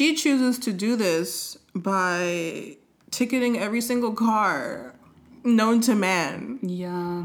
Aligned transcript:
she 0.00 0.14
chooses 0.14 0.58
to 0.58 0.72
do 0.72 0.96
this 0.96 1.58
by 1.74 2.74
ticketing 3.10 3.58
every 3.58 3.82
single 3.82 4.14
car 4.14 4.94
known 5.44 5.82
to 5.82 5.94
man. 5.94 6.58
Yeah. 6.62 7.24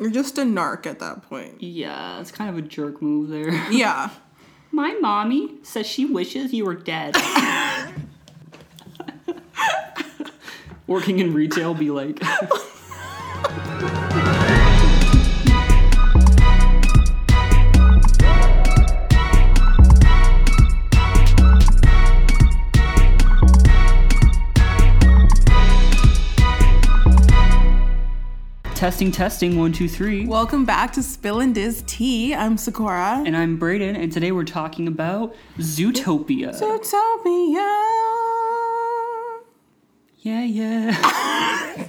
You're 0.00 0.10
just 0.10 0.36
a 0.36 0.40
narc 0.40 0.86
at 0.86 0.98
that 0.98 1.22
point. 1.22 1.62
Yeah, 1.62 2.20
it's 2.20 2.32
kind 2.32 2.50
of 2.50 2.58
a 2.58 2.62
jerk 2.62 3.00
move 3.00 3.28
there. 3.28 3.52
Yeah. 3.70 4.10
My 4.72 4.94
mommy 5.00 5.54
says 5.62 5.86
she 5.86 6.04
wishes 6.04 6.52
you 6.52 6.64
were 6.64 6.74
dead. 6.74 7.14
Working 10.88 11.20
in 11.20 11.32
retail 11.32 11.74
be 11.74 11.92
like 11.92 12.20
Testing, 28.76 29.10
testing, 29.10 29.58
one, 29.58 29.72
two, 29.72 29.88
three. 29.88 30.26
Welcome 30.26 30.66
back 30.66 30.92
to 30.92 31.02
Spill 31.02 31.40
and 31.40 31.54
Diz 31.54 31.82
Tea. 31.86 32.34
I'm 32.34 32.58
Sakura. 32.58 33.22
And 33.24 33.34
I'm 33.34 33.58
Brayden, 33.58 33.96
and 33.98 34.12
today 34.12 34.32
we're 34.32 34.44
talking 34.44 34.86
about 34.86 35.34
Zootopia. 35.56 36.54
Zootopia. 36.54 37.54
Yeah, 40.18 40.44
yeah. 40.44 41.86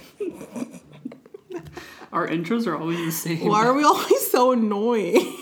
Our 2.10 2.26
intros 2.26 2.66
are 2.66 2.74
always 2.74 2.96
the 2.96 3.12
same. 3.12 3.46
Why 3.46 3.66
are 3.66 3.74
we 3.74 3.84
always 3.84 4.30
so 4.30 4.52
annoying? 4.52 5.34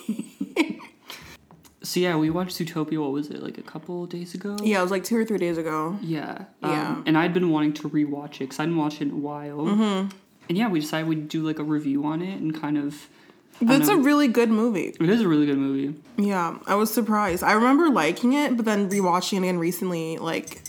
So 1.82 2.00
yeah, 2.00 2.16
we 2.16 2.28
watched 2.28 2.58
Zootopia. 2.58 3.00
What 3.00 3.12
was 3.12 3.30
it 3.30 3.40
like 3.40 3.58
a 3.58 3.62
couple 3.62 4.04
days 4.06 4.34
ago? 4.34 4.56
yeah, 4.64 4.80
it 4.80 4.82
was 4.82 4.90
like 4.90 5.04
two 5.04 5.16
or 5.16 5.24
three 5.24 5.38
days 5.38 5.56
ago. 5.56 5.96
Yeah. 6.02 6.46
Yeah. 6.60 6.88
Um, 6.88 7.04
and 7.06 7.16
I'd 7.16 7.32
been 7.32 7.50
wanting 7.50 7.74
to 7.74 7.88
rewatch 7.88 8.34
it 8.34 8.38
because 8.40 8.58
I 8.58 8.64
hadn't 8.64 8.76
watched 8.76 9.00
it 9.00 9.04
in 9.04 9.12
a 9.12 9.16
while. 9.16 9.58
Mm-hmm. 9.58 10.08
And 10.48 10.56
yeah, 10.56 10.68
we 10.68 10.80
decided 10.80 11.08
we'd 11.08 11.28
do 11.28 11.42
like 11.42 11.58
a 11.58 11.64
review 11.64 12.04
on 12.04 12.22
it 12.22 12.40
and 12.40 12.58
kind 12.58 12.78
of. 12.78 13.08
That's 13.60 13.88
a 13.88 13.96
really 13.96 14.28
good 14.28 14.50
movie. 14.50 14.94
It 15.00 15.08
is 15.08 15.22
a 15.22 15.28
really 15.28 15.46
good 15.46 15.56
movie. 15.56 15.98
Yeah, 16.18 16.58
I 16.66 16.74
was 16.74 16.92
surprised. 16.92 17.42
I 17.42 17.52
remember 17.52 17.88
liking 17.88 18.34
it, 18.34 18.54
but 18.54 18.66
then 18.66 18.90
rewatching 18.90 19.34
it 19.34 19.38
again 19.38 19.58
recently, 19.58 20.18
like 20.18 20.62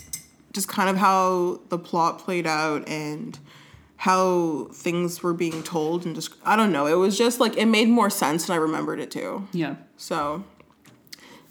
just 0.52 0.68
kind 0.68 0.88
of 0.88 0.96
how 0.96 1.60
the 1.68 1.78
plot 1.78 2.18
played 2.18 2.46
out 2.46 2.88
and 2.88 3.38
how 3.96 4.68
things 4.72 5.22
were 5.22 5.34
being 5.34 5.62
told 5.62 6.06
and 6.06 6.14
just 6.14 6.34
I 6.44 6.56
don't 6.56 6.72
know. 6.72 6.86
It 6.86 6.94
was 6.94 7.18
just 7.18 7.40
like 7.40 7.56
it 7.58 7.66
made 7.66 7.88
more 7.88 8.08
sense 8.08 8.46
than 8.46 8.54
I 8.54 8.58
remembered 8.58 9.00
it 9.00 9.10
too. 9.10 9.46
Yeah. 9.52 9.74
So 9.98 10.44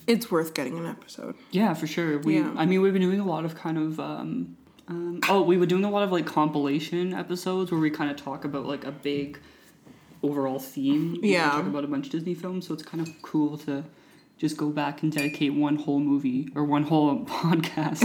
it's 0.07 0.31
worth 0.31 0.53
getting 0.55 0.77
an 0.79 0.87
episode. 0.87 1.35
Yeah, 1.51 1.73
for 1.75 1.85
sure. 1.85 2.17
We, 2.19 2.37
Yeah. 2.39 2.51
I 2.55 2.65
mean, 2.65 2.81
we've 2.81 2.93
been 2.93 3.01
doing 3.01 3.19
a 3.19 3.25
lot 3.25 3.45
of 3.45 3.55
kind 3.55 3.77
of. 3.77 3.99
Um, 3.99 4.57
um, 4.87 5.19
oh, 5.29 5.41
we 5.41 5.57
were 5.57 5.65
doing 5.65 5.83
a 5.83 5.89
lot 5.89 6.03
of 6.03 6.11
like 6.11 6.25
compilation 6.25 7.13
episodes 7.13 7.71
where 7.71 7.79
we 7.79 7.89
kind 7.89 8.09
of 8.11 8.17
talk 8.17 8.45
about 8.45 8.65
like 8.65 8.83
a 8.85 8.91
big 8.91 9.39
overall 10.23 10.59
theme. 10.59 11.19
We 11.21 11.33
Yeah. 11.33 11.49
talk 11.51 11.65
about 11.65 11.83
a 11.83 11.87
bunch 11.87 12.05
of 12.07 12.11
Disney 12.13 12.33
films, 12.33 12.67
so 12.67 12.73
it's 12.73 12.83
kind 12.83 13.05
of 13.05 13.21
cool 13.21 13.57
to 13.59 13.83
just 14.37 14.55
go 14.55 14.69
back 14.69 15.01
and 15.03 15.11
dedicate 15.11 15.53
one 15.53 15.75
whole 15.77 15.99
movie 15.99 16.49
or 16.55 16.63
one 16.63 16.83
whole 16.83 17.19
podcast 17.25 18.01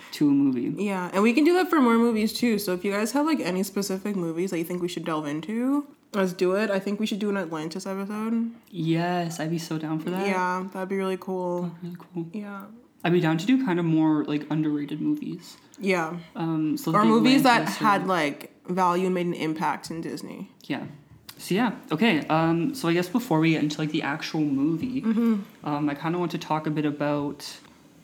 to 0.12 0.28
a 0.28 0.32
movie. 0.32 0.74
Yeah, 0.84 1.10
and 1.12 1.22
we 1.22 1.32
can 1.32 1.44
do 1.44 1.54
that 1.54 1.70
for 1.70 1.80
more 1.80 1.96
movies 1.96 2.32
too. 2.32 2.58
So 2.58 2.72
if 2.72 2.84
you 2.84 2.92
guys 2.92 3.12
have 3.12 3.24
like 3.26 3.40
any 3.40 3.62
specific 3.62 4.16
movies 4.16 4.50
that 4.50 4.58
you 4.58 4.64
think 4.64 4.82
we 4.82 4.88
should 4.88 5.04
delve 5.04 5.26
into, 5.26 5.86
let's 6.12 6.32
do 6.32 6.52
it. 6.56 6.70
I 6.70 6.78
think 6.80 6.98
we 7.00 7.06
should 7.06 7.18
do 7.20 7.30
an 7.30 7.36
Atlantis 7.36 7.86
episode. 7.86 8.50
Yes, 8.70 9.38
I'd 9.40 9.50
be 9.50 9.58
so 9.58 9.78
down 9.78 10.00
for 10.00 10.10
that. 10.10 10.26
Yeah, 10.26 10.66
that'd 10.72 10.88
be 10.88 10.96
really 10.96 11.18
cool. 11.18 11.72
Really 11.82 11.96
cool. 12.12 12.26
Yeah. 12.32 12.62
I'd 13.04 13.12
be 13.12 13.20
down 13.20 13.38
to 13.38 13.46
do 13.46 13.64
kind 13.64 13.78
of 13.78 13.84
more 13.84 14.24
like 14.24 14.46
underrated 14.50 15.00
movies. 15.00 15.56
Yeah. 15.78 16.16
Um, 16.34 16.76
so 16.76 16.92
or 16.94 17.04
movies 17.04 17.42
that 17.44 17.68
or- 17.68 17.70
had 17.72 18.06
like 18.06 18.52
value 18.68 19.06
and 19.06 19.14
made 19.14 19.26
an 19.26 19.34
impact 19.34 19.90
in 19.90 20.00
Disney. 20.00 20.50
Yeah. 20.64 20.84
So 21.38 21.54
yeah, 21.54 21.72
okay. 21.92 22.26
Um, 22.28 22.74
so 22.74 22.88
I 22.88 22.94
guess 22.94 23.08
before 23.08 23.40
we 23.40 23.50
get 23.52 23.62
into 23.62 23.78
like 23.78 23.90
the 23.90 24.02
actual 24.02 24.40
movie, 24.40 25.02
Mm-hmm. 25.02 25.34
um, 25.64 25.88
I 25.90 25.94
kind 25.94 26.14
of 26.14 26.18
want 26.20 26.32
to 26.32 26.38
talk 26.38 26.66
a 26.66 26.70
bit 26.70 26.86
about 26.86 27.46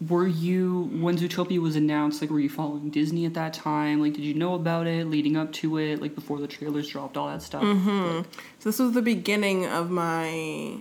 were 0.09 0.27
you 0.27 0.91
when 1.01 1.17
Zootopia 1.17 1.59
was 1.61 1.77
announced? 1.77 2.21
Like, 2.21 2.31
were 2.31 2.41
you 2.41 2.49
following 2.51 2.91
Disney 2.91 3.25
at 3.25 3.35
that 3.35 3.55
time? 3.55 4.01
Like, 4.01 4.13
did 4.15 4.23
you 4.25 4.35
know 4.35 4.55
about 4.55 4.87
it 4.89 5.07
leading 5.09 5.37
up 5.37 5.53
to 5.55 5.79
it? 5.79 6.03
Like 6.03 6.15
before 6.15 6.41
the 6.41 6.49
trailers 6.49 6.89
dropped, 6.89 7.17
all 7.17 7.29
that 7.29 7.41
stuff. 7.41 7.63
Mm-hmm. 7.63 8.23
So 8.59 8.69
this 8.69 8.79
was 8.81 8.93
the 8.93 9.03
beginning 9.03 9.65
of 9.67 9.91
my 9.91 10.79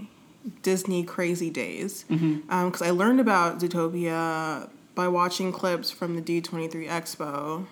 Disney 0.62 1.04
crazy 1.04 1.50
days 1.50 2.04
because 2.08 2.22
Mm-hmm. 2.22 2.84
I 2.84 2.90
learned 2.92 3.20
about 3.20 3.60
Zootopia 3.60 4.70
by 4.96 5.08
watching 5.08 5.52
clips 5.52 5.92
from 5.92 6.16
the 6.16 6.22
D23 6.22 6.88
Expo. 6.88 7.66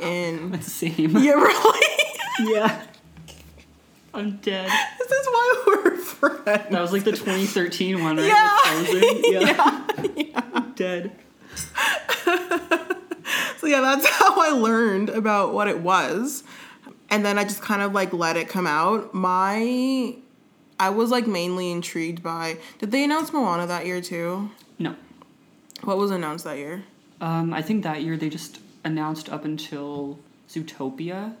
And 0.00 0.52
the 0.54 0.62
same. 0.62 1.16
yeah, 1.18 1.32
really. 1.32 1.86
yeah. 2.52 2.86
I'm 4.12 4.36
dead. 4.38 4.70
this 4.98 5.10
is 5.10 5.26
why 5.26 5.64
we're 5.66 5.96
friends. 5.96 6.44
That 6.44 6.80
was 6.80 6.92
like 6.92 7.04
the 7.04 7.12
2013 7.12 8.02
one, 8.02 8.16
right? 8.16 8.26
Yeah. 8.26 8.78
With 8.78 8.88
Frozen? 8.88 9.22
Yeah. 10.26 10.40
I'm 10.54 10.72
dead. 10.72 11.16
So 13.58 13.66
yeah, 13.70 13.80
that's 13.80 14.06
how 14.06 14.40
I 14.40 14.50
learned 14.50 15.08
about 15.08 15.54
what 15.54 15.68
it 15.68 15.80
was. 15.80 16.44
And 17.10 17.24
then 17.24 17.38
I 17.38 17.44
just 17.44 17.62
kind 17.62 17.80
of 17.82 17.92
like 17.92 18.12
let 18.12 18.36
it 18.36 18.48
come 18.48 18.66
out. 18.66 19.14
My 19.14 20.16
I 20.78 20.90
was 20.90 21.10
like 21.10 21.26
mainly 21.26 21.70
intrigued 21.70 22.22
by 22.22 22.58
did 22.78 22.90
they 22.90 23.04
announce 23.04 23.32
Moana 23.32 23.66
that 23.66 23.86
year 23.86 24.00
too? 24.00 24.50
No. 24.78 24.94
What 25.82 25.98
was 25.98 26.10
announced 26.10 26.44
that 26.44 26.58
year? 26.58 26.82
Um, 27.20 27.52
I 27.54 27.62
think 27.62 27.82
that 27.84 28.02
year 28.02 28.16
they 28.16 28.28
just 28.28 28.58
announced 28.84 29.28
up 29.30 29.44
until 29.44 30.18
Zootopia. 30.48 31.34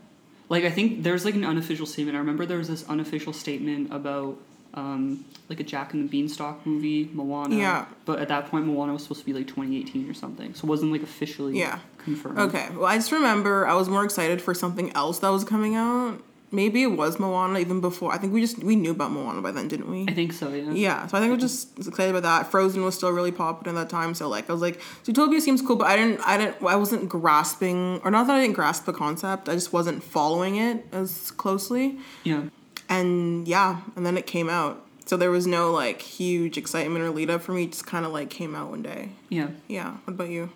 Like 0.48 0.64
I 0.64 0.70
think 0.70 1.02
there's 1.02 1.24
like 1.24 1.34
an 1.34 1.44
unofficial 1.44 1.86
statement. 1.86 2.16
I 2.16 2.20
remember 2.20 2.46
there 2.46 2.58
was 2.58 2.68
this 2.68 2.88
unofficial 2.88 3.32
statement 3.32 3.92
about 3.92 4.38
um, 4.74 5.24
like 5.48 5.60
a 5.60 5.62
Jack 5.64 5.94
and 5.94 6.04
the 6.04 6.08
Beanstalk 6.08 6.66
movie, 6.66 7.08
Moana. 7.12 7.54
Yeah. 7.56 7.86
But 8.04 8.18
at 8.18 8.28
that 8.28 8.50
point, 8.50 8.66
Moana 8.66 8.92
was 8.92 9.02
supposed 9.02 9.20
to 9.20 9.26
be 9.26 9.32
like 9.32 9.46
2018 9.46 10.10
or 10.10 10.14
something, 10.14 10.52
so 10.54 10.64
it 10.66 10.68
wasn't 10.68 10.90
like 10.92 11.02
officially 11.02 11.58
Yeah. 11.58 11.78
confirmed. 11.98 12.38
Okay. 12.38 12.68
Well, 12.74 12.86
I 12.86 12.96
just 12.96 13.12
remember 13.12 13.66
I 13.68 13.74
was 13.74 13.88
more 13.88 14.04
excited 14.04 14.42
for 14.42 14.52
something 14.52 14.90
else 14.94 15.20
that 15.20 15.28
was 15.28 15.44
coming 15.44 15.74
out. 15.76 16.20
Maybe 16.54 16.82
it 16.82 16.92
was 16.92 17.18
Moana 17.18 17.58
even 17.58 17.80
before. 17.80 18.12
I 18.12 18.18
think 18.18 18.32
we 18.32 18.40
just 18.40 18.62
we 18.62 18.76
knew 18.76 18.92
about 18.92 19.10
Moana 19.10 19.42
by 19.42 19.50
then, 19.50 19.68
didn't 19.68 19.90
we? 19.90 20.06
I 20.08 20.14
think 20.14 20.32
so. 20.32 20.52
Yeah. 20.52 20.70
Yeah, 20.72 21.06
so 21.06 21.18
I 21.18 21.20
think 21.20 21.30
I 21.30 21.34
was 21.34 21.42
just 21.42 21.78
excited 21.78 22.14
about 22.14 22.22
that. 22.22 22.50
Frozen 22.50 22.84
was 22.84 22.94
still 22.94 23.10
really 23.10 23.32
popular 23.32 23.76
at 23.76 23.80
that 23.82 23.90
time, 23.90 24.14
so 24.14 24.28
like 24.28 24.48
I 24.48 24.52
was 24.52 24.62
like, 24.62 24.80
Zootopia 25.04 25.40
seems 25.40 25.60
cool, 25.60 25.76
but 25.76 25.88
I 25.88 25.96
didn't, 25.96 26.20
I 26.20 26.38
didn't, 26.38 26.62
I 26.62 26.76
wasn't 26.76 27.08
grasping, 27.08 28.00
or 28.04 28.10
not 28.10 28.26
that 28.28 28.36
I 28.36 28.40
didn't 28.40 28.54
grasp 28.54 28.84
the 28.84 28.92
concept, 28.92 29.48
I 29.48 29.54
just 29.54 29.72
wasn't 29.72 30.02
following 30.02 30.56
it 30.56 30.86
as 30.92 31.32
closely. 31.32 31.98
Yeah. 32.22 32.44
And 32.88 33.48
yeah, 33.48 33.80
and 33.96 34.06
then 34.06 34.16
it 34.16 34.26
came 34.26 34.48
out, 34.48 34.84
so 35.06 35.16
there 35.16 35.30
was 35.30 35.46
no 35.46 35.72
like 35.72 36.00
huge 36.00 36.56
excitement 36.56 37.04
or 37.04 37.10
lead 37.10 37.30
up 37.30 37.42
for 37.42 37.52
me. 37.52 37.64
It 37.64 37.72
just 37.72 37.86
kind 37.86 38.06
of 38.06 38.12
like 38.12 38.30
came 38.30 38.54
out 38.54 38.70
one 38.70 38.82
day. 38.82 39.10
Yeah. 39.28 39.48
Yeah. 39.68 39.96
What 40.04 40.14
about 40.14 40.30
you? 40.30 40.50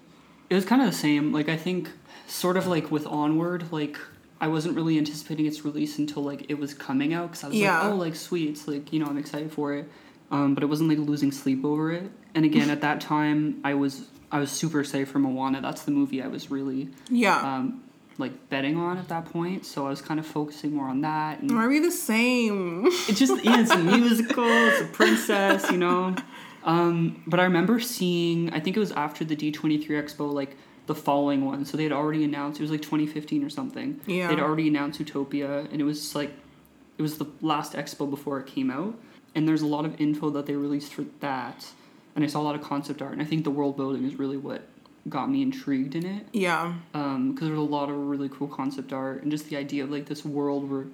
It 0.51 0.55
was 0.55 0.65
kind 0.65 0.81
of 0.81 0.91
the 0.91 0.97
same. 0.97 1.33
Like 1.33 1.49
I 1.49 1.57
think, 1.57 1.91
sort 2.27 2.57
of 2.57 2.67
like 2.67 2.91
with 2.91 3.07
Onward, 3.07 3.73
like 3.73 3.99
I 4.41 4.49
wasn't 4.49 4.76
really 4.76 4.99
anticipating 4.99 5.47
its 5.47 5.65
release 5.65 5.99
until 5.99 6.22
like 6.22 6.47
it 6.49 6.59
was 6.59 6.72
coming 6.75 7.12
out 7.15 7.31
because 7.31 7.44
I 7.44 7.49
was 7.49 7.56
Yeah. 7.56 7.81
like, 7.82 7.93
oh, 7.93 7.97
like 7.97 8.15
sweet, 8.15 8.50
it's 8.50 8.69
like 8.69 8.93
you 8.93 9.00
know 9.00 9.06
I'm 9.06 9.19
excited 9.19 9.53
for 9.53 9.75
it. 9.75 9.88
Um, 10.31 10.54
but 10.54 10.62
it 10.62 10.66
wasn't 10.66 10.88
like 10.91 10.99
losing 10.99 11.32
sleep 11.32 11.65
over 11.65 11.91
it. 11.91 12.10
And 12.34 12.44
again, 12.44 12.71
at 12.76 12.81
that 12.82 13.00
time, 13.00 13.60
I 13.65 13.75
was 13.75 14.06
I 14.31 14.38
was 14.41 14.50
super 14.50 14.81
excited 14.81 15.09
for 15.09 15.19
Moana. 15.19 15.60
That's 15.62 15.82
the 15.82 15.91
movie 15.91 16.22
I 16.22 16.28
was 16.28 16.50
really 16.50 16.88
Yeah. 17.10 17.38
um, 17.56 17.82
like 18.19 18.49
betting 18.50 18.76
on 18.76 18.99
at 18.99 19.09
that 19.09 19.25
point. 19.26 19.65
So 19.65 19.87
I 19.87 19.91
was 19.91 20.03
kind 20.03 20.21
of 20.21 20.26
focusing 20.26 20.75
more 20.75 20.88
on 20.88 21.00
that. 21.03 21.41
And 21.41 21.50
Are 21.53 21.69
we 21.69 21.78
the 21.78 21.91
same? 21.91 22.84
it's 23.09 23.19
just 23.19 23.43
yeah, 23.44 23.60
it's 23.60 23.70
a 23.70 23.78
musical, 23.99 24.44
it's 24.47 24.82
a 24.82 24.84
princess, 24.87 25.70
you 25.70 25.78
know. 25.78 26.15
Um, 26.65 27.22
but 27.26 27.41
I 27.41 27.44
remember 27.44 27.81
seeing, 27.81 28.53
I 28.53 28.60
think 28.60 28.76
it 28.76 28.81
was 28.81 28.93
after 28.93 29.25
the 29.25 29.34
D 29.37 29.50
twenty 29.50 29.78
three 29.78 29.97
Expo, 29.97 30.31
like 30.32 30.56
the 30.88 30.94
following 30.94 31.44
one. 31.44 31.64
So 31.64 31.76
they 31.76 31.85
had 31.85 31.93
already 31.93 32.25
announced 32.25 32.58
it 32.58 32.62
was 32.62 32.73
like 32.73 32.82
twenty 32.82 33.06
fifteen 33.06 33.44
or 33.44 33.50
something. 33.50 34.00
Yeah. 34.06 34.29
They'd 34.29 34.40
already 34.40 34.67
announced 34.67 34.99
Utopia, 34.99 35.61
and 35.70 35.81
it 35.81 35.85
was 35.85 36.17
like, 36.17 36.32
it 36.96 37.02
was 37.02 37.19
the 37.19 37.26
last 37.40 37.75
expo 37.75 38.11
before 38.11 38.40
it 38.40 38.46
came 38.46 38.70
out. 38.70 38.99
And 39.35 39.46
there's 39.46 39.62
a 39.62 39.67
lot 39.67 39.85
of 39.85 40.00
info 40.00 40.31
that 40.31 40.46
they 40.46 40.55
released 40.55 40.93
for 40.93 41.05
that, 41.20 41.64
and 42.17 42.25
I 42.25 42.26
saw 42.26 42.40
a 42.40 42.43
lot 42.43 42.56
of 42.56 42.62
concept 42.62 43.00
art. 43.00 43.12
And 43.12 43.23
I 43.23 43.25
think 43.25 43.44
the 43.44 43.50
world 43.50 43.76
building 43.76 44.05
is 44.05 44.19
really 44.19 44.38
what 44.38 44.62
got 45.08 45.31
me 45.31 45.40
intrigued 45.40 45.94
in 45.94 46.05
it 46.05 46.26
yeah. 46.32 46.75
Um, 46.93 47.32
because 47.32 47.49
there's 47.49 47.58
a 47.58 47.62
lot 47.62 47.88
of 47.88 47.96
really 47.96 48.29
cool 48.29 48.49
concept 48.49 48.93
art 48.93 49.23
and 49.23 49.31
just 49.31 49.49
the 49.49 49.56
idea 49.56 49.84
of 49.84 49.91
like 49.91 50.05
this 50.05 50.23
world 50.23 50.70
where 50.70 50.84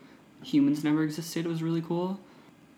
humans 0.43 0.85
never 0.85 1.03
existed 1.03 1.47
was 1.49 1.65
really 1.65 1.83
cool 1.83 2.21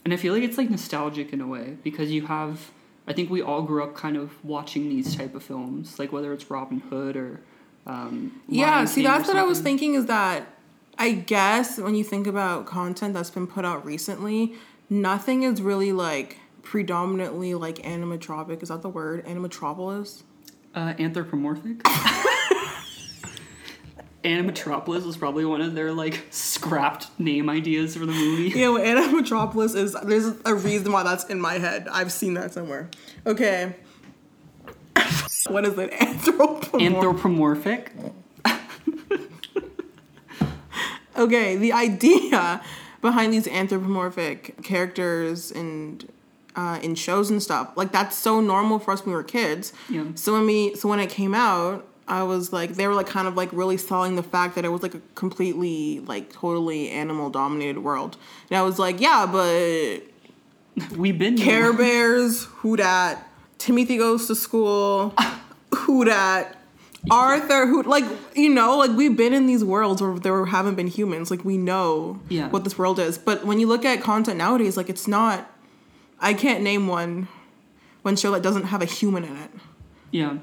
and 0.05 0.15
i 0.15 0.17
feel 0.17 0.33
like 0.33 0.45
it's 0.45 0.57
like 0.57 0.71
nostalgic 0.71 1.33
in 1.33 1.41
a 1.43 1.47
way 1.47 1.77
because 1.83 2.11
you 2.11 2.27
have 2.27 2.71
i 3.07 3.13
think 3.13 3.31
we 3.31 3.43
all 3.43 3.63
grew 3.63 3.83
up 3.83 3.95
kind 3.95 4.17
of 4.17 4.45
watching 4.45 4.89
these 4.89 5.17
type 5.17 5.35
of 5.35 5.43
films 5.43 5.99
like 5.99 6.13
whether 6.13 6.33
it's 6.33 6.51
robin 6.51 6.81
hood 6.81 7.17
or 7.17 7.41
um, 7.87 8.43
Yeah, 8.49 8.77
Lion 8.77 8.87
see, 8.87 9.03
King 9.03 9.11
that's 9.11 9.29
what 9.29 9.37
I 9.37 9.45
was 9.45 9.61
thinking 9.61 9.95
is 9.95 10.07
that 10.07 10.47
I 10.99 11.13
guess 11.13 11.79
when 11.79 11.95
you 11.95 12.05
think 12.05 12.27
about 12.27 12.67
content 12.67 13.15
that's 13.15 13.31
been 13.31 13.47
put 13.47 13.65
out 13.65 13.85
recently, 13.85 14.55
nothing 14.91 15.45
is 15.45 15.63
really 15.63 15.93
like 15.93 16.39
predominantly 16.63 17.55
like 17.55 17.77
animatropic. 17.77 18.63
Is 18.63 18.71
that 18.71 18.83
the 18.83 18.89
word? 18.89 19.25
Animatropolis? 19.25 20.25
Uh, 20.75 20.95
anthropomorphic. 20.99 21.83
Animatropolis 24.27 25.07
was 25.07 25.17
probably 25.17 25.45
one 25.45 25.61
of 25.61 25.75
their 25.75 25.93
like 25.93 26.27
scrapped 26.31 27.09
name 27.19 27.49
ideas 27.49 27.95
for 27.95 28.01
the 28.01 28.13
movie. 28.13 28.51
You 28.57 28.75
know, 28.75 28.81
Animatropolis 28.81 29.77
is 29.77 29.97
there's 30.03 30.33
a 30.45 30.55
reason 30.55 30.91
why 30.91 31.05
that's 31.05 31.25
in 31.25 31.41
my 31.41 31.59
head. 31.59 31.87
I've 31.91 32.11
seen 32.11 32.35
that 32.35 32.53
somewhere. 32.53 32.91
Okay. 33.25 33.77
what 35.49 35.65
is 35.65 35.79
it? 35.79 35.93
Anthropomorphic. 35.93 36.83
Anthropomorphic. 36.83 37.93
okay, 41.17 41.57
the 41.57 41.73
idea 41.73 42.61
behind 43.01 43.33
these 43.33 43.47
anthropomorphic 43.47 44.61
characters 44.65 45.53
and 45.53 46.11
uh, 46.57 46.81
in 46.83 46.97
shows 46.97 47.31
and 47.31 47.43
stuff 47.43 47.77
like 47.77 47.93
that's 47.93 48.17
so 48.17 48.41
normal 48.41 48.81
for 48.81 48.91
us 48.91 49.05
when 49.05 49.11
we 49.11 49.15
were 49.15 49.23
kids. 49.23 49.73
Yeah. 49.89 50.07
So 50.15 50.33
when 50.33 50.47
we 50.47 50.75
so 50.75 50.89
when 50.89 50.99
it 50.99 51.11
came 51.11 51.35
out, 51.35 51.87
I 52.09 52.23
was 52.23 52.53
like 52.53 52.75
they 52.75 52.87
were 52.87 52.95
like 52.95 53.07
kind 53.09 53.27
of 53.27 53.37
like 53.37 53.53
really 53.53 53.77
selling 53.77 54.17
the 54.17 54.23
fact 54.23 54.55
that 54.55 54.65
it 54.65 54.69
was 54.69 54.83
like 54.83 54.95
a 54.95 55.01
completely 55.15 56.01
like 56.01 56.33
totally 56.33 56.91
animal 56.91 57.31
dominated 57.31 57.81
world, 57.81 58.17
and 58.51 58.59
I 58.59 58.63
was 58.63 58.79
like, 58.79 59.01
yeah, 59.01 59.27
but 59.31 60.03
We've 60.97 61.19
been 61.19 61.37
Care 61.39 61.73
Bears, 61.73 62.45
who 62.45 62.77
dat, 62.77 63.27
Timothy 63.59 63.97
goes 63.97 64.27
to 64.27 64.35
school, 64.35 65.15
who 65.75 66.05
dat. 66.05 66.53
Arthur, 67.09 67.67
who 67.67 67.83
like 67.85 68.05
you 68.35 68.51
know, 68.53 68.77
like 68.79 68.91
we've 68.91 69.17
been 69.17 69.33
in 69.33 69.47
these 69.47 69.63
worlds 69.65 70.03
where 70.03 70.19
there 70.19 70.45
haven't 70.47 70.75
been 70.75 70.89
humans. 70.89 71.31
Like 71.31 71.45
we 71.45 71.57
know 71.57 72.21
Yeah. 72.29 72.49
what 72.49 72.65
this 72.65 72.77
world 72.77 72.99
is. 72.99 73.17
But 73.17 73.45
when 73.47 73.61
you 73.61 73.69
look 73.69 73.85
at 73.85 74.01
content 74.01 74.39
nowadays, 74.39 74.77
like 74.77 74.89
it's 74.89 75.07
not. 75.07 75.49
I 76.19 76.35
can't 76.35 76.65
name 76.65 76.89
one, 76.89 77.29
one 78.03 78.17
show 78.17 78.33
that 78.33 78.43
doesn't 78.43 78.65
have 78.65 78.83
a 78.83 78.87
human 78.87 79.23
in 79.23 79.37
it. 79.37 79.51
Yeah. 80.11 80.39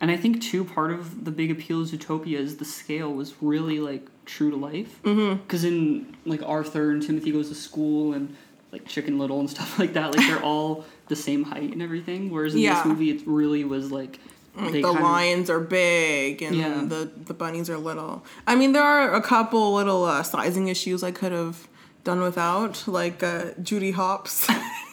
And 0.00 0.10
I 0.10 0.16
think 0.16 0.42
too 0.42 0.64
part 0.64 0.90
of 0.90 1.24
the 1.24 1.30
big 1.30 1.50
appeal 1.50 1.80
of 1.82 1.88
Zootopia 1.88 2.38
is 2.38 2.56
the 2.58 2.64
scale 2.64 3.12
was 3.12 3.34
really 3.40 3.80
like 3.80 4.06
true 4.26 4.50
to 4.50 4.56
life. 4.56 5.00
Because 5.02 5.64
in 5.64 6.16
like 6.26 6.42
Arthur 6.42 6.90
and 6.90 7.02
Timothy 7.02 7.32
goes 7.32 7.48
to 7.48 7.54
school 7.54 8.12
and 8.12 8.36
like 8.72 8.86
Chicken 8.86 9.18
Little 9.18 9.40
and 9.40 9.48
stuff 9.56 9.78
like 9.78 9.94
that, 9.94 10.14
like 10.16 10.26
they're 10.26 10.42
all 10.52 10.84
the 11.08 11.16
same 11.16 11.44
height 11.44 11.72
and 11.72 11.80
everything. 11.80 12.30
Whereas 12.30 12.54
in 12.54 12.60
Yeah. 12.60 12.74
this 12.74 12.84
movie, 12.86 13.10
it 13.10 13.22
really 13.26 13.64
was 13.64 13.90
like 13.90 14.18
Like 14.54 14.72
the 14.72 14.82
kind 14.82 14.96
of- 14.98 15.02
lions 15.02 15.48
are 15.50 15.60
big 15.60 16.42
and 16.42 16.56
Yeah. 16.56 16.82
the 16.86 17.10
the 17.24 17.34
bunnies 17.34 17.70
are 17.70 17.78
little. 17.78 18.22
I 18.46 18.54
mean, 18.54 18.72
there 18.72 18.82
are 18.82 19.14
a 19.14 19.22
couple 19.22 19.74
little 19.74 20.04
uh, 20.04 20.22
sizing 20.22 20.68
issues 20.68 21.02
I 21.02 21.10
could 21.10 21.32
have 21.32 21.68
done 22.04 22.20
without, 22.20 22.84
like 22.86 23.22
uh, 23.22 23.52
Judy 23.62 23.92
Hopps. 23.92 24.46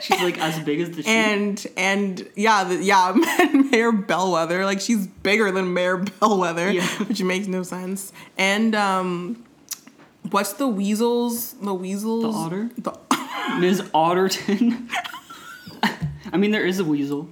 she's 0.00 0.20
like 0.20 0.38
as 0.38 0.58
big 0.60 0.80
as 0.80 0.90
the 0.90 1.02
sheep. 1.02 1.08
and 1.08 1.66
and 1.76 2.28
yeah, 2.36 2.64
the, 2.64 2.76
yeah, 2.82 3.14
Mayor 3.70 3.92
Bellwether, 3.92 4.64
like 4.64 4.80
she's 4.80 5.06
bigger 5.06 5.50
than 5.50 5.72
Mayor 5.74 5.98
Bellwether, 5.98 6.70
Yeah. 6.70 6.86
which 7.04 7.22
makes 7.22 7.46
no 7.46 7.62
sense. 7.62 8.12
And 8.38 8.74
um, 8.74 9.44
what's 10.30 10.52
the 10.54 10.68
weasels? 10.68 11.52
The 11.54 11.74
weasels. 11.74 12.22
The 12.22 12.30
otter? 12.30 12.70
The, 12.78 12.92
Ms. 13.60 13.82
Otterton. 13.94 14.88
I 16.32 16.36
mean, 16.36 16.50
there 16.52 16.64
is 16.64 16.78
a 16.78 16.84
weasel. 16.84 17.28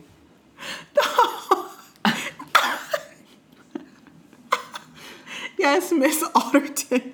yes, 5.58 5.92
Miss 5.92 6.22
Otterton. 6.22 7.12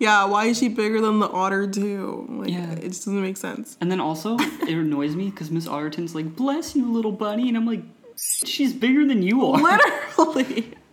Yeah, 0.00 0.24
why 0.24 0.46
is 0.46 0.58
she 0.58 0.68
bigger 0.68 1.00
than 1.00 1.20
the 1.20 1.28
otter 1.28 1.68
too? 1.70 2.26
Like, 2.28 2.50
Yeah. 2.50 2.72
it 2.72 2.88
just 2.88 3.04
doesn't 3.04 3.20
make 3.22 3.36
sense. 3.36 3.76
And 3.80 3.92
then 3.92 4.00
also, 4.00 4.36
it 4.38 4.70
annoys 4.70 5.14
me 5.14 5.30
because 5.30 5.50
Miss 5.50 5.68
Otterton's 5.68 6.14
like, 6.14 6.34
bless 6.34 6.74
you, 6.74 6.90
little 6.90 7.12
bunny. 7.12 7.48
And 7.48 7.56
I'm 7.56 7.66
like, 7.66 7.82
she's 8.44 8.72
bigger 8.72 9.06
than 9.06 9.22
you 9.22 9.46
are. 9.46 9.60
Literally. 9.60 10.72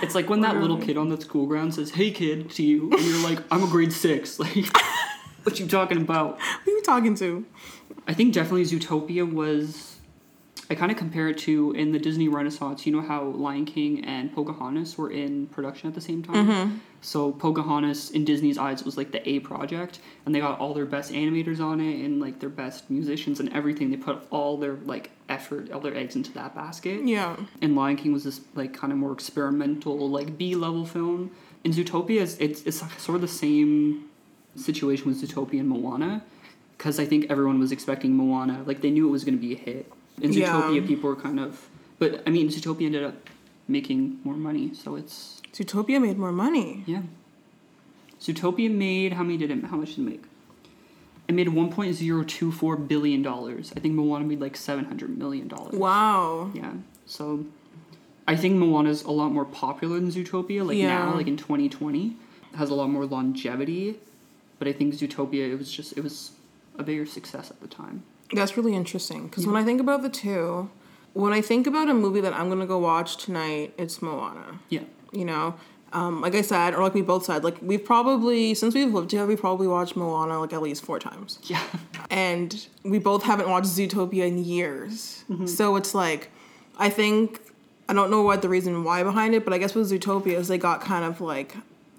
It's 0.00 0.14
like 0.14 0.30
when 0.30 0.40
that 0.42 0.56
little 0.56 0.78
kid 0.78 0.96
on 0.96 1.08
the 1.10 1.20
school 1.20 1.46
ground 1.46 1.74
says, 1.74 1.90
"Hey 1.90 2.10
kid," 2.12 2.50
to 2.52 2.62
you, 2.62 2.90
and 2.90 3.00
you're 3.00 3.22
like, 3.22 3.40
"I'm 3.50 3.62
a 3.64 3.66
grade 3.66 3.92
six. 3.92 4.38
Like, 4.48 4.66
what 5.42 5.58
you 5.60 5.66
talking 5.66 5.98
about? 5.98 6.40
Who 6.64 6.70
are 6.70 6.74
you 6.74 6.82
talking 6.82 7.14
to? 7.16 7.44
I 8.06 8.14
think 8.14 8.32
definitely 8.32 8.62
Zootopia 8.64 9.30
was. 9.30 9.96
I 10.70 10.74
kind 10.74 10.92
of 10.92 10.98
compare 10.98 11.28
it 11.28 11.38
to 11.38 11.72
in 11.72 11.92
the 11.92 11.98
Disney 11.98 12.28
Renaissance. 12.28 12.84
You 12.84 12.92
know 12.92 13.00
how 13.00 13.24
Lion 13.24 13.64
King 13.64 14.04
and 14.04 14.30
Pocahontas 14.34 14.98
were 14.98 15.10
in 15.10 15.46
production 15.46 15.88
at 15.88 15.94
the 15.94 16.00
same 16.00 16.22
time. 16.22 16.46
Mm-hmm. 16.46 16.76
So 17.00 17.32
Pocahontas, 17.32 18.10
in 18.10 18.24
Disney's 18.26 18.58
eyes, 18.58 18.84
was 18.84 18.96
like 18.98 19.10
the 19.10 19.26
A 19.26 19.40
project, 19.40 20.00
and 20.26 20.34
they 20.34 20.40
got 20.40 20.58
all 20.58 20.74
their 20.74 20.84
best 20.84 21.10
animators 21.12 21.58
on 21.60 21.80
it 21.80 22.04
and 22.04 22.20
like 22.20 22.40
their 22.40 22.50
best 22.50 22.90
musicians 22.90 23.40
and 23.40 23.50
everything. 23.54 23.90
They 23.90 23.96
put 23.96 24.20
all 24.30 24.58
their 24.58 24.74
like 24.74 25.10
effort, 25.28 25.70
all 25.72 25.80
their 25.80 25.94
eggs 25.96 26.16
into 26.16 26.32
that 26.32 26.54
basket 26.54 27.00
Yeah. 27.04 27.36
and 27.62 27.76
Lion 27.76 27.96
King 27.96 28.12
was 28.12 28.24
this 28.24 28.40
like 28.54 28.72
kind 28.74 28.92
of 28.92 28.98
more 28.98 29.12
experimental 29.12 30.08
like 30.10 30.36
B 30.36 30.54
level 30.54 30.84
film. 30.84 31.30
In 31.64 31.72
Zootopia, 31.72 32.20
it's, 32.22 32.36
it's 32.38 32.62
it's 32.62 32.78
sort 33.02 33.16
of 33.16 33.20
the 33.22 33.28
same 33.28 34.04
situation 34.56 35.06
with 35.06 35.22
Zootopia 35.22 35.60
and 35.60 35.68
Moana, 35.68 36.22
because 36.76 36.98
I 37.00 37.04
think 37.06 37.26
everyone 37.30 37.58
was 37.58 37.72
expecting 37.72 38.14
Moana, 38.14 38.62
like 38.66 38.80
they 38.82 38.90
knew 38.90 39.08
it 39.08 39.10
was 39.10 39.24
going 39.24 39.36
to 39.36 39.40
be 39.40 39.54
a 39.54 39.58
hit. 39.58 39.90
In 40.20 40.32
Yeah. 40.32 40.52
Zootopia, 40.60 40.86
people 40.86 41.10
were 41.10 41.16
kind 41.16 41.38
of, 41.40 41.68
but 41.98 42.22
I 42.26 42.30
mean, 42.30 42.48
Zootopia 42.48 42.86
ended 42.86 43.04
up 43.04 43.28
making 43.68 44.18
more 44.24 44.36
money, 44.36 44.72
so 44.74 44.96
it's 44.96 45.40
Zootopia 45.52 46.00
made 46.00 46.18
more 46.18 46.32
money. 46.32 46.82
yeah. 46.86 47.02
Zootopia 48.20 48.70
made 48.70 49.12
how 49.12 49.22
many 49.22 49.36
did 49.38 49.50
it? 49.50 49.64
How 49.64 49.76
much 49.76 49.90
did 49.94 50.00
it 50.00 50.10
make? 50.10 50.24
It 51.28 51.34
made 51.34 51.48
one 51.50 51.70
point 51.70 51.94
zero 51.94 52.24
two 52.24 52.50
four 52.50 52.76
billion 52.76 53.22
dollars. 53.22 53.72
I 53.76 53.80
think 53.80 53.94
Moana 53.94 54.24
made 54.24 54.40
like 54.40 54.56
seven 54.56 54.84
hundred 54.86 55.16
million 55.16 55.46
dollars. 55.46 55.74
Wow. 55.74 56.50
Yeah. 56.54 56.72
So 57.06 57.44
I 58.26 58.34
think 58.34 58.56
Moana's 58.56 59.02
a 59.04 59.10
lot 59.10 59.30
more 59.30 59.44
popular 59.44 60.00
than 60.00 60.10
Zootopia. 60.10 60.66
Like 60.66 60.78
Yeah. 60.78 60.98
now, 60.98 61.14
like 61.14 61.26
in 61.28 61.36
2020, 61.36 62.16
has 62.56 62.70
a 62.70 62.74
lot 62.74 62.88
more 62.90 63.06
longevity. 63.06 63.98
But 64.58 64.66
I 64.68 64.72
think 64.72 64.94
Zootopia, 64.94 65.48
it 65.50 65.56
was 65.56 65.70
just 65.70 65.96
it 65.96 66.02
was 66.02 66.32
a 66.76 66.82
bigger 66.82 67.06
success 67.06 67.50
at 67.50 67.60
the 67.60 67.68
time. 67.68 68.02
That's 68.32 68.56
really 68.56 68.74
interesting 68.74 69.26
because 69.28 69.46
when 69.46 69.56
I 69.56 69.64
think 69.64 69.80
about 69.80 70.02
the 70.02 70.10
two, 70.10 70.70
when 71.14 71.32
I 71.32 71.40
think 71.40 71.66
about 71.66 71.88
a 71.88 71.94
movie 71.94 72.20
that 72.20 72.32
I'm 72.34 72.48
gonna 72.48 72.66
go 72.66 72.78
watch 72.78 73.16
tonight, 73.16 73.72
it's 73.78 74.02
Moana. 74.02 74.60
Yeah. 74.68 74.82
You 75.12 75.24
know, 75.24 75.54
um, 75.94 76.20
like 76.20 76.34
I 76.34 76.42
said, 76.42 76.74
or 76.74 76.82
like 76.82 76.92
we 76.92 77.00
both 77.00 77.24
said, 77.24 77.42
like 77.42 77.56
we've 77.62 77.82
probably 77.84 78.52
since 78.54 78.74
we've 78.74 78.92
lived 78.92 79.12
here, 79.12 79.24
we 79.24 79.36
probably 79.36 79.66
watched 79.66 79.96
Moana 79.96 80.38
like 80.38 80.52
at 80.52 80.60
least 80.60 80.84
four 80.84 80.98
times, 80.98 81.38
Yeah. 81.44 81.62
and 82.10 82.66
we 82.82 82.98
both 82.98 83.22
haven't 83.22 83.48
watched 83.48 83.68
Zootopia 83.68 84.26
in 84.26 84.44
years. 84.44 85.24
So 85.46 85.76
it's 85.76 85.94
like, 85.94 86.30
I 86.78 86.90
think 86.90 87.40
I 87.88 87.94
don't 87.94 88.10
know 88.10 88.20
what 88.22 88.42
the 88.42 88.50
reason 88.50 88.84
why 88.84 89.02
behind 89.02 89.34
it, 89.34 89.44
but 89.46 89.54
I 89.54 89.58
guess 89.58 89.74
with 89.74 89.90
Zootopia 89.90 90.34
is 90.34 90.48
they 90.48 90.58
got 90.58 90.82
kind 90.82 91.06
of 91.06 91.22
like 91.22 91.54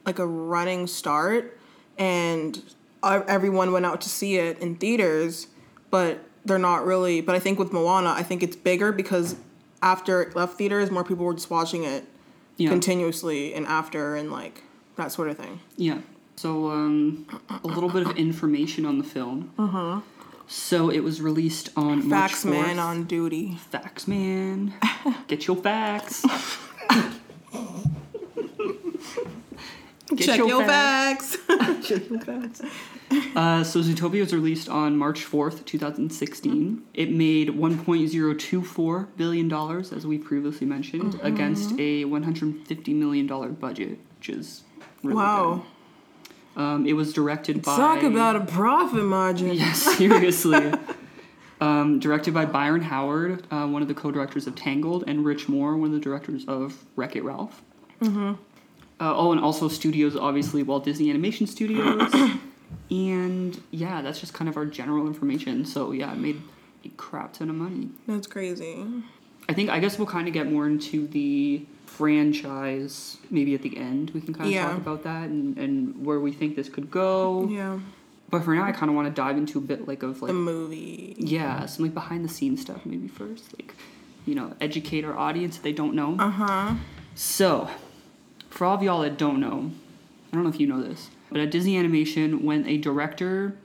like 0.05 0.19
a 0.19 0.25
running 0.27 0.85
start, 0.85 1.57
and 1.97 2.61
everyone 3.03 3.71
went 3.71 3.87
out 3.87 4.01
to 4.01 4.09
see 4.09 4.37
it 4.37 4.59
in 4.59 4.75
theaters, 4.75 5.47
but 5.89 6.19
they're 6.45 6.57
not 6.59 6.85
really. 6.85 7.21
But 7.21 7.35
I 7.35 7.39
think 7.39 7.59
with 7.59 7.71
Moana, 7.73 8.11
I 8.11 8.23
think 8.23 8.43
it's 8.43 8.55
bigger 8.55 8.91
because 8.91 9.35
after 9.81 10.21
it 10.21 10.35
left 10.35 10.57
theaters, 10.57 10.91
more 10.91 11.03
people 11.03 11.25
were 11.25 11.33
just 11.33 11.49
watching 11.49 11.83
it 11.83 12.05
Yeah. 12.57 12.69
continuously 12.69 13.53
and 13.53 13.65
after 13.65 14.15
and 14.15 14.31
like 14.31 14.63
that 14.95 15.11
sort 15.11 15.29
of 15.29 15.37
thing. 15.37 15.59
Yeah. 15.77 15.99
So, 16.35 16.69
um, 16.71 17.25
a 17.63 17.67
little 17.67 17.89
bit 17.89 18.07
of 18.07 18.15
information 18.17 18.85
on 18.85 18.97
the 18.97 19.03
film. 19.03 19.51
Uh-huh. 19.59 19.99
So 20.47 20.89
it 20.89 21.01
was 21.01 21.21
released 21.21 21.69
on 21.75 22.07
March 22.07 22.31
Fax 22.31 22.45
man 22.45 22.79
on 22.79 23.03
duty. 23.03 23.55
Facts, 23.69 24.07
man. 24.07 24.73
Get 25.27 25.45
your 25.47 25.57
facts. 25.57 26.25
Get 30.15 30.17
Check 30.17 30.37
your 30.37 30.47
your 30.47 30.65
facts. 30.65 31.35
facts. 31.35 31.87
Check 31.87 32.09
your 32.09 32.19
facts. 32.21 32.61
Uh, 33.35 33.63
so 33.63 33.81
Zootopia 33.81 34.21
was 34.21 34.33
released 34.33 34.69
on 34.69 34.97
March 34.97 35.25
4th, 35.25 35.65
2016. 35.65 36.83
It 36.93 37.11
made 37.11 37.49
$1.024 37.49 39.07
billion, 39.17 39.53
as 39.53 40.07
we 40.07 40.17
previously 40.17 40.67
mentioned, 40.67 41.19
against 41.23 41.71
a 41.73 42.05
$150 42.05 42.95
million 42.95 43.53
budget, 43.55 43.99
which 44.17 44.29
is 44.29 44.63
really 45.03 45.15
wow. 45.15 45.63
good. 46.55 46.61
Um, 46.61 46.85
it 46.85 46.93
was 46.93 47.13
directed 47.13 47.61
by... 47.61 47.77
Talk 47.77 48.03
about 48.03 48.35
a 48.35 48.41
profit 48.41 49.03
margin. 49.03 49.53
Yes, 49.53 49.81
seriously. 49.97 50.73
um, 51.61 51.99
directed 51.99 52.33
by 52.33 52.45
Byron 52.45 52.81
Howard, 52.81 53.45
uh, 53.51 53.67
one 53.67 53.81
of 53.81 53.87
the 53.87 53.93
co-directors 53.93 54.47
of 54.47 54.55
Tangled, 54.55 55.03
and 55.07 55.23
Rich 55.23 55.47
Moore, 55.47 55.77
one 55.77 55.89
of 55.89 55.93
the 55.93 55.99
directors 55.99 56.45
of 56.45 56.83
Wreck-It 56.95 57.23
Ralph. 57.23 57.61
Mm-hmm. 58.01 58.33
Uh, 59.01 59.15
oh, 59.15 59.31
and 59.31 59.39
also 59.39 59.69
studios, 59.69 60.17
obviously, 60.17 60.61
Walt 60.61 60.83
Disney 60.83 61.09
Animation 61.09 61.47
Studios. 61.47 62.13
and 62.91 63.61
yeah, 63.71 64.01
that's 64.01 64.19
just 64.19 64.33
kind 64.33 64.47
of 64.49 64.57
our 64.57 64.65
general 64.65 65.07
information. 65.07 65.65
So 65.65 65.91
yeah, 65.91 66.11
it 66.11 66.17
made 66.17 66.41
a 66.85 66.89
crap 66.89 67.33
ton 67.33 67.49
of 67.49 67.55
money. 67.55 67.89
That's 68.07 68.27
crazy. 68.27 68.85
I 69.47 69.53
think, 69.53 69.69
I 69.69 69.79
guess 69.79 69.97
we'll 69.97 70.07
kind 70.07 70.27
of 70.27 70.33
get 70.33 70.51
more 70.51 70.67
into 70.67 71.07
the 71.07 71.65
franchise 71.85 73.17
maybe 73.31 73.55
at 73.55 73.61
the 73.61 73.77
end. 73.77 74.11
We 74.11 74.21
can 74.21 74.33
kind 74.33 74.47
of 74.47 74.53
Yeah. 74.53 74.67
talk 74.69 74.77
about 74.77 75.03
that 75.03 75.29
and, 75.29 75.57
and 75.57 76.05
where 76.05 76.19
we 76.19 76.31
think 76.31 76.55
this 76.55 76.69
could 76.69 76.89
go. 76.91 77.47
Yeah. 77.49 77.79
But 78.29 78.43
for 78.43 78.53
now, 78.53 78.63
I 78.63 78.71
kind 78.71 78.89
of 78.91 78.95
want 78.95 79.07
to 79.07 79.13
dive 79.13 79.37
into 79.37 79.57
a 79.57 79.61
bit 79.61 79.87
like 79.87 80.03
of 80.03 80.21
like 80.21 80.27
The 80.29 80.33
movie. 80.33 81.15
yeah, 81.17 81.65
some 81.65 81.85
like 81.85 81.93
behind 81.95 82.23
the 82.23 82.29
scenes 82.29 82.61
stuff 82.61 82.85
maybe 82.85 83.07
first. 83.07 83.57
Like, 83.59 83.73
you 84.25 84.35
know, 84.35 84.53
educate 84.61 85.03
our 85.03 85.17
audience 85.17 85.57
if 85.57 85.63
they 85.63 85.73
don't 85.73 85.95
know. 85.95 86.15
Uh 86.19 86.29
huh. 86.29 86.73
So, 87.15 87.69
for 88.51 88.65
all 88.65 88.75
of 88.75 88.83
y'all 88.83 89.01
that 89.01 89.17
don't 89.17 89.39
know, 89.39 89.71
I 90.31 90.35
don't 90.35 90.43
know 90.43 90.49
if 90.49 90.59
you 90.59 90.67
know 90.67 90.81
this, 90.81 91.09
but 91.29 91.39
at 91.39 91.51
Disney 91.51 91.77
Animation, 91.77 92.43
when 92.43 92.67
a 92.67 92.77
director 92.77 93.55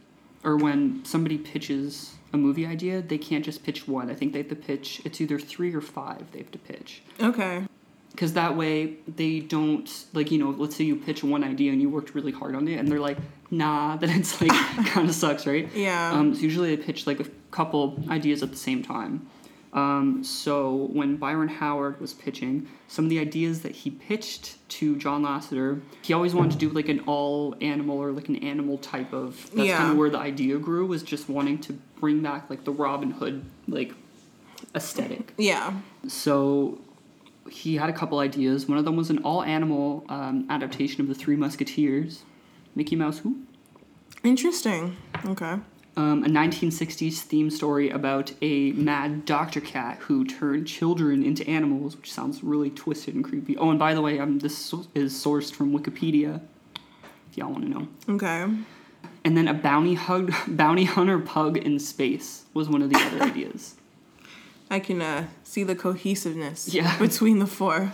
or 0.43 0.57
when 0.57 1.05
somebody 1.05 1.39
pitches 1.39 2.15
a 2.33 2.37
movie 2.37 2.67
idea, 2.67 3.01
they 3.01 3.19
can't 3.19 3.45
just 3.45 3.65
pitch 3.65 3.89
one. 3.89 4.11
I 4.11 4.15
think 4.15 4.33
they 4.33 4.41
have 4.41 4.49
to 4.49 4.57
pitch, 4.57 5.01
it's 5.05 5.21
either 5.21 5.39
three 5.39 5.75
or 5.75 5.81
five 5.81 6.31
they 6.33 6.39
have 6.39 6.51
to 6.53 6.59
pitch. 6.59 7.03
Okay. 7.21 7.65
Because 8.11 8.35
that 8.35 8.57
way 8.57 8.97
they 9.09 9.41
don't, 9.41 9.91
like, 10.13 10.31
you 10.31 10.39
know, 10.39 10.51
let's 10.51 10.77
say 10.77 10.85
you 10.85 10.97
pitch 10.97 11.25
one 11.25 11.43
idea 11.43 11.73
and 11.73 11.81
you 11.81 11.89
worked 11.89 12.15
really 12.15 12.33
hard 12.33 12.55
on 12.55 12.69
it 12.69 12.79
and 12.79 12.89
they're 12.89 13.01
like, 13.01 13.19
nah, 13.51 13.97
then 14.01 14.11
it's 14.11 14.41
like, 14.41 14.51
kind 14.87 15.09
of 15.09 15.15
sucks, 15.15 15.47
right? 15.47 15.69
Yeah. 15.75 16.13
Um, 16.13 16.35
so 16.35 16.43
usually 16.43 16.75
they 16.77 16.83
pitch 16.83 17.07
like 17.07 17.21
a 17.21 17.27
couple 17.51 18.03
ideas 18.11 18.43
at 18.43 18.51
the 18.51 18.57
same 18.57 18.83
time. 18.83 19.29
Um, 19.75 20.23
so 20.23 20.89
when 20.93 21.17
Byron 21.17 21.49
Howard 21.49 22.01
was 22.01 22.13
pitching, 22.15 22.69
some 22.87 23.07
of 23.07 23.09
the 23.11 23.19
ideas 23.19 23.63
that 23.63 23.73
he 23.73 23.91
pitched 23.91 24.57
to 24.71 24.95
John 24.97 25.25
Lasseter, 25.25 25.81
he 26.03 26.13
always 26.13 26.33
wanted 26.33 26.53
to 26.53 26.59
do 26.59 26.71
like 26.71 26.89
an 26.89 27.01
all 27.01 27.57
animal 27.61 27.99
or 27.99 28.13
like 28.13 28.29
an 28.29 28.37
animal 28.37 28.79
type 28.79 29.13
of. 29.13 29.51
That's 29.53 29.67
Yeah. 29.69 29.79
kind 29.79 29.91
of 29.93 29.99
where 29.99 30.11
the 30.11 30.19
idea 30.19 30.59
grew 30.59 30.87
was 30.87 31.03
just 31.03 31.29
wanting 31.29 31.59
to 31.63 31.73
bring 31.99 32.21
back 32.23 32.49
like 32.49 32.63
the 32.65 32.71
Robin 32.73 33.11
Hood 33.11 33.45
like 33.67 33.93
aesthetic. 34.77 35.35
yeah. 35.39 35.73
So 36.07 36.79
he 37.51 37.75
had 37.77 37.91
a 37.91 37.93
couple 37.93 38.21
ideas. 38.21 38.67
One 38.69 38.79
of 38.79 38.85
them 38.85 38.95
was 38.97 39.11
an 39.11 39.19
all 39.19 39.43
animal 39.43 40.05
um, 40.09 40.47
adaptation 40.51 41.01
of 41.01 41.09
the 41.09 41.15
Three 41.15 41.37
Musketeers. 41.37 42.23
Mickey 42.77 42.95
Mouse 42.97 43.19
who? 43.19 43.37
Interesting. 44.23 44.97
Okay. 45.27 45.57
Um, 45.97 46.25
a 46.25 46.29
1960s 46.29 47.21
theme 47.21 47.51
story 47.51 47.89
about 47.91 48.33
a 48.43 48.73
mad 48.73 49.25
doctor 49.25 49.61
cat 49.61 49.99
who 50.01 50.25
turned 50.25 50.67
children 50.67 51.23
into 51.23 51.47
animals, 51.49 51.97
which 51.97 52.13
sounds 52.13 52.43
really 52.43 52.71
twisted 52.71 53.15
and 53.15 53.25
creepy. 53.25 53.57
Oh, 53.57 53.71
and 53.71 53.79
by 53.79 53.95
the 53.95 54.01
way, 54.03 54.19
um, 54.19 54.39
this 54.41 54.75
is 54.95 55.13
sourced 55.15 55.53
from 55.53 55.73
Wikipedia, 55.79 56.41
if 57.31 57.39
y'all 57.39 57.51
want 57.53 57.65
to 57.65 57.71
know. 57.71 57.89
Okay. 58.09 58.47
And 59.25 59.37
then 59.37 59.49
a 59.49 59.55
bounty 59.55 59.95
hug, 59.95 60.33
bounty 60.49 60.85
hunter 60.85 61.19
pug 61.19 61.57
in 61.57 61.79
space 61.79 62.45
was 62.55 62.69
one 62.69 62.83
of 62.83 62.91
the 62.91 62.99
other 62.99 63.23
ideas. 63.31 63.77
I 64.71 64.81
can 64.81 65.01
uh, 65.01 65.29
see 65.45 65.63
the 65.63 65.77
cohesiveness 65.77 66.73
Yeah. 66.75 66.99
between 66.99 67.39
the 67.39 67.47
four. 67.47 67.93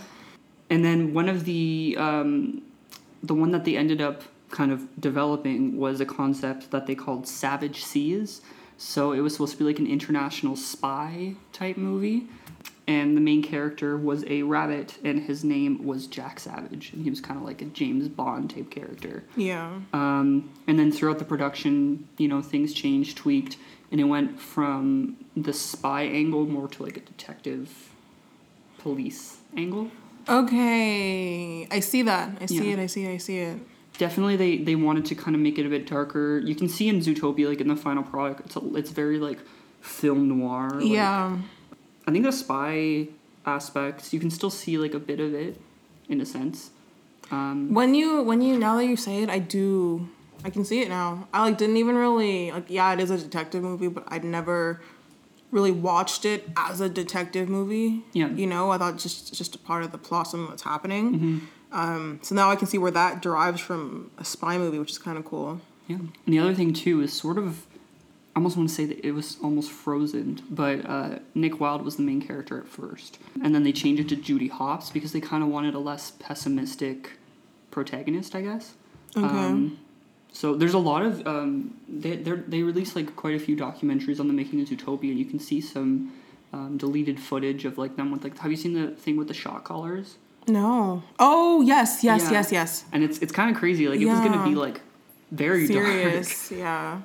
And 0.69 0.83
then 0.85 1.13
one 1.13 1.27
of 1.29 1.43
the 1.45 1.95
um, 1.99 2.61
the 3.21 3.33
one 3.35 3.51
that 3.51 3.65
they 3.65 3.75
ended 3.77 4.01
up 4.01 4.23
kind 4.51 4.71
of 4.71 4.87
developing 5.01 5.77
was 5.77 5.99
a 6.01 6.05
concept 6.05 6.71
that 6.71 6.85
they 6.87 6.95
called 6.95 7.27
Savage 7.27 7.83
Seas. 7.83 8.41
So 8.77 9.11
it 9.13 9.19
was 9.21 9.33
supposed 9.33 9.53
to 9.53 9.57
be 9.59 9.63
like 9.63 9.79
an 9.79 9.87
international 9.87 10.55
spy 10.55 11.35
type 11.53 11.77
movie. 11.77 12.27
And 12.87 13.15
the 13.15 13.21
main 13.21 13.41
character 13.43 13.95
was 13.95 14.25
a 14.27 14.41
rabbit, 14.43 14.97
and 15.03 15.21
his 15.21 15.43
name 15.43 15.85
was 15.85 16.07
Jack 16.07 16.39
Savage. 16.39 16.91
And 16.91 17.03
he 17.03 17.09
was 17.09 17.21
kind 17.21 17.39
of 17.39 17.45
like 17.45 17.61
a 17.61 17.65
James 17.65 18.09
Bond 18.09 18.49
type 18.49 18.69
character. 18.71 19.23
Yeah. 19.37 19.79
Um, 19.93 20.51
and 20.67 20.77
then 20.79 20.91
throughout 20.91 21.19
the 21.19 21.23
production, 21.25 22.07
you 22.17 22.27
know, 22.27 22.41
things 22.41 22.73
changed, 22.73 23.17
tweaked, 23.17 23.55
and 23.91 24.01
it 24.01 24.05
went 24.05 24.39
from 24.39 25.15
the 25.37 25.53
spy 25.53 26.03
angle 26.03 26.45
more 26.47 26.67
to 26.69 26.83
like 26.83 26.97
a 26.97 27.01
detective 27.01 27.89
police 28.79 29.37
angle. 29.55 29.91
Okay. 30.27 31.67
I 31.69 31.79
see 31.79 32.01
that. 32.01 32.37
I 32.41 32.45
see 32.47 32.55
Yeah. 32.67 32.73
it. 32.73 32.79
I 32.79 32.85
see 32.87 33.05
it. 33.05 33.13
I 33.13 33.17
see 33.17 33.37
it. 33.37 33.59
Definitely 34.05 34.35
they 34.43 34.53
they 34.67 34.75
wanted 34.87 35.05
to 35.11 35.15
kind 35.23 35.35
of 35.37 35.41
make 35.47 35.57
it 35.61 35.65
a 35.65 35.69
bit 35.75 35.85
darker. 35.95 36.25
You 36.49 36.55
can 36.61 36.67
see 36.75 36.87
in 36.89 36.97
Zootopia, 37.05 37.47
like 37.51 37.61
in 37.65 37.67
the 37.67 37.75
final 37.87 38.03
product, 38.03 38.37
it's 38.45 38.55
a, 38.55 38.61
it's 38.79 38.89
very 39.01 39.19
like 39.27 39.39
film 39.81 40.21
noir. 40.33 40.69
like- 40.71 40.85
yeah. 40.99 41.37
I 42.07 42.11
think 42.11 42.23
the 42.25 42.31
spy 42.31 43.07
aspects 43.45 44.11
you 44.13 44.19
can 44.19 44.31
still 44.31 44.49
see 44.61 44.77
like 44.85 44.93
a 45.01 45.03
bit 45.11 45.19
of 45.19 45.31
it, 45.45 45.53
in 46.09 46.19
a 46.19 46.25
sense. 46.25 46.71
Um, 47.29 47.73
When 47.79 47.93
you 47.99 48.07
when 48.29 48.41
you 48.41 48.57
now 48.57 48.73
that 48.77 48.85
you 48.85 48.97
say 49.07 49.15
it, 49.23 49.29
I 49.29 49.39
do 49.39 50.09
I 50.43 50.49
can 50.49 50.63
see 50.65 50.79
it 50.81 50.89
now. 50.89 51.27
I 51.33 51.37
like 51.45 51.57
didn't 51.61 51.77
even 51.77 51.95
really 51.95 52.51
like 52.51 52.65
yeah, 52.69 52.91
it 52.93 52.99
is 52.99 53.11
a 53.11 53.17
detective 53.27 53.61
movie, 53.69 53.87
but 53.87 54.03
I'd 54.13 54.23
never 54.39 54.81
really 55.51 55.71
watched 55.71 56.23
it 56.33 56.49
as 56.57 56.81
a 56.81 56.89
detective 56.89 57.47
movie. 57.57 58.03
Yeah. 58.13 58.29
You 58.41 58.47
know, 58.47 58.71
I 58.73 58.77
thought 58.79 58.97
just 58.97 59.33
just 59.39 59.53
a 59.55 59.59
part 59.69 59.83
of 59.85 59.91
the 59.91 59.97
plot, 60.07 60.27
something 60.27 60.49
that's 60.49 60.63
happening. 60.73 61.05
Mm-hmm. 61.13 61.37
Um, 61.71 62.19
so 62.21 62.35
now 62.35 62.49
I 62.51 62.55
can 62.55 62.67
see 62.67 62.77
where 62.77 62.91
that 62.91 63.21
derives 63.21 63.61
from 63.61 64.11
a 64.17 64.25
spy 64.25 64.57
movie, 64.57 64.79
which 64.79 64.91
is 64.91 64.97
kind 64.97 65.17
of 65.17 65.25
cool. 65.25 65.61
yeah, 65.87 65.97
and 65.97 66.11
the 66.25 66.39
other 66.39 66.53
thing 66.53 66.73
too 66.73 67.01
is 67.01 67.13
sort 67.13 67.37
of. 67.37 67.65
I 68.33 68.39
almost 68.39 68.55
want 68.55 68.69
to 68.69 68.75
say 68.75 68.85
that 68.85 69.05
it 69.05 69.11
was 69.11 69.35
almost 69.43 69.71
frozen, 69.71 70.41
but 70.49 70.85
uh, 70.89 71.19
Nick 71.35 71.59
Wilde 71.59 71.83
was 71.83 71.97
the 71.97 72.03
main 72.03 72.21
character 72.21 72.57
at 72.57 72.67
first, 72.67 73.19
and 73.43 73.53
then 73.53 73.63
they 73.63 73.73
changed 73.73 74.01
it 74.01 74.07
to 74.09 74.15
Judy 74.15 74.47
Hopps 74.47 74.89
because 74.89 75.11
they 75.11 75.19
kind 75.19 75.43
of 75.43 75.49
wanted 75.49 75.73
a 75.73 75.79
less 75.79 76.11
pessimistic 76.11 77.17
protagonist, 77.71 78.33
I 78.33 78.41
guess. 78.41 78.73
Okay. 79.17 79.25
Um, 79.25 79.79
so 80.31 80.55
there's 80.55 80.73
a 80.73 80.79
lot 80.79 81.01
of 81.01 81.27
um, 81.27 81.75
they 81.89 82.15
they 82.15 82.63
released 82.63 82.95
like 82.95 83.15
quite 83.15 83.35
a 83.35 83.39
few 83.39 83.57
documentaries 83.57 84.19
on 84.19 84.27
the 84.27 84.33
making 84.33 84.61
of 84.61 84.69
Zootopia, 84.69 85.09
and 85.09 85.19
you 85.19 85.25
can 85.25 85.39
see 85.39 85.59
some 85.59 86.13
um, 86.53 86.77
deleted 86.77 87.19
footage 87.19 87.65
of 87.65 87.77
like 87.77 87.97
them 87.97 88.11
with 88.11 88.23
like. 88.23 88.37
Have 88.39 88.51
you 88.51 88.57
seen 88.57 88.73
the 88.73 88.91
thing 88.95 89.17
with 89.17 89.27
the 89.27 89.33
shot 89.33 89.65
collars? 89.65 90.15
No. 90.47 91.03
Oh 91.19 91.61
yes, 91.61 92.03
yes, 92.03 92.23
Yeah. 92.23 92.31
yes, 92.31 92.51
yes. 92.51 92.85
And 92.91 93.03
it's 93.03 93.19
it's 93.19 93.31
kind 93.31 93.49
of 93.49 93.57
crazy. 93.57 93.87
Like 93.87 93.99
it 93.99 94.05
was 94.05 94.19
gonna 94.19 94.43
be 94.43 94.55
like 94.55 94.81
very 95.31 95.67
dark. 95.67 95.85
Serious. 95.85 96.51
Yeah. 96.65 97.01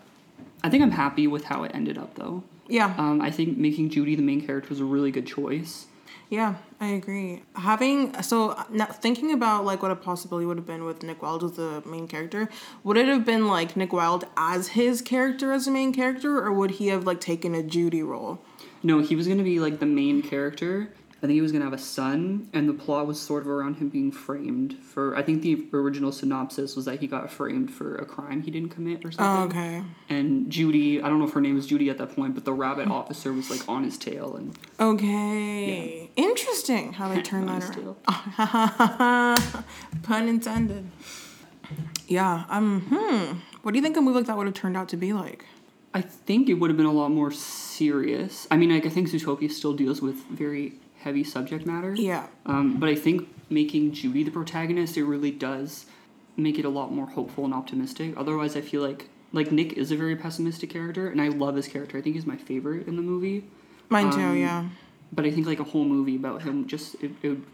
I 0.64 0.70
think 0.70 0.82
I'm 0.82 0.90
happy 0.90 1.26
with 1.26 1.44
how 1.44 1.62
it 1.64 1.70
ended 1.74 1.96
up 1.98 2.14
though. 2.16 2.42
Yeah. 2.68 2.94
Um, 2.98 3.20
I 3.20 3.30
think 3.30 3.56
making 3.56 3.90
Judy 3.90 4.16
the 4.16 4.22
main 4.22 4.44
character 4.44 4.70
was 4.70 4.80
a 4.80 4.84
really 4.84 5.10
good 5.12 5.26
choice. 5.26 5.86
Yeah, 6.28 6.56
I 6.80 6.86
agree. 6.88 7.42
Having 7.54 8.20
so 8.22 8.60
now 8.70 8.86
thinking 8.86 9.30
about 9.32 9.64
like 9.64 9.80
what 9.82 9.92
a 9.92 9.96
possibility 9.96 10.44
would 10.44 10.56
have 10.56 10.66
been 10.66 10.84
with 10.84 11.04
Nick 11.04 11.22
Wilde 11.22 11.44
as 11.44 11.52
the 11.52 11.82
main 11.86 12.08
character, 12.08 12.48
would 12.82 12.96
it 12.96 13.06
have 13.06 13.24
been 13.24 13.46
like 13.46 13.76
Nick 13.76 13.92
Wilde 13.92 14.24
as 14.36 14.68
his 14.68 15.00
character 15.02 15.52
as 15.52 15.66
the 15.66 15.70
main 15.70 15.92
character, 15.92 16.38
or 16.38 16.52
would 16.52 16.72
he 16.72 16.88
have 16.88 17.04
like 17.06 17.20
taken 17.20 17.54
a 17.54 17.62
Judy 17.62 18.02
role? 18.02 18.40
No, 18.82 18.98
he 19.00 19.14
was 19.14 19.28
gonna 19.28 19.44
be 19.44 19.60
like 19.60 19.78
the 19.78 19.86
main 19.86 20.20
character. 20.20 20.92
I 21.18 21.20
think 21.20 21.32
he 21.32 21.40
was 21.40 21.50
gonna 21.50 21.64
have 21.64 21.72
a 21.72 21.78
son, 21.78 22.48
and 22.52 22.68
the 22.68 22.74
plot 22.74 23.06
was 23.06 23.18
sort 23.18 23.42
of 23.44 23.48
around 23.48 23.76
him 23.76 23.88
being 23.88 24.12
framed 24.12 24.74
for. 24.74 25.16
I 25.16 25.22
think 25.22 25.40
the 25.42 25.66
original 25.72 26.12
synopsis 26.12 26.76
was 26.76 26.84
that 26.84 27.00
he 27.00 27.06
got 27.06 27.30
framed 27.32 27.72
for 27.72 27.96
a 27.96 28.04
crime 28.04 28.42
he 28.42 28.50
didn't 28.50 28.68
commit 28.68 29.02
or 29.02 29.08
Oh, 29.08 29.10
something. 29.12 29.58
okay. 29.58 29.82
And 30.10 30.50
Judy, 30.50 31.00
I 31.00 31.08
don't 31.08 31.18
know 31.18 31.24
if 31.24 31.32
her 31.32 31.40
name 31.40 31.54
was 31.54 31.66
Judy 31.66 31.88
at 31.88 31.96
that 31.98 32.14
point, 32.14 32.34
but 32.34 32.44
the 32.44 32.52
rabbit 32.52 32.88
officer 32.88 33.32
was 33.32 33.48
like 33.50 33.66
on 33.66 33.82
his 33.84 33.96
tail 33.96 34.36
and 34.36 34.56
Okay. 34.78 36.10
Interesting 36.16 36.92
how 36.92 37.08
they 37.08 37.22
turned 37.22 37.48
that 37.48 37.76
around. 38.38 39.36
Pun 40.02 40.28
intended. 40.28 40.90
Yeah. 42.08 42.44
Um. 42.48 42.82
Hmm. 42.90 43.38
What 43.62 43.72
do 43.72 43.78
you 43.78 43.82
think 43.82 43.96
a 43.96 44.00
movie 44.00 44.18
like 44.18 44.26
that 44.26 44.36
would 44.36 44.46
have 44.46 44.54
turned 44.54 44.76
out 44.76 44.88
to 44.90 44.96
be 44.96 45.12
like? 45.12 45.44
I 45.94 46.02
think 46.02 46.48
it 46.48 46.54
would 46.54 46.68
have 46.70 46.76
been 46.76 46.86
a 46.86 46.92
lot 46.92 47.10
more 47.10 47.30
serious. 47.30 48.46
I 48.50 48.56
mean, 48.58 48.70
like 48.70 48.86
I 48.86 48.90
think 48.90 49.08
Zootopia 49.08 49.50
still 49.50 49.72
deals 49.72 50.00
with 50.02 50.16
very 50.26 50.74
heavy 51.06 51.22
subject 51.22 51.64
matter. 51.64 51.94
Yeah. 51.94 52.26
Um, 52.46 52.78
but 52.80 52.88
I 52.88 52.96
think 52.96 53.28
making 53.48 53.92
Judy 53.92 54.24
the 54.24 54.30
protagonist, 54.32 54.96
it 54.96 55.04
really 55.04 55.30
does 55.30 55.86
make 56.36 56.58
it 56.58 56.64
a 56.64 56.68
lot 56.68 56.92
more 56.92 57.06
hopeful 57.06 57.44
and 57.44 57.54
optimistic. 57.54 58.12
Otherwise, 58.16 58.56
I 58.56 58.60
feel 58.60 58.82
like 58.82 59.08
like 59.32 59.52
Nick 59.52 59.74
is 59.74 59.90
a 59.92 59.96
very 59.96 60.16
pessimistic 60.16 60.70
character, 60.70 61.08
and 61.08 61.20
I 61.22 61.28
love 61.28 61.54
his 61.54 61.68
character. 61.68 61.96
I 61.96 62.02
think 62.02 62.16
he's 62.16 62.26
my 62.26 62.36
favorite 62.36 62.86
in 62.88 62.96
the 62.96 63.02
movie. 63.02 63.44
Mine 63.88 64.10
too. 64.10 64.20
Um, 64.20 64.36
yeah. 64.36 64.64
But 65.12 65.24
I 65.26 65.30
think 65.30 65.46
like 65.46 65.60
a 65.60 65.64
whole 65.72 65.84
movie 65.84 66.16
about 66.16 66.42
him, 66.42 66.66
just 66.66 66.96
it, 66.96 67.12
it 67.22 67.28
would, 67.28 67.44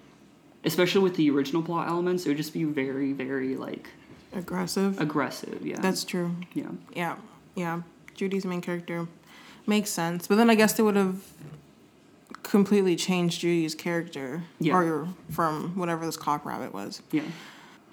especially 0.64 1.02
with 1.02 1.16
the 1.16 1.28
original 1.30 1.62
plot 1.62 1.88
elements, 1.88 2.24
it 2.24 2.28
would 2.30 2.38
just 2.38 2.54
be 2.54 2.64
very, 2.64 3.12
very 3.12 3.54
like 3.56 3.90
Aggressive. 4.32 4.98
aggressive. 4.98 5.64
Yeah, 5.66 5.78
That's 5.80 6.04
true. 6.04 6.34
yeah. 6.54 6.70
Yeah, 6.96 7.16
yeah. 7.54 7.82
Judy's 8.14 8.46
main 8.46 8.62
character 8.62 9.06
makes 9.66 9.90
sense, 9.90 10.26
but 10.26 10.36
then 10.36 10.48
I 10.48 10.54
guess 10.54 10.72
they 10.72 10.82
would 10.82 10.96
have 10.96 11.22
completely 12.52 12.94
changed 12.96 13.40
Judy's 13.40 13.74
character, 13.74 14.42
Yeah. 14.60 14.76
or 14.76 15.08
from 15.30 15.70
whatever 15.74 16.04
this 16.04 16.18
cock 16.18 16.44
rabbit 16.44 16.74
was. 16.74 17.00
Yeah. 17.10 17.22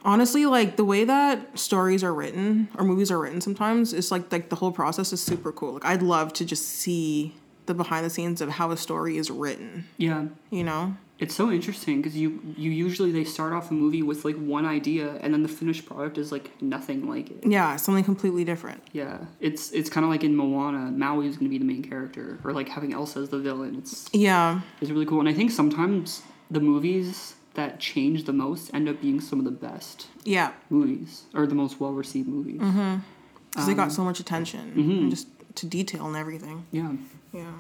Honestly, 0.04 0.46
like 0.46 0.76
the 0.76 0.84
way 0.84 1.06
that 1.06 1.58
stories 1.58 2.04
are 2.04 2.14
written 2.14 2.68
or 2.78 2.84
movies 2.84 3.10
are 3.10 3.18
written 3.20 3.40
sometimes 3.42 3.94
it's 3.94 4.12
like 4.12 4.30
like 4.34 4.50
the 4.50 4.58
whole 4.58 4.74
process 4.74 5.14
is 5.14 5.22
super 5.22 5.54
cool. 5.54 5.74
Like 5.76 5.86
I'd 5.86 6.02
love 6.02 6.34
to 6.34 6.46
just 6.46 6.68
see 6.68 7.34
the 7.68 7.74
behind 7.74 8.06
the 8.06 8.10
scenes 8.10 8.42
of 8.42 8.50
how 8.50 8.72
a 8.72 8.78
story 8.78 9.18
is 9.18 9.32
written. 9.32 9.86
Yeah. 9.98 10.26
You 10.50 10.66
know? 10.66 10.96
It's 11.20 11.36
so 11.36 11.52
interesting 11.52 11.98
because 12.02 12.16
you 12.16 12.40
you 12.56 12.72
usually 12.72 13.12
they 13.12 13.26
start 13.26 13.52
off 13.52 13.72
a 13.72 13.74
movie 13.74 14.02
with 14.02 14.24
like 14.24 14.38
one 14.38 14.66
idea 14.66 15.16
and 15.22 15.34
then 15.34 15.44
the 15.44 15.50
finished 15.50 15.86
product 15.86 16.18
is 16.18 16.32
like 16.32 16.50
nothing 16.62 17.10
like 17.10 17.30
it. 17.30 17.46
Yeah, 17.46 17.76
something 17.76 18.06
completely 18.06 18.46
different. 18.46 18.82
Yeah, 18.94 19.18
it's 19.42 19.72
it's 19.72 19.90
kind 19.90 20.06
of 20.06 20.10
like 20.10 20.24
in 20.24 20.34
Moana, 20.36 20.92
Maui 20.92 21.28
is 21.28 21.36
going 21.36 21.48
to 21.48 21.50
be 21.50 21.58
the 21.58 21.66
main 21.74 21.84
character, 21.84 22.40
or 22.44 22.54
like 22.54 22.70
having 22.70 22.94
Elsa 22.94 23.20
as 23.20 23.30
the 23.30 23.40
villain. 23.40 23.76
It's 23.76 24.10
Yeah, 24.14 24.62
it's 24.80 24.92
really 24.92 25.06
cool, 25.06 25.20
and 25.20 25.28
I 25.28 25.34
think 25.34 25.52
sometimes 25.52 26.22
the 26.50 26.62
movies 26.62 27.36
that 27.56 27.80
change 27.82 28.24
the 28.24 28.32
most 28.34 28.74
end 28.74 28.88
up 28.88 29.02
being 29.02 29.20
some 29.20 29.40
of 29.40 29.46
the 29.46 29.52
best 29.52 30.08
yeah, 30.24 30.54
movies 30.70 31.24
or 31.34 31.46
the 31.48 31.56
most 31.56 31.80
well 31.82 31.92
received 31.92 32.28
movies. 32.30 32.60
because 32.60 33.66
they 33.66 33.72
Um, 33.74 33.78
got 33.78 33.92
so 33.92 34.04
much 34.06 34.20
attention 34.22 34.72
mm-hmm. 34.72 34.92
and 34.92 35.10
just 35.10 35.28
to 35.56 35.66
detail 35.66 36.06
and 36.08 36.16
everything. 36.16 36.66
Yeah. 36.72 36.94
Yeah. 37.34 37.52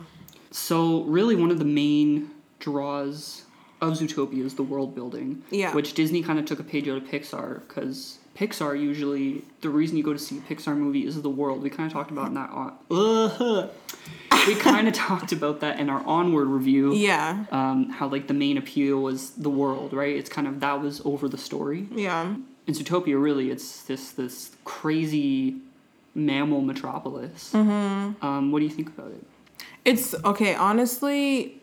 So 0.51 1.03
really, 1.03 1.35
one 1.35 1.51
of 1.51 1.59
the 1.59 1.65
main 1.65 2.29
draws 2.59 3.43
of 3.81 3.93
Zootopia 3.93 4.43
is 4.45 4.55
the 4.55 4.63
world 4.63 4.95
building. 4.95 5.43
Yeah. 5.49 5.73
Which 5.73 5.93
Disney 5.93 6.21
kind 6.21 6.39
of 6.39 6.45
took 6.45 6.59
a 6.59 6.63
page 6.63 6.87
out 6.87 6.97
of 6.97 7.03
Pixar 7.03 7.61
because 7.67 8.19
Pixar 8.35 8.79
usually 8.79 9.43
the 9.61 9.69
reason 9.69 9.97
you 9.97 10.03
go 10.03 10.13
to 10.13 10.19
see 10.19 10.37
a 10.37 10.41
Pixar 10.41 10.75
movie 10.75 11.05
is 11.05 11.21
the 11.21 11.29
world. 11.29 11.61
We 11.61 11.69
kind 11.69 11.87
of 11.87 11.93
talked 11.93 12.11
about 12.11 12.27
in 12.27 12.33
that. 12.35 12.49
On- 12.49 13.69
we 14.47 14.55
kind 14.55 14.87
of 14.87 14.93
talked 14.93 15.31
about 15.31 15.59
that 15.59 15.79
in 15.79 15.89
our 15.89 16.05
onward 16.05 16.47
review. 16.47 16.93
Yeah. 16.93 17.45
Um, 17.51 17.89
how 17.89 18.07
like 18.07 18.27
the 18.27 18.33
main 18.33 18.57
appeal 18.57 19.01
was 19.01 19.31
the 19.31 19.49
world, 19.49 19.93
right? 19.93 20.15
It's 20.15 20.29
kind 20.29 20.47
of 20.47 20.59
that 20.59 20.81
was 20.81 21.01
over 21.05 21.27
the 21.27 21.37
story. 21.37 21.87
Yeah. 21.91 22.35
In 22.67 22.73
Zootopia, 22.73 23.21
really, 23.21 23.49
it's 23.49 23.83
this 23.83 24.11
this 24.11 24.51
crazy 24.63 25.57
mammal 26.15 26.61
metropolis. 26.61 27.51
Mm-hmm. 27.53 28.25
Um, 28.25 28.51
what 28.51 28.59
do 28.59 28.65
you 28.65 28.71
think 28.71 28.89
about 28.89 29.11
it? 29.11 29.23
It's 29.85 30.13
okay, 30.23 30.55
honestly, 30.55 31.61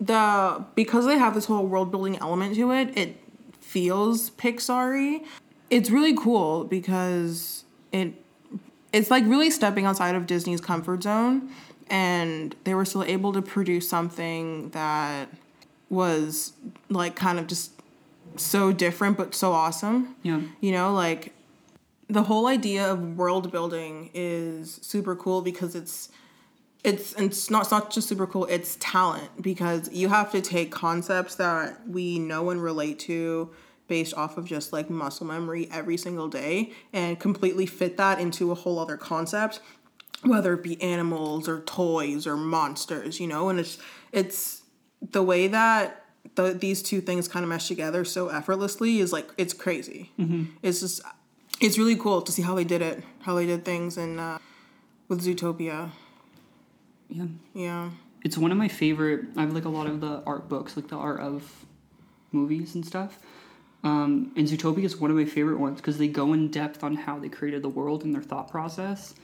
the 0.00 0.64
because 0.74 1.06
they 1.06 1.18
have 1.18 1.34
this 1.34 1.46
whole 1.46 1.66
world 1.66 1.90
building 1.90 2.16
element 2.18 2.54
to 2.56 2.70
it, 2.72 2.96
it 2.96 3.16
feels 3.60 4.30
Pixar-y. 4.30 5.22
It's 5.70 5.90
really 5.90 6.14
cool 6.16 6.64
because 6.64 7.64
it 7.92 8.14
it's 8.92 9.10
like 9.10 9.24
really 9.24 9.50
stepping 9.50 9.84
outside 9.84 10.14
of 10.14 10.26
Disney's 10.26 10.60
comfort 10.60 11.02
zone 11.02 11.50
and 11.88 12.54
they 12.64 12.74
were 12.74 12.84
still 12.84 13.04
able 13.04 13.32
to 13.32 13.42
produce 13.42 13.88
something 13.88 14.70
that 14.70 15.28
was 15.90 16.52
like 16.88 17.14
kind 17.14 17.38
of 17.38 17.46
just 17.46 17.72
so 18.36 18.72
different 18.72 19.16
but 19.16 19.34
so 19.34 19.52
awesome. 19.52 20.16
Yeah. 20.22 20.40
You 20.60 20.72
know, 20.72 20.92
like 20.92 21.32
the 22.08 22.24
whole 22.24 22.46
idea 22.46 22.90
of 22.90 23.16
world 23.16 23.50
building 23.50 24.10
is 24.14 24.78
super 24.82 25.16
cool 25.16 25.42
because 25.42 25.74
it's 25.74 26.10
it's 26.86 27.12
it's 27.14 27.50
not 27.50 27.62
it's 27.62 27.70
not 27.70 27.90
just 27.90 28.08
super 28.08 28.26
cool, 28.26 28.46
it's 28.46 28.76
talent 28.80 29.42
because 29.42 29.90
you 29.92 30.08
have 30.08 30.30
to 30.32 30.40
take 30.40 30.70
concepts 30.70 31.34
that 31.34 31.86
we 31.86 32.18
know 32.18 32.50
and 32.50 32.62
relate 32.62 32.98
to 33.00 33.50
based 33.88 34.14
off 34.14 34.36
of 34.36 34.46
just 34.46 34.72
like 34.72 34.88
muscle 34.88 35.26
memory 35.26 35.68
every 35.72 35.96
single 35.96 36.28
day 36.28 36.72
and 36.92 37.20
completely 37.20 37.66
fit 37.66 37.96
that 37.96 38.18
into 38.18 38.50
a 38.50 38.54
whole 38.54 38.78
other 38.78 38.96
concept 38.96 39.60
whether 40.22 40.54
it 40.54 40.62
be 40.62 40.80
animals 40.82 41.48
or 41.48 41.60
toys 41.60 42.26
or 42.26 42.36
monsters, 42.36 43.20
you 43.20 43.26
know, 43.26 43.48
and 43.48 43.60
it's 43.60 43.78
it's 44.12 44.62
the 45.10 45.22
way 45.22 45.46
that 45.48 46.04
the, 46.34 46.52
these 46.52 46.82
two 46.82 47.00
things 47.00 47.28
kind 47.28 47.44
of 47.44 47.48
mesh 47.48 47.68
together 47.68 48.04
so 48.04 48.28
effortlessly 48.28 48.98
is 48.98 49.12
like 49.12 49.28
it's 49.36 49.52
crazy. 49.52 50.10
It's 50.62 50.80
just 50.80 51.02
it's 51.60 51.78
really 51.78 51.96
cool 51.96 52.22
to 52.22 52.32
see 52.32 52.42
how 52.42 52.54
they 52.54 52.64
did 52.64 52.82
it, 52.82 53.02
how 53.20 53.34
they 53.34 53.46
did 53.46 53.64
things, 53.64 53.96
and 53.96 54.18
uh, 54.18 54.38
with 55.08 55.22
Zootopia, 55.22 55.90
Yeah. 57.08 57.26
yeah, 57.54 57.90
It's 58.22 58.36
one 58.36 58.52
of 58.52 58.58
my 58.58 58.68
favorite. 58.68 59.26
I 59.36 59.42
have 59.42 59.52
like 59.52 59.64
a 59.64 59.70
lot 59.70 59.86
of 59.86 60.00
the 60.00 60.22
art 60.26 60.48
books, 60.48 60.76
like 60.76 60.88
the 60.88 60.96
art 60.96 61.20
of 61.20 61.64
movies 62.32 62.74
and 62.74 62.84
stuff. 62.84 63.18
Um, 63.84 64.32
and 64.36 64.48
Zootopia 64.48 64.84
is 64.84 64.96
one 64.96 65.10
of 65.10 65.16
my 65.16 65.24
favorite 65.24 65.60
ones 65.60 65.80
because 65.80 65.98
they 65.98 66.08
go 66.08 66.32
in 66.32 66.50
depth 66.50 66.82
on 66.82 66.96
how 66.96 67.18
they 67.18 67.28
created 67.28 67.62
the 67.62 67.68
world 67.68 68.04
and 68.04 68.14
their 68.14 68.22
thought 68.22 68.50
process. 68.50 69.14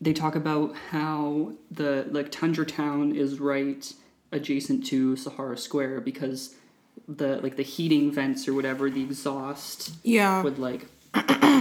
They 0.00 0.12
talk 0.12 0.34
about 0.34 0.74
how 0.90 1.52
the 1.70 2.06
like 2.10 2.30
Tundra 2.30 2.66
Town 2.66 3.14
is 3.14 3.40
right 3.40 3.90
adjacent 4.32 4.84
to 4.86 5.16
Sahara 5.16 5.56
Square 5.56 6.02
because 6.02 6.54
the 7.08 7.38
like 7.38 7.56
the 7.56 7.62
heating 7.62 8.10
vents 8.12 8.46
or 8.46 8.54
whatever 8.54 8.90
the 8.90 9.02
exhaust 9.02 9.92
yeah, 10.02 10.42
would 10.42 10.58
like 10.58 10.86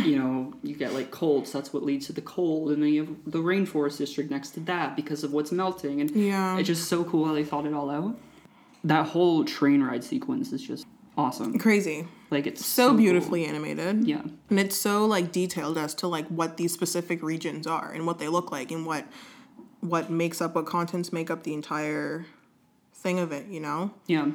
you 0.06 0.18
know 0.18 0.54
you 0.64 0.76
get 0.76 0.94
like 0.94 1.12
cold 1.12 1.48
so 1.48 1.58
that's 1.58 1.72
what 1.74 1.84
leads 1.84 2.08
to 2.08 2.14
the 2.14 2.22
cold. 2.22 2.72
And 2.72 2.82
then 2.84 2.90
you 2.90 3.06
have 3.06 3.16
the 3.26 3.40
rainforest 3.40 3.98
district 3.98 4.32
next 4.32 4.52
to 4.52 4.60
that 4.62 4.96
because 4.96 5.24
of 5.24 5.32
what's 5.34 5.52
melting. 5.52 6.02
And 6.02 6.12
Yeah. 6.12 6.58
it's 6.58 6.68
just 6.68 6.88
so 6.90 7.04
cool 7.04 7.26
how 7.26 7.34
they 7.34 7.44
thought 7.44 7.66
it 7.66 7.74
all 7.74 7.90
out. 7.90 8.18
That 8.84 9.08
whole 9.08 9.46
train 9.46 9.82
ride 9.82 10.04
sequence 10.04 10.52
is 10.52 10.62
just 10.62 10.86
awesome. 11.18 11.58
Crazy, 11.60 12.06
like 12.32 12.48
it's 12.48 12.66
so, 12.66 12.90
cool. 12.90 12.98
beautifully 12.98 13.46
animated, 13.46 14.06
yeah. 14.08 14.22
And 14.50 14.60
it's 14.60 14.76
so 14.76 15.06
like 15.06 15.32
detailed 15.32 15.78
as 15.78 15.94
to 15.96 16.08
like 16.08 16.28
what 16.28 16.58
these 16.58 16.74
specific 16.74 17.22
regions 17.24 17.66
are 17.68 17.92
and 17.92 18.06
what 18.08 18.20
they 18.20 18.28
look 18.28 18.52
like 18.52 18.72
and 18.72 18.86
what 18.86 19.06
what 19.80 20.10
makes 20.10 20.42
up 20.42 20.56
what 20.56 20.66
contents 20.66 21.12
make 21.13 21.30
up 21.30 21.44
the 21.44 21.54
entire 21.54 22.26
thing 22.94 23.20
of 23.20 23.32
it, 23.32 23.48
you 23.48 23.60
know. 23.60 23.92
yeah. 24.08 24.28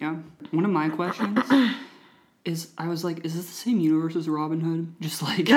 Yeah. 0.00 0.16
One 0.50 0.64
of 0.64 0.70
my 0.70 0.88
questions 0.88 1.38
is 2.44 2.68
i 2.78 2.88
was 2.88 3.04
like 3.04 3.24
is 3.24 3.34
this 3.36 3.46
the 3.46 3.52
same 3.52 3.80
universe 3.80 4.16
as 4.16 4.28
robin 4.28 4.60
hood 4.60 4.94
just 5.00 5.22
like 5.22 5.48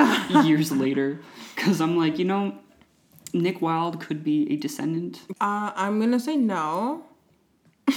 years 0.46 0.72
later 0.72 1.20
because 1.56 1.80
i'm 1.82 1.96
like 1.98 2.20
you 2.20 2.26
know 2.26 2.54
nick 3.34 3.62
wilde 3.62 4.00
could 4.00 4.24
be 4.24 4.52
a 4.52 4.56
descendant 4.58 5.22
Uh, 5.42 5.72
I'm 5.76 6.00
gonna 6.00 6.20
say 6.20 6.36
no. 6.38 7.06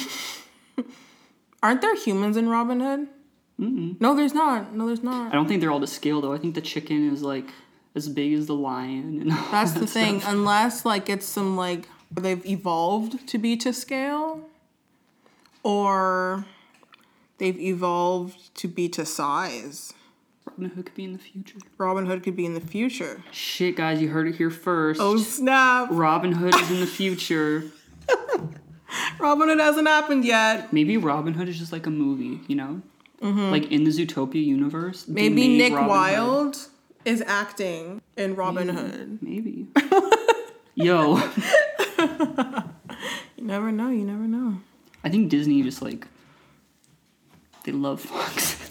Aren't 1.62 1.80
there 1.80 1.96
humans 1.96 2.36
in 2.36 2.48
Robin 2.48 2.80
Hood? 2.80 3.08
Mm-mm. 3.60 4.00
No, 4.00 4.14
there's 4.14 4.34
not. 4.34 4.74
No, 4.74 4.86
there's 4.86 5.02
not. 5.02 5.32
I 5.32 5.34
don't 5.34 5.48
think 5.48 5.60
they're 5.60 5.70
all 5.70 5.80
to 5.80 5.86
scale 5.86 6.20
though. 6.20 6.32
I 6.32 6.38
think 6.38 6.54
the 6.54 6.60
chicken 6.60 7.10
is 7.12 7.22
like 7.22 7.46
as 7.94 8.08
big 8.08 8.34
as 8.34 8.46
the 8.46 8.54
lion. 8.54 9.18
And 9.20 9.32
all 9.32 9.38
That's 9.50 9.72
that 9.72 9.80
the 9.80 9.86
thing. 9.86 10.20
stuff. 10.20 10.32
Unless 10.32 10.84
like 10.84 11.08
it's 11.08 11.26
some 11.26 11.56
like 11.56 11.88
they've 12.10 12.44
evolved 12.46 13.26
to 13.28 13.38
be 13.38 13.56
to 13.56 13.72
scale, 13.72 14.48
or 15.62 16.44
they've 17.38 17.58
evolved 17.58 18.54
to 18.56 18.68
be 18.68 18.88
to 18.90 19.04
size. 19.04 19.92
Robin 20.46 20.70
Hood 20.70 20.86
could 20.86 20.94
be 20.94 21.04
in 21.04 21.12
the 21.12 21.18
future. 21.18 21.58
Robin 21.76 22.06
Hood 22.06 22.22
could 22.22 22.36
be 22.36 22.46
in 22.46 22.54
the 22.54 22.60
future. 22.60 23.22
Shit, 23.32 23.76
guys, 23.76 24.00
you 24.00 24.08
heard 24.08 24.28
it 24.28 24.36
here 24.36 24.50
first. 24.50 25.00
Oh 25.00 25.16
snap! 25.16 25.88
Robin 25.90 26.32
Hood 26.32 26.54
is 26.54 26.70
in 26.70 26.80
the 26.80 26.86
future. 26.86 27.64
Robin 29.18 29.48
Hood 29.48 29.58
hasn't 29.60 29.88
happened 29.88 30.24
yet. 30.24 30.72
Maybe 30.72 30.96
Robin 30.96 31.34
Hood 31.34 31.48
is 31.48 31.58
just 31.58 31.72
like 31.72 31.86
a 31.86 31.90
movie, 31.90 32.40
you 32.46 32.56
know? 32.56 32.82
Like 33.20 33.72
in 33.72 33.84
the 33.84 33.90
Zootopia 33.90 34.44
universe. 34.44 35.02
Mm-hmm. 35.02 35.14
Maybe 35.14 35.48
Nick 35.58 35.72
Robin 35.72 35.88
Hood. 35.88 35.90
Wilde 35.90 36.58
is 37.04 37.22
acting 37.26 38.00
in 38.16 38.36
Robin 38.36 38.68
Hood. 38.68 39.18
Maybe. 39.22 39.66
Yo, 40.74 41.16
You 41.98 43.44
never 43.44 43.72
know. 43.72 43.88
You 43.88 44.04
never 44.04 44.24
know. 44.28 44.58
I 45.02 45.08
think 45.08 45.30
Disney 45.30 45.62
just 45.62 45.80
like 45.82 46.06
they 47.66 47.72
love 47.72 48.00
Fox. 48.00 48.56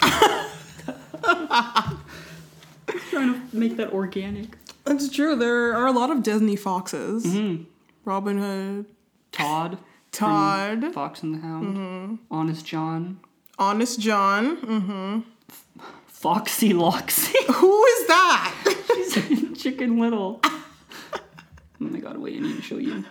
Trying 3.10 3.34
to 3.34 3.56
make 3.56 3.76
that 3.76 3.92
organic. 3.92 4.56
That's 4.84 5.10
true. 5.10 5.36
There 5.36 5.76
are 5.76 5.86
a 5.86 5.92
lot 5.92 6.10
of 6.10 6.22
Disney 6.22 6.56
foxes. 6.56 7.26
Mm-hmm. 7.26 7.64
Robin 8.06 8.38
Hood, 8.38 8.86
Tod. 9.32 9.78
Tod, 10.12 10.80
from 10.80 10.92
Fox 10.94 11.22
and 11.22 11.34
the 11.34 11.38
Hound. 11.40 11.76
Mm-hmm. 11.76 12.14
Honest 12.30 12.64
John. 12.64 13.20
Honest 13.58 14.00
John. 14.00 14.56
Mm. 14.62 15.24
Foxy 16.06 16.72
Loxy. 16.72 17.36
Who 17.54 17.84
is 17.84 18.06
that? 18.06 18.54
She's 18.94 19.30
in 19.30 19.54
Chicken 19.54 19.98
Little. 19.98 20.40
Oh 20.42 21.20
my 21.80 21.98
god, 21.98 22.16
wait, 22.16 22.38
I 22.38 22.40
need 22.40 22.56
to 22.56 22.62
show 22.62 22.78
you. 22.78 23.04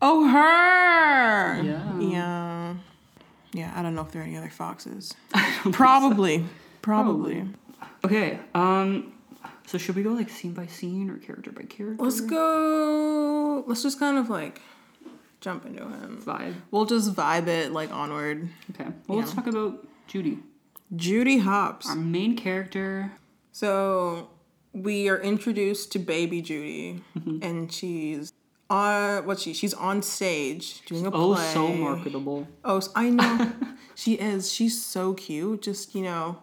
oh, 0.00 0.28
her. 0.28 1.62
Yeah. 1.62 1.98
Yeah. 2.00 2.74
Yeah. 3.52 3.72
I 3.74 3.82
don't 3.82 3.94
know 3.94 4.02
if 4.02 4.12
there 4.12 4.22
are 4.22 4.24
any 4.24 4.36
other 4.36 4.50
foxes. 4.50 5.14
Probably. 5.72 6.44
Probably. 6.80 7.44
Okay, 8.04 8.40
um, 8.54 9.12
so 9.66 9.78
should 9.78 9.94
we 9.94 10.02
go 10.02 10.10
like 10.10 10.28
scene 10.28 10.52
by 10.54 10.66
scene 10.66 11.08
or 11.10 11.18
character 11.18 11.52
by 11.52 11.62
character? 11.62 12.02
Let's 12.02 12.20
go. 12.20 13.62
Let's 13.66 13.82
just 13.82 13.98
kind 14.00 14.18
of 14.18 14.28
like 14.30 14.60
jump 15.40 15.64
into 15.66 15.82
him. 15.84 16.20
Vibe. 16.24 16.54
We'll 16.70 16.86
just 16.86 17.14
vibe 17.14 17.46
it 17.46 17.72
like 17.72 17.92
onward. 17.92 18.48
Okay, 18.70 18.90
well, 19.06 19.18
let's 19.18 19.30
Yeah. 19.30 19.36
talk 19.36 19.46
about 19.46 19.86
Judy. 20.08 20.38
Judy 20.96 21.38
Hopps. 21.38 21.88
Our 21.88 21.94
main 21.96 22.36
character. 22.36 23.12
So 23.52 24.30
we 24.72 25.08
are 25.08 25.18
introduced 25.20 25.92
to 25.92 25.98
baby 25.98 26.42
Judy, 26.42 27.02
and 27.14 27.70
she's 27.72 28.32
uh 28.70 29.20
what 29.22 29.38
she 29.40 29.52
she's 29.52 29.74
on 29.74 30.02
stage 30.02 30.82
doing 30.86 31.06
a 31.06 31.10
play. 31.10 31.20
Oh, 31.20 31.34
so 31.52 31.68
marketable. 31.68 32.48
Oh, 32.64 32.80
I 32.94 33.10
know 33.10 33.52
she 33.94 34.14
is. 34.14 34.52
She's 34.52 34.82
so 34.82 35.14
cute. 35.14 35.62
Just 35.62 35.94
you 35.94 36.02
know, 36.02 36.42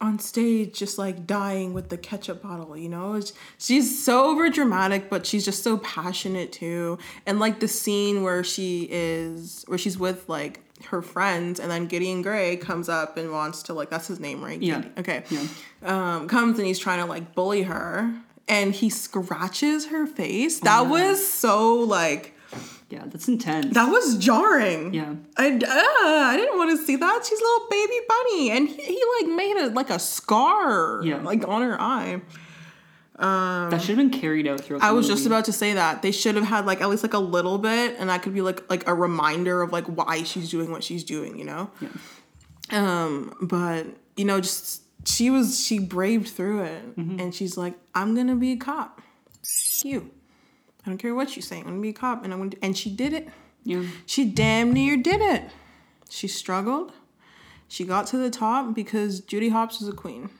on 0.00 0.18
stage, 0.18 0.78
just 0.78 0.98
like 0.98 1.26
dying 1.26 1.72
with 1.74 1.88
the 1.88 1.96
ketchup 1.98 2.42
bottle. 2.42 2.76
You 2.76 2.88
know, 2.88 3.14
It's- 3.16 3.32
she's 3.58 4.04
so 4.04 4.24
over 4.30 4.48
dramatic, 4.50 5.08
but 5.10 5.26
she's 5.26 5.44
just 5.44 5.62
so 5.64 5.78
passionate 5.78 6.52
too. 6.52 6.98
And 7.26 7.40
like 7.40 7.60
the 7.60 7.68
scene 7.68 8.22
where 8.22 8.44
she 8.44 8.86
is, 8.90 9.64
where 9.66 9.78
she's 9.78 9.98
with 9.98 10.28
like 10.28 10.60
her 10.86 11.02
friends, 11.02 11.58
and 11.60 11.70
then 11.70 11.86
Gideon 11.86 12.20
Grey 12.22 12.56
comes 12.56 12.88
up 12.88 13.16
and 13.16 13.32
wants 13.32 13.62
to 13.64 13.74
like 13.74 13.90
that's 13.90 14.06
his 14.08 14.20
name, 14.20 14.44
right? 14.44 14.60
Yeah. 14.60 14.84
Okay. 14.98 15.24
Yeah. 15.30 15.46
Um, 15.82 16.28
comes 16.28 16.58
and 16.58 16.66
he's 16.66 16.78
trying 16.78 16.98
to 17.00 17.06
like 17.06 17.34
bully 17.34 17.62
her, 17.62 18.14
and 18.48 18.74
he 18.74 18.90
scratches 18.90 19.86
her 19.86 20.06
face. 20.06 20.60
That 20.60 20.86
was 20.88 21.26
so 21.26 21.74
like 21.76 22.34
Yeah, 22.90 23.04
that's 23.06 23.26
intense. 23.28 23.74
that 23.74 23.88
was 23.90 24.18
jarring. 24.18 24.92
yeah. 24.94 25.14
I, 25.36 25.48
uh, 25.48 26.28
I 26.32 26.36
didn't 26.36 26.56
want 26.58 26.70
to 26.78 26.84
see 26.84 26.96
that. 26.96 27.24
She's 27.26 27.38
a 27.40 27.42
little 27.42 27.66
baby 27.70 28.00
bunny, 28.08 28.50
and 28.50 28.68
he, 28.68 28.82
he 28.82 29.02
like 29.20 29.34
made 29.36 29.56
it 29.56 29.74
like 29.74 29.90
a 29.90 29.98
scar, 29.98 31.00
Yeah. 31.02 31.22
like 31.22 31.46
on 31.48 31.62
her 31.62 31.80
eye. 31.80 32.20
that 33.18 33.80
should 33.80 33.96
have 33.96 34.10
been 34.10 34.10
carried 34.10 34.46
out 34.46 34.60
throughout. 34.60 34.82
I 34.82 34.92
was 34.92 35.06
just 35.06 35.24
about 35.26 35.44
to 35.46 35.52
say 35.52 35.72
that 35.74 36.02
they 36.02 36.10
should 36.12 36.34
have 36.34 36.44
had 36.44 36.66
like 36.66 36.80
at 36.80 36.88
least 36.90 37.02
like 37.02 37.14
a 37.14 37.18
little 37.18 37.58
bit, 37.58 37.96
and 37.98 38.08
that 38.10 38.22
could 38.22 38.34
be 38.34 38.42
like 38.42 38.68
like 38.70 38.86
a 38.88 38.94
reminder 38.94 39.62
of 39.62 39.72
like 39.72 39.86
why 39.86 40.22
she's 40.24 40.50
doing 40.50 40.70
what 40.70 40.82
she's 40.84 41.04
doing, 41.04 41.38
you 41.38 41.44
know. 41.44 41.70
Yeah. 41.80 41.88
Um, 42.70 43.34
but 43.42 43.86
you 44.16 44.24
know, 44.24 44.40
just 44.40 44.82
she 45.06 45.30
was 45.30 45.64
she 45.64 45.78
braved 45.78 46.28
through 46.28 46.62
it, 46.62 46.96
Mm-hmm. 46.96 47.20
and 47.20 47.34
she's 47.34 47.56
like, 47.56 47.74
I'm 47.94 48.14
gonna 48.14 48.36
be 48.36 48.52
a 48.52 48.56
cop. 48.56 49.00
You, 49.82 50.10
I 50.86 50.90
don't 50.90 50.98
care 50.98 51.14
what 51.14 51.36
you 51.36 51.42
say. 51.42 51.58
I'm 51.58 51.64
gonna 51.64 51.80
be 51.80 51.90
a 51.90 51.92
cop, 51.92 52.24
and 52.24 52.32
I'm 52.32 52.38
gonna. 52.40 52.52
And 52.62 52.76
she 52.76 52.90
did 52.90 53.12
it. 53.12 53.28
Yeah. 53.64 53.82
She 54.06 54.24
damn 54.24 54.72
near 54.72 54.96
did 54.96 55.20
it. 55.20 55.50
She 56.10 56.28
struggled. 56.28 56.92
She 57.68 57.84
got 57.84 58.06
to 58.08 58.18
the 58.18 58.30
top 58.30 58.74
because 58.74 59.20
Judy 59.20 59.48
Hopps 59.48 59.80
is 59.80 59.88
a 59.88 59.92
queen. 59.92 60.30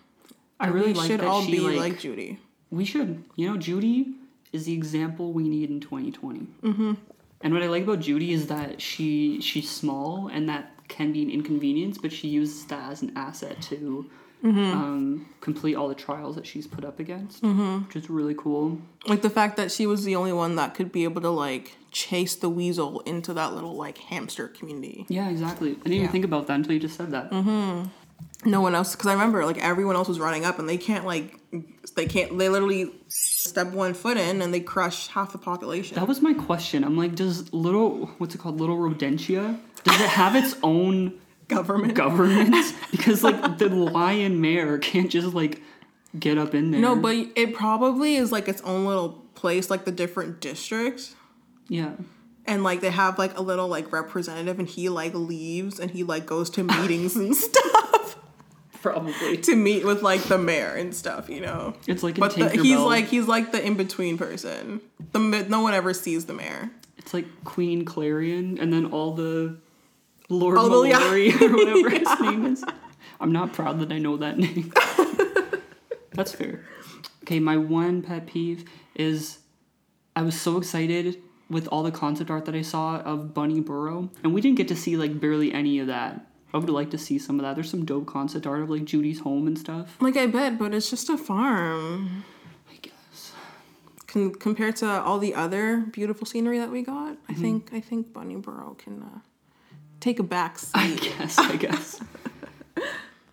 I 0.61 0.67
And 0.67 0.75
really 0.75 0.93
we 0.93 0.99
like 0.99 1.07
should 1.11 1.21
that 1.21 1.27
all 1.27 1.43
she 1.43 1.53
be 1.53 1.61
like, 1.61 1.77
like 1.77 1.99
Judy. 1.99 2.39
We 2.71 2.85
should. 2.85 3.25
You 3.37 3.51
know, 3.51 3.57
Judy 3.57 4.15
is 4.53 4.67
the 4.67 4.73
example 4.73 5.33
we 5.33 5.49
need 5.49 5.71
in 5.71 5.81
2020. 5.81 6.41
Mm-hmm. 6.63 6.93
And 7.41 7.53
what 7.55 7.63
I 7.63 7.67
like 7.67 7.83
about 7.85 8.01
Judy 8.01 8.33
is 8.33 8.47
that 8.49 8.81
she 8.81 9.41
she's 9.41 9.69
small 9.71 10.29
and 10.29 10.49
that 10.49 10.73
can 10.89 11.13
be 11.13 11.23
an 11.23 11.31
inconvenience, 11.31 11.99
but 11.99 12.13
she 12.13 12.29
uses 12.29 12.65
that 12.67 12.91
as 12.93 13.03
an 13.03 13.13
asset 13.17 13.61
to 13.63 14.09
um, 14.45 15.27
complete 15.41 15.75
all 15.75 15.89
the 15.89 15.95
trials 15.95 16.37
that 16.37 16.47
she's 16.47 16.67
put 16.67 16.85
up 16.85 17.01
against, 17.01 17.43
mm-hmm. 17.43 17.85
which 17.87 17.97
is 17.97 18.11
really 18.11 18.35
cool. 18.35 18.79
Like 19.07 19.23
the 19.23 19.31
fact 19.31 19.57
that 19.57 19.73
she 19.73 19.87
was 19.87 20.05
the 20.05 20.17
only 20.17 20.33
one 20.33 20.57
that 20.57 20.75
could 20.75 20.93
be 20.93 21.05
able 21.05 21.23
to 21.23 21.31
like 21.31 21.77
chase 21.91 22.35
the 22.35 22.51
weasel 22.51 23.01
into 23.01 23.33
that 23.35 23.55
little 23.55 23.75
like 23.75 23.99
hamster 23.99 24.49
community. 24.49 25.07
Yeah, 25.09 25.31
exactly. 25.31 25.71
I 25.71 25.75
didn't 25.75 25.93
even 25.93 26.09
think 26.11 26.25
about 26.25 26.47
that 26.49 26.55
until 26.55 26.73
you 26.73 26.81
just 26.81 26.97
said 26.97 27.13
that. 27.13 27.31
Mm-hmm. 27.31 27.89
No 28.47 28.61
one 28.61 28.75
else, 28.75 28.95
because 28.95 29.07
I 29.07 29.13
remember 29.15 29.45
like 29.47 29.59
everyone 29.59 29.97
else 29.97 30.09
was 30.09 30.21
running 30.21 30.45
up 30.45 30.59
and 30.59 30.69
they 30.69 30.77
can't 30.77 31.07
like, 31.07 31.39
they 31.97 32.07
can't, 32.07 32.37
they 32.37 32.49
literally 32.49 32.91
step 33.09 33.69
one 33.69 33.95
foot 33.95 34.19
in 34.19 34.43
and 34.43 34.53
they 34.53 34.61
crush 34.61 35.09
half 35.09 35.33
the 35.33 35.39
population. 35.39 35.95
That 35.95 36.07
was 36.07 36.21
my 36.21 36.35
question. 36.35 36.85
I'm 36.85 36.97
like, 36.97 37.15
does 37.15 37.53
little 37.55 38.07
what's 38.19 38.35
it 38.35 38.39
called, 38.39 38.61
little 38.61 38.77
rodentia, 38.77 39.59
does 39.85 40.01
it 40.01 40.09
have 40.09 40.37
its 40.37 40.55
own 40.63 41.19
Government. 41.49 41.95
government? 41.95 42.55
because 42.91 43.23
like 43.23 43.59
the 43.59 43.69
lion 43.69 44.41
mayor 44.41 44.79
can't 44.79 45.11
just 45.11 45.35
like 45.35 45.61
get 46.19 46.39
up 46.39 46.55
in 46.55 46.71
there. 46.71 46.81
No, 46.81 46.97
but 46.97 47.15
it 47.37 47.55
probably 47.55 48.17
is 48.17 48.33
like 48.33 48.49
its 48.49 48.63
own 48.63 48.87
little 48.87 49.11
place, 49.35 49.69
like 49.71 49.85
the 49.85 49.93
different 49.93 50.41
districts. 50.41 51.15
yeah. 51.69 51.93
And 52.47 52.63
like 52.63 52.81
they 52.83 52.91
have 52.91 53.19
like 53.19 53.39
a 53.39 53.41
little 53.43 53.69
like 53.69 53.91
representative 53.91 54.59
and 54.59 54.69
he 54.69 54.91
like 54.91 55.15
leaves 55.15 55.81
and 55.81 55.91
he 55.91 56.03
like 56.05 56.27
goes 56.27 56.51
to 56.51 56.63
meetings 56.63 57.17
and 57.17 57.35
stuff 57.49 58.19
Probably. 58.83 59.39
to 59.39 59.57
meet 59.57 59.83
with 59.87 60.03
like 60.03 60.23
the 60.25 60.37
mayor 60.37 60.75
and 60.75 60.95
stuff, 60.95 61.31
you 61.31 61.41
know. 61.41 61.73
It's 61.87 62.03
like 62.03 62.17
But 62.19 62.35
the, 62.35 62.51
he's 62.51 62.79
like 62.79 63.07
he's 63.07 63.27
like 63.27 63.51
the 63.53 63.65
in 63.65 63.77
between 63.79 64.19
person. 64.19 64.83
The 65.13 65.19
no 65.49 65.63
one 65.63 65.73
ever 65.73 65.95
sees 65.95 66.27
the 66.27 66.35
mayor. 66.35 66.71
it's 66.99 67.15
like 67.15 67.25
Queen 67.45 67.87
Clarion, 67.87 68.59
and 68.59 68.71
then 68.71 68.87
all 68.93 69.15
the 69.15 69.57
Lord 70.29 70.57
Oh, 70.59 70.83
the- 70.83 70.89
yeah. 70.89 71.47
Or 71.47 71.53
whatever 71.57 71.91
his 71.91 72.21
name 72.21 72.47
is. 72.47 72.65
I'm 73.21 73.33
not 73.33 73.53
proud 73.53 73.81
that 73.81 73.93
I 73.93 73.99
know 73.99 74.17
that 74.19 74.39
name. 74.39 74.73
That's 76.13 76.33
fair. 76.33 76.65
Okay, 77.23 77.41
my 77.41 77.57
one 77.57 78.03
pet 78.03 78.27
peeve 78.27 78.65
is 78.95 79.39
I 80.15 80.23
was 80.23 80.41
so 80.41 80.59
excited 80.59 81.21
with 81.51 81.67
all 81.69 81.83
the 81.83 81.91
concept 81.91 82.31
art 82.31 82.45
that 82.47 82.55
I 82.55 82.63
saw 82.63 82.99
of 83.01 83.35
Bunny 83.35 83.61
Burrow, 83.61 84.11
and 84.23 84.33
we 84.35 84.41
didn't 84.41 84.57
get 84.57 84.69
to 84.69 84.77
see 84.77 84.97
like 84.97 85.21
barely 85.21 85.53
any 85.53 85.79
of 85.79 85.87
that. 85.89 86.27
I 86.53 86.59
would 86.59 86.71
like 86.71 86.91
to 86.91 86.99
see 86.99 87.19
some 87.19 87.41
of 87.41 87.45
that. 87.45 87.55
There's 87.57 87.69
some 87.71 87.85
dope 87.85 88.07
concept 88.07 88.47
art 88.47 88.63
of 88.63 88.71
like 88.71 88.85
Judy's 88.85 89.21
home 89.21 89.47
and 89.49 89.59
stuff. 89.59 89.97
Like 90.01 90.17
I 90.17 90.27
bet, 90.27 90.59
but 90.59 90.73
it's 90.73 90.89
just 90.89 91.09
a 91.09 91.19
farm. 91.19 92.25
I 92.71 92.77
guess. 92.81 93.33
Con- 94.07 94.35
compared 94.35 94.77
to 94.77 94.87
all 95.03 95.19
the 95.19 95.35
other 95.35 95.79
beautiful 95.79 96.27
scenery 96.27 96.59
that 96.59 96.71
we 96.71 96.83
got, 96.83 97.17
I 97.29 97.35
think 97.35 97.71
I 97.73 97.81
think 97.81 98.13
Bunny 98.13 98.37
Burrow 98.37 98.77
can 98.79 99.03
uh, 99.03 99.19
take 100.05 100.19
a 100.19 100.23
back 100.23 100.59
I 100.75 100.95
guess. 100.97 101.39
I 101.39 101.57
guess. 101.57 102.01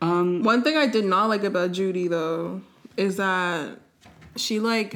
Um, 0.04 0.42
One 0.42 0.64
thing 0.64 0.78
I 0.78 0.88
did 0.88 1.06
not 1.06 1.30
like 1.30 1.44
about 1.44 1.74
Judy 1.74 2.08
though 2.08 2.62
is 2.98 3.18
that 3.18 3.78
she 4.36 4.60
like 4.60 4.96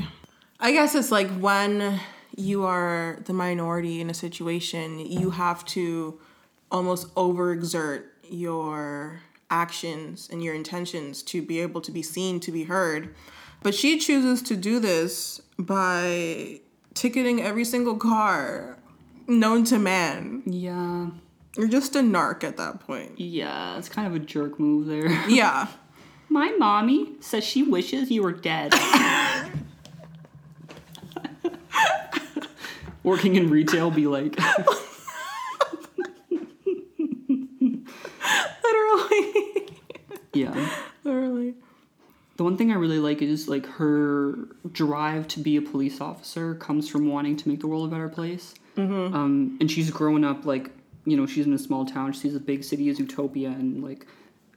I 0.59 0.71
guess 0.71 0.95
it's 0.95 1.11
like 1.11 1.29
when 1.38 1.99
you 2.35 2.63
are 2.65 3.19
the 3.25 3.33
minority 3.33 4.01
in 4.01 4.09
a 4.09 4.15
situation, 4.15 4.97
you 4.97 5.29
have 5.29 5.63
to 5.77 6.19
almost 6.71 7.13
overexert 7.13 8.05
your 8.27 9.21
actions 9.51 10.27
and 10.31 10.43
your 10.43 10.55
intentions 10.55 11.21
to 11.23 11.43
be 11.43 11.59
able 11.59 11.81
to 11.81 11.91
be 11.91 12.01
seen, 12.01 12.39
to 12.39 12.51
be 12.51 12.63
heard. 12.63 13.13
But 13.61 13.75
she 13.75 13.99
chooses 13.99 14.41
to 14.43 14.55
do 14.55 14.79
this 14.79 15.39
by 15.59 16.61
ticketing 16.95 17.43
every 17.43 17.63
single 17.63 17.97
car 17.97 18.79
known 19.27 19.65
to 19.65 19.77
man. 19.77 20.41
Yeah. 20.47 21.09
You're 21.57 21.67
just 21.67 21.95
a 21.95 21.99
narc 21.99 22.43
at 22.43 22.57
that 22.57 22.81
point. 22.81 23.19
Yeah, 23.19 23.77
it's 23.77 23.87
kind 23.89 24.07
of 24.07 24.15
a 24.15 24.19
jerk 24.19 24.59
move 24.59 24.87
there. 24.87 25.09
Yeah. 25.29 25.67
My 26.27 26.49
mommy 26.57 27.13
says 27.19 27.43
she 27.43 27.61
wishes 27.63 28.09
you 28.09 28.23
were 28.23 28.31
dead. 28.33 28.73
Working 33.03 33.35
in 33.35 33.49
retail, 33.51 33.91
be 33.91 34.07
like, 34.07 34.35
Literally. 38.63 39.67
yeah. 40.33 40.69
Literally. 41.03 41.53
The 42.37 42.43
one 42.43 42.57
thing 42.57 42.71
I 42.71 42.75
really 42.75 42.99
like 42.99 43.21
is 43.21 43.47
like 43.47 43.65
her 43.65 44.35
drive 44.71 45.27
to 45.29 45.39
be 45.39 45.55
a 45.57 45.61
police 45.61 46.01
officer 46.01 46.55
comes 46.55 46.89
from 46.89 47.07
wanting 47.07 47.37
to 47.37 47.47
make 47.47 47.59
the 47.61 47.67
world 47.67 47.87
a 47.87 47.91
better 47.91 48.09
place. 48.09 48.55
Mm-hmm. 48.75 49.15
Um, 49.15 49.57
and 49.61 49.71
she's 49.71 49.89
grown 49.91 50.25
up 50.25 50.45
like 50.45 50.71
you 51.05 51.15
know 51.15 51.25
she's 51.25 51.45
in 51.45 51.53
a 51.53 51.59
small 51.59 51.85
town. 51.85 52.11
She 52.13 52.19
sees 52.21 52.35
a 52.35 52.39
big 52.39 52.63
city 52.63 52.89
as 52.89 52.99
utopia, 52.99 53.49
and 53.49 53.83
like 53.83 54.05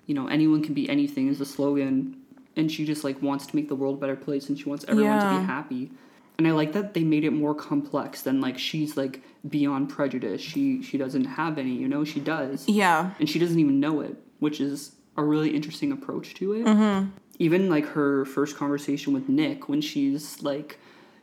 you 0.07 0.15
know 0.15 0.27
anyone 0.27 0.63
can 0.63 0.75
be 0.75 0.89
anything 0.89 1.29
is 1.29 1.39
the 1.39 1.47
slogan. 1.47 2.17
And 2.57 2.73
she 2.73 2.85
just 2.85 3.05
like 3.05 3.23
wants 3.23 3.47
to 3.47 3.55
make 3.55 3.69
the 3.69 3.77
world 3.77 3.99
a 3.99 4.01
better 4.01 4.17
place, 4.17 4.49
and 4.49 4.59
she 4.59 4.69
wants 4.69 4.85
everyone 4.89 5.21
to 5.21 5.41
be 5.41 5.47
happy. 5.47 5.93
And 6.39 6.47
I 6.47 6.53
like 6.53 6.73
that 6.73 6.95
they 6.95 7.05
made 7.05 7.25
it 7.25 7.33
more 7.33 7.55
complex 7.55 8.23
than 8.23 8.41
like 8.41 8.59
she's 8.59 8.97
like 8.97 9.23
beyond 9.49 9.91
prejudice. 9.91 10.41
She 10.41 10.83
she 10.83 10.99
doesn't 10.99 11.25
have 11.25 11.59
any, 11.59 11.71
you 11.73 11.87
know. 11.89 12.05
She 12.05 12.19
does 12.21 12.69
Yeah. 12.69 13.13
and 13.21 13.29
she 13.29 13.39
doesn't 13.39 13.59
even 13.59 13.79
know 13.81 14.01
it, 14.01 14.17
which 14.41 14.61
is 14.61 14.93
a 15.17 15.23
really 15.23 15.51
interesting 15.55 15.93
approach 15.93 16.35
to 16.35 16.53
it. 16.55 16.65
Mm-hmm. 16.65 17.11
Even 17.41 17.69
like 17.69 17.87
her 17.87 18.25
first 18.25 18.57
conversation 18.57 19.13
with 19.13 19.29
Nick, 19.29 19.69
when 19.69 19.81
she's 19.81 20.43
like, 20.43 20.79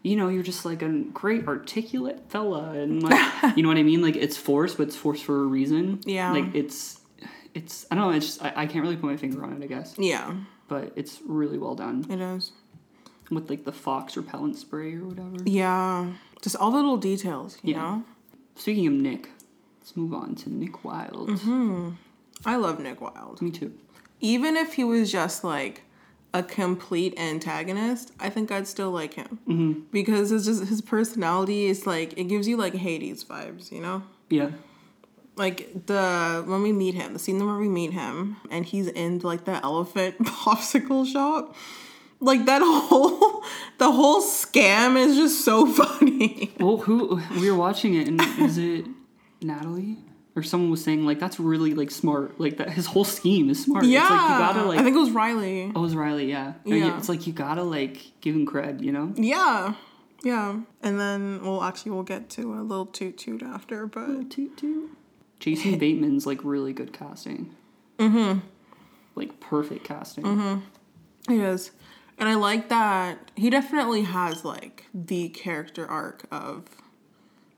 you 0.05 0.15
know, 0.15 0.27
you're 0.29 0.43
just 0.43 0.65
like 0.65 0.81
a 0.81 0.89
great 0.89 1.47
articulate 1.47 2.29
fella, 2.29 2.71
and 2.71 3.01
like, 3.03 3.57
you 3.57 3.63
know 3.63 3.69
what 3.69 3.77
I 3.77 3.83
mean? 3.83 4.01
Like 4.01 4.15
it's 4.15 4.37
forced, 4.37 4.77
but 4.77 4.87
it's 4.87 4.95
forced 4.95 5.23
for 5.23 5.41
a 5.43 5.45
reason. 5.45 5.99
Yeah. 6.05 6.31
Like 6.31 6.53
it's, 6.53 6.99
it's 7.53 7.85
I 7.89 7.95
don't 7.95 8.09
know. 8.11 8.15
It's 8.17 8.25
just 8.27 8.43
I, 8.43 8.53
I 8.55 8.65
can't 8.67 8.83
really 8.83 8.95
put 8.97 9.09
my 9.09 9.17
finger 9.17 9.43
on 9.43 9.53
it, 9.61 9.63
I 9.63 9.67
guess, 9.67 9.95
Yeah. 9.97 10.33
but 10.67 10.91
it's 10.95 11.19
really 11.25 11.57
well 11.57 11.75
done 11.75 12.05
It 12.09 12.19
is. 12.21 12.51
with 13.31 13.49
like 13.49 13.65
the 13.65 13.71
fox 13.71 14.15
repellent 14.15 14.57
spray 14.57 14.93
or 14.95 15.05
whatever. 15.05 15.37
Yeah. 15.45 16.11
Just 16.41 16.55
all 16.57 16.69
the 16.71 16.77
little 16.77 16.97
details, 16.97 17.57
you 17.63 17.73
Yeah. 17.73 17.81
know? 17.81 18.03
Speaking 18.55 18.87
of 18.87 18.93
Nick, 18.93 19.29
let's 19.79 19.97
move 19.97 20.13
on 20.13 20.35
to 20.35 20.49
Nick 20.53 20.83
Wilde. 20.83 21.39
Hmm. 21.39 21.89
I 22.45 22.57
love 22.57 22.79
Nick 22.79 23.01
Wilde. 23.01 23.41
Me 23.41 23.49
too. 23.49 23.73
Even 24.21 24.55
if 24.55 24.73
he 24.73 24.83
was 24.83 25.11
just 25.11 25.43
like 25.43 25.81
a 26.35 26.43
complete 26.43 27.17
antagonist, 27.17 28.11
I 28.19 28.29
think 28.29 28.51
I'd 28.51 28.67
still 28.67 28.91
like 28.91 29.13
him. 29.13 29.39
Mm-hmm. 29.47 29.79
Because 29.91 30.33
it's 30.33 30.45
just 30.45 30.65
his 30.65 30.81
personality 30.81 31.67
is 31.67 31.87
like, 31.87 32.17
it 32.17 32.25
gives 32.25 32.45
you 32.45 32.57
like 32.57 32.75
Hades 32.75 33.23
vibes, 33.23 33.71
you 33.71 33.79
know? 33.79 34.03
Yeah. 34.29 34.51
Like 35.37 35.85
the 35.85 36.43
when 36.45 36.61
we 36.61 36.73
meet 36.73 36.93
him, 36.95 37.13
the 37.13 37.19
scene 37.19 37.45
where 37.45 37.57
we 37.57 37.69
meet 37.69 37.93
him 37.93 38.35
and 38.51 38.65
he's 38.65 38.87
in 38.87 39.19
like 39.19 39.45
the 39.45 39.63
elephant 39.63 40.17
popsicle 40.23 41.09
shop. 41.09 41.55
Like 42.19 42.45
that 42.45 42.61
whole 42.61 43.43
the 43.77 43.91
whole 43.91 44.21
scam 44.21 44.97
is 44.97 45.15
just 45.15 45.45
so 45.45 45.65
funny. 45.73 46.53
Well, 46.59 46.77
who 46.77 47.21
we 47.39 47.49
were 47.49 47.57
watching 47.57 47.95
it, 47.95 48.07
and 48.07 48.21
is 48.39 48.57
it 48.57 48.85
Natalie 49.41 49.97
or 50.35 50.43
someone 50.43 50.69
was 50.69 50.83
saying 50.83 51.05
like 51.05 51.19
that's 51.19 51.39
really 51.39 51.73
like 51.73 51.91
smart, 51.91 52.39
like 52.39 52.57
that 52.57 52.69
his 52.69 52.85
whole 52.85 53.05
scheme 53.05 53.49
is 53.49 53.63
smart. 53.63 53.85
Yeah. 53.85 54.01
it's 54.01 54.11
like 54.11 54.21
you 54.21 54.37
gotta 54.37 54.63
like. 54.63 54.79
I 54.79 54.83
think 54.83 54.95
it 54.95 54.99
was 54.99 55.11
Riley. 55.11 55.71
oh, 55.75 55.79
it 55.79 55.81
was 55.81 55.95
Riley, 55.95 56.29
yeah. 56.29 56.53
Yeah. 56.65 56.97
It's 56.97 57.09
like 57.09 57.25
you 57.25 57.33
gotta 57.33 57.63
like 57.63 58.11
give 58.21 58.35
him 58.35 58.45
cred, 58.45 58.81
you 58.81 58.91
know. 58.91 59.13
Yeah. 59.15 59.75
Yeah. 60.23 60.59
And 60.81 60.99
then 60.99 61.43
well 61.43 61.63
actually 61.63 61.91
we'll 61.91 62.03
get 62.03 62.29
to 62.31 62.53
a 62.53 62.61
little 62.61 62.85
toot 62.85 63.17
toot 63.17 63.43
after, 63.43 63.87
but 63.87 64.29
Toot 64.29 64.57
toot. 64.57 64.89
Jason 65.39 65.77
Bateman's 65.79 66.25
like 66.25 66.39
really 66.43 66.73
good 66.73 66.91
casting. 66.91 67.55
Mm-hmm. 67.97 68.39
Like 69.15 69.39
perfect 69.39 69.85
casting. 69.85 70.25
Mm-hmm. 70.25 71.33
He 71.33 71.39
is. 71.39 71.71
And 72.17 72.29
I 72.29 72.35
like 72.35 72.69
that 72.69 73.31
he 73.35 73.49
definitely 73.49 74.03
has 74.03 74.43
like 74.45 74.85
the 74.93 75.29
character 75.29 75.85
arc 75.87 76.25
of 76.31 76.65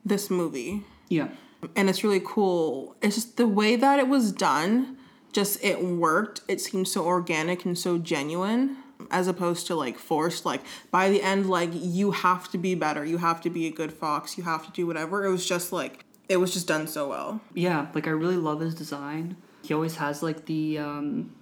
this 0.04 0.30
movie. 0.30 0.84
Yeah. 1.08 1.28
And 1.74 1.88
it's 1.90 2.04
really 2.04 2.22
cool. 2.24 2.96
It's 3.02 3.16
just 3.16 3.36
the 3.36 3.48
way 3.48 3.74
that 3.76 3.98
it 3.98 4.08
was 4.08 4.30
done, 4.32 4.96
just 5.32 5.62
it 5.64 5.82
worked. 5.82 6.40
It 6.48 6.60
seemed 6.60 6.86
so 6.88 7.04
organic 7.04 7.64
and 7.64 7.76
so 7.76 7.98
genuine. 7.98 8.76
as 9.12 9.28
opposed 9.28 9.66
to 9.68 9.74
like 9.76 9.96
forced. 9.98 10.44
Like 10.44 10.60
by 10.90 11.08
the 11.08 11.22
end, 11.22 11.48
like 11.48 11.70
you 11.72 12.10
have 12.12 12.50
to 12.50 12.58
be 12.58 12.74
better. 12.74 13.04
You 13.04 13.18
have 13.18 13.40
to 13.42 13.50
be 13.50 13.66
a 13.66 13.70
good 13.70 13.92
fox. 13.92 14.36
You 14.36 14.44
have 14.44 14.64
to 14.66 14.72
do 14.72 14.86
whatever. 14.86 15.24
It 15.24 15.30
was 15.30 15.46
just 15.46 15.72
like 15.72 16.04
it 16.28 16.36
was 16.38 16.52
just 16.52 16.66
done 16.68 16.86
so 16.86 17.08
well. 17.08 17.40
Yeah, 17.54 17.86
like 17.94 18.06
I 18.06 18.10
really 18.10 18.36
love 18.36 18.60
his 18.60 18.74
design. 18.74 19.36
He 19.62 19.72
always 19.74 19.96
has 19.96 20.22
like 20.22 20.46
the 20.46 20.78
um, 20.78 21.32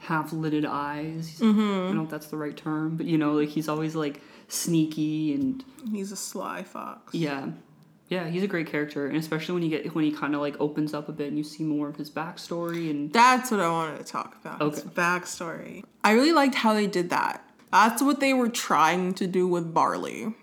half 0.00 0.32
lidded 0.32 0.64
eyes. 0.66 1.38
Mm-hmm. 1.40 1.60
I 1.60 1.86
don't 1.88 1.96
know 1.96 2.04
if 2.04 2.10
that's 2.10 2.26
the 2.28 2.36
right 2.36 2.56
term, 2.56 2.96
but 2.96 3.06
you 3.06 3.16
know, 3.18 3.32
like 3.32 3.48
he's 3.48 3.68
always 3.68 3.94
like 3.94 4.20
sneaky 4.48 5.34
and 5.34 5.64
He's 5.90 6.12
a 6.12 6.16
sly 6.16 6.62
fox. 6.62 7.14
yeah, 7.14 7.48
yeah. 8.12 8.28
He's 8.28 8.42
a 8.42 8.46
great 8.46 8.66
character, 8.66 9.06
and 9.06 9.16
especially 9.16 9.54
when 9.54 9.62
you 9.62 9.70
get 9.70 9.94
when 9.94 10.04
he 10.04 10.12
kind 10.12 10.34
of 10.34 10.40
like 10.40 10.56
opens 10.60 10.92
up 10.94 11.08
a 11.08 11.12
bit 11.12 11.28
and 11.28 11.38
you 11.38 11.44
see 11.44 11.64
more 11.64 11.88
of 11.88 11.96
his 11.96 12.10
backstory 12.10 12.90
and 12.90 13.12
That's 13.12 13.50
what 13.50 13.60
I 13.60 13.68
wanted 13.68 13.98
to 13.98 14.04
talk 14.04 14.36
about. 14.40 14.60
His 14.60 14.80
Okay. 14.80 14.88
backstory. 14.90 15.84
I 16.04 16.12
really 16.12 16.32
liked 16.32 16.54
how 16.56 16.74
they 16.74 16.86
did 16.86 17.10
that. 17.10 17.44
That's 17.72 18.02
what 18.02 18.20
they 18.20 18.34
were 18.34 18.48
trying 18.50 19.14
to 19.14 19.26
do 19.26 19.48
with 19.48 19.72
Barley. 19.72 20.34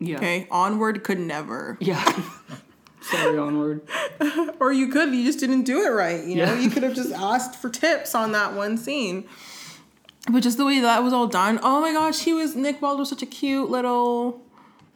yeah, 0.00 0.16
Okay, 0.16 0.46
onward 0.50 1.04
could 1.04 1.20
never. 1.20 1.76
yeah. 1.80 2.02
Sorry, 3.00 3.36
onward. 3.38 3.82
Or 4.60 4.72
you 4.72 4.88
could, 4.88 5.14
you 5.14 5.24
just 5.24 5.38
didn't 5.38 5.64
do 5.64 5.84
it 5.84 5.90
right. 5.90 6.24
You 6.24 6.36
know, 6.36 6.44
Yeah. 6.44 6.58
you 6.60 6.70
could 6.70 6.82
have 6.82 6.94
just 6.94 7.12
asked 7.12 7.54
for 7.54 7.68
tips 7.68 8.14
on 8.14 8.32
that 8.32 8.54
one 8.54 8.78
scene. 8.78 9.26
But 10.32 10.40
just 10.42 10.56
the 10.56 10.64
way 10.64 10.80
that 10.80 11.02
was 11.02 11.12
all 11.12 11.26
done. 11.26 11.60
Oh 11.62 11.82
my 11.82 11.92
gosh, 11.92 12.20
he 12.20 12.32
was 12.32 12.56
Nick 12.56 12.80
Wilde 12.80 12.98
was 13.00 13.10
such 13.10 13.22
a 13.22 13.26
cute 13.26 13.68
little. 13.70 14.40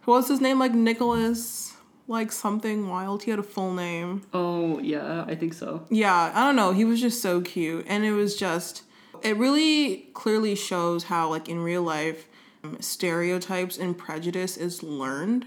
What 0.07 0.15
was 0.15 0.29
his 0.29 0.41
name? 0.41 0.59
Like 0.59 0.73
Nicholas, 0.73 1.68
like 2.09 2.33
something 2.33 2.89
wild. 2.89 3.23
He 3.23 3.31
had 3.31 3.39
a 3.39 3.45
full 3.45 3.73
name. 3.73 4.23
Oh 4.35 4.79
yeah, 4.81 5.25
I 5.29 5.35
think 5.37 5.53
so. 5.55 5.87
Yeah, 5.91 6.33
I 6.35 6.45
don't 6.47 6.57
know. 6.57 6.73
He 6.73 6.85
was 6.85 7.01
just 7.01 7.23
so 7.23 7.41
cute, 7.41 7.85
and 7.89 8.05
it 8.05 8.13
was 8.13 8.35
just. 8.37 8.83
It 9.23 9.37
really 9.37 10.09
clearly 10.15 10.55
shows 10.55 11.05
how, 11.05 11.29
like 11.31 11.49
in 11.49 11.59
real 11.63 11.83
life, 11.83 12.27
um, 12.63 12.77
stereotypes 12.81 13.77
and 13.77 13.97
prejudice 13.99 14.57
is 14.57 14.83
learned, 14.83 15.45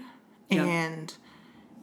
Yeah. 0.50 0.64
and 0.64 1.14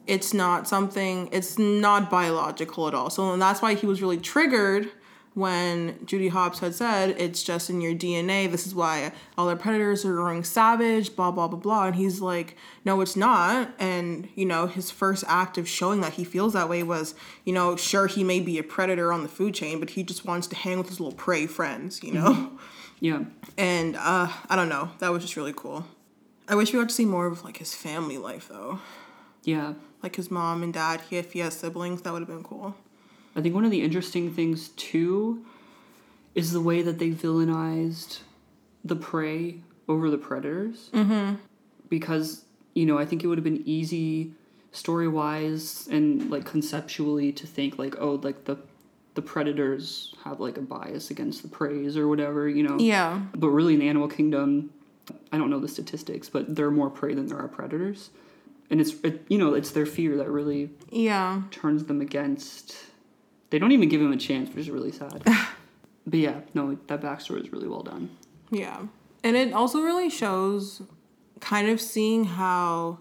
it's 0.05 0.33
not 0.33 0.67
something. 0.67 1.29
It's 1.31 1.57
not 1.57 2.09
biological 2.11 2.87
at 2.87 2.93
all. 2.93 3.09
So 3.09 3.35
that's 3.37 3.61
why 3.61 3.73
he 3.73 3.85
was 3.87 4.01
really 4.03 4.17
triggered 4.19 4.91
when 5.39 6.05
Judy 6.05 6.27
Hopps 6.27 6.59
had 6.59 6.75
said 6.75 7.15
it's 7.17 7.41
just 7.41 7.69
in 7.69 7.81
your 7.81 7.93
DNA. 7.93 8.51
This 8.51 8.67
is 8.67 8.75
why 8.75 9.11
all 9.37 9.47
the 9.47 9.55
predators 9.55 10.05
are 10.05 10.13
growing 10.13 10.43
savage. 10.43 11.15
Blah 11.15 11.31
blah 11.31 11.47
blah 11.47 11.57
blah. 11.59 11.87
And 11.87 11.95
he's 11.95 12.21
like, 12.21 12.55
no, 12.85 13.01
it's 13.01 13.15
not. 13.15 13.73
And 13.79 14.29
you 14.35 14.45
know, 14.45 14.67
his 14.67 14.91
first 14.91 15.23
act 15.27 15.57
of 15.57 15.67
showing 15.67 16.01
that 16.01 16.13
he 16.13 16.23
feels 16.23 16.53
that 16.53 16.69
way 16.69 16.83
was, 16.83 17.15
you 17.45 17.53
know, 17.53 17.75
sure 17.75 18.07
he 18.07 18.23
may 18.23 18.39
be 18.39 18.59
a 18.59 18.63
predator 18.63 19.11
on 19.11 19.23
the 19.23 19.29
food 19.29 19.55
chain, 19.55 19.79
but 19.79 19.91
he 19.91 20.03
just 20.03 20.25
wants 20.25 20.45
to 20.47 20.55
hang 20.55 20.77
with 20.77 20.89
his 20.89 20.99
little 20.99 21.17
prey 21.17 21.47
friends. 21.47 22.03
You 22.03 22.13
know. 22.13 22.51
Yeah, 23.01 23.23
And 23.57 23.95
uh, 23.95 24.27
I 24.49 24.57
don't 24.57 24.67
know. 24.67 24.91
That 24.99 25.13
was 25.13 25.23
just 25.23 25.37
really 25.37 25.53
cool. 25.55 25.85
I 26.49 26.55
wish 26.55 26.73
we 26.73 26.79
got 26.79 26.89
to 26.89 26.93
see 26.95 27.05
more 27.05 27.27
of 27.27 27.45
like 27.45 27.55
his 27.55 27.73
family 27.73 28.17
life 28.17 28.49
though. 28.49 28.79
yeah. 29.43 29.75
Like 30.03 30.15
his 30.17 30.29
mom 30.29 30.63
and 30.63 30.73
dad. 30.73 31.01
He 31.09 31.17
if 31.17 31.31
he 31.33 31.39
has 31.39 31.53
siblings, 31.53 32.01
that 32.01 32.11
would 32.11 32.19
have 32.19 32.27
been 32.27 32.43
cool. 32.43 32.75
I 33.39 33.41
think 33.41 33.55
one 33.55 33.63
of 33.63 33.71
the 33.71 33.81
interesting 33.81 34.33
things 34.33 34.69
too 34.69 35.45
is 36.35 36.51
the 36.51 36.59
way 36.59 36.81
that 36.81 36.99
they 36.99 37.11
villainized 37.11 38.19
the 38.83 38.97
prey 38.97 39.61
over 39.87 40.09
the 40.09 40.17
predators. 40.17 40.89
Mm-hmm. 40.93 41.35
Because 41.87 42.43
you 42.73 42.85
know, 42.85 42.97
I 42.99 43.05
think 43.05 43.23
it 43.23 43.27
would 43.27 43.37
have 43.37 43.43
been 43.45 43.63
easy, 43.65 44.33
story 44.73 45.07
wise 45.07 45.87
and 45.89 46.29
like 46.29 46.45
conceptually, 46.45 47.31
to 47.31 47.47
think 47.47 47.79
like, 47.79 47.95
oh, 47.97 48.19
like 48.21 48.43
the 48.43 48.57
the 49.15 49.21
predators 49.21 50.13
have 50.23 50.39
like 50.41 50.57
a 50.57 50.61
bias 50.61 51.09
against 51.09 51.41
the 51.41 51.47
preys 51.47 51.95
or 51.97 52.07
whatever, 52.09 52.47
you 52.47 52.63
know. 52.63 52.77
Yeah. 52.77 53.21
But 53.33 53.49
really, 53.49 53.73
in 53.73 53.79
the 53.79 53.87
animal 53.87 54.07
kingdom, 54.09 54.69
I 55.31 55.37
don't 55.37 55.49
know 55.49 55.59
the 55.59 55.67
statistics, 55.67 56.29
but 56.29 56.55
there 56.55 56.67
are 56.67 56.71
more 56.71 56.89
prey 56.89 57.13
than 57.15 57.27
there 57.27 57.39
are 57.39 57.47
predators, 57.47 58.09
and 58.69 58.79
it's 58.81 58.93
it, 59.03 59.25
you 59.29 59.37
know 59.37 59.53
it's 59.53 59.71
their 59.71 59.85
fear 59.85 60.17
that 60.17 60.29
really 60.29 60.71
Yeah. 60.91 61.43
turns 61.51 61.85
them 61.85 62.01
against. 62.01 62.75
They 63.49 63.59
don't 63.59 63.71
even 63.71 63.89
give 63.89 64.01
him 64.01 64.11
a 64.11 64.17
chance, 64.17 64.49
which 64.49 64.57
is 64.57 64.69
really 64.69 64.91
sad. 64.91 65.23
but 66.07 66.19
yeah, 66.19 66.41
no, 66.53 66.77
that 66.87 67.01
backstory 67.01 67.41
is 67.43 67.51
really 67.51 67.67
well 67.67 67.83
done. 67.83 68.09
Yeah. 68.51 68.81
And 69.23 69.35
it 69.35 69.53
also 69.53 69.81
really 69.81 70.09
shows 70.09 70.81
kind 71.39 71.69
of 71.69 71.81
seeing 71.81 72.25
how 72.25 72.99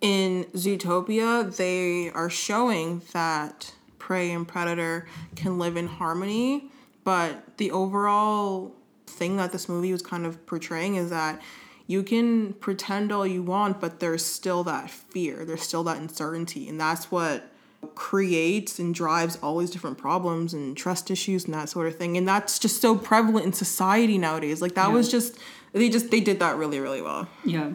in 0.00 0.44
Zootopia 0.54 1.54
they 1.56 2.10
are 2.10 2.30
showing 2.30 3.02
that 3.12 3.74
prey 3.98 4.30
and 4.30 4.46
predator 4.46 5.06
can 5.36 5.58
live 5.58 5.76
in 5.76 5.86
harmony, 5.86 6.70
but 7.04 7.56
the 7.58 7.70
overall 7.70 8.74
thing 9.06 9.36
that 9.36 9.52
this 9.52 9.68
movie 9.68 9.92
was 9.92 10.02
kind 10.02 10.24
of 10.24 10.44
portraying 10.46 10.96
is 10.96 11.10
that 11.10 11.40
you 11.86 12.02
can 12.02 12.52
pretend 12.54 13.10
all 13.10 13.26
you 13.26 13.42
want, 13.42 13.80
but 13.80 13.98
there's 13.98 14.24
still 14.24 14.62
that 14.64 14.90
fear, 14.90 15.44
there's 15.44 15.62
still 15.62 15.82
that 15.84 15.96
uncertainty, 15.96 16.68
and 16.68 16.80
that's 16.80 17.10
what 17.10 17.50
creates 17.94 18.78
and 18.78 18.94
drives 18.94 19.36
all 19.42 19.58
these 19.58 19.70
different 19.70 19.98
problems 19.98 20.54
and 20.54 20.76
trust 20.76 21.10
issues 21.10 21.44
and 21.44 21.54
that 21.54 21.68
sort 21.68 21.86
of 21.86 21.96
thing. 21.96 22.16
And 22.16 22.26
that's 22.26 22.58
just 22.58 22.80
so 22.80 22.96
prevalent 22.96 23.46
in 23.46 23.52
society 23.52 24.18
nowadays. 24.18 24.60
Like 24.62 24.74
that 24.74 24.88
Yeah. 24.88 24.94
was 24.94 25.10
just 25.10 25.36
they 25.72 25.88
just 25.88 26.10
they 26.10 26.20
did 26.20 26.38
that 26.40 26.56
really 26.56 26.80
really 26.80 27.02
well. 27.02 27.28
Yeah, 27.44 27.72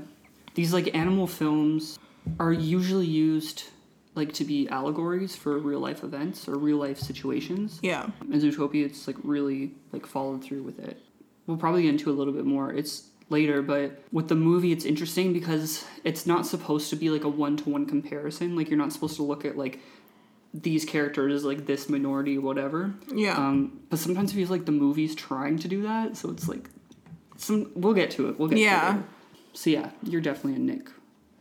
these 0.56 0.74
like 0.74 0.94
animal 0.96 1.28
films 1.28 1.98
are 2.40 2.52
usually 2.52 3.06
used 3.06 3.64
like 4.16 4.34
to 4.34 4.44
be 4.46 4.68
allegories 4.70 5.36
for 5.36 5.58
real 5.58 5.80
life 5.80 6.04
events 6.04 6.48
or 6.48 6.56
real 6.58 6.78
life 6.78 7.00
situations. 7.00 7.80
Yeah. 7.82 8.08
In 8.32 8.40
Zootopia, 8.40 8.86
it's 8.86 9.08
like 9.08 9.18
really 9.24 9.72
like 9.92 10.06
followed 10.06 10.44
through 10.44 10.64
with 10.64 10.80
it. 10.80 11.02
We'll 11.48 11.58
probably 11.58 11.82
get 11.84 11.90
into 11.90 12.10
a 12.12 12.14
little 12.14 12.34
bit 12.34 12.46
more. 12.46 12.72
It's 12.72 13.10
later, 13.34 13.62
but 13.62 14.02
with 14.14 14.30
the 14.30 14.36
movie, 14.36 14.72
it's 14.72 14.86
interesting 14.86 15.34
because 15.34 15.84
it's 16.06 16.26
not 16.26 16.46
supposed 16.48 16.90
to 16.92 16.96
be 16.96 17.10
like 17.10 17.26
a 17.26 17.30
one 17.30 17.58
to 17.58 17.70
one 17.70 17.86
comparison. 17.86 18.56
Like 18.56 18.70
you're 18.70 18.78
not 18.80 18.94
supposed 18.94 19.18
to 19.18 19.24
look 19.24 19.44
at 19.44 19.58
like 19.58 19.80
these 20.54 20.86
characters 20.86 21.34
as 21.34 21.44
like 21.44 21.66
this 21.66 21.90
minority, 21.90 22.38
whatever. 22.38 22.94
Yeah. 23.14 23.36
Um, 23.36 23.82
but 23.90 24.00
sometimes 24.00 24.32
it 24.32 24.36
feels 24.36 24.50
like 24.52 24.66
the 24.66 24.72
movie's 24.72 25.16
trying 25.16 25.58
to 25.60 25.68
do 25.68 25.82
that, 25.84 26.16
so 26.16 26.30
it's 26.30 26.48
like 26.48 26.70
some. 27.36 27.72
We'll 27.76 27.94
get 27.96 28.12
to 28.12 28.30
it. 28.30 28.40
We'll 28.40 28.48
get 28.48 28.60
Yeah. 28.60 28.80
to 28.80 28.88
it. 28.88 28.92
later. 28.92 29.04
So 29.54 29.70
yeah, 29.70 29.90
you're 30.04 30.22
definitely 30.22 30.56
a 30.56 30.60
Nick 30.66 30.90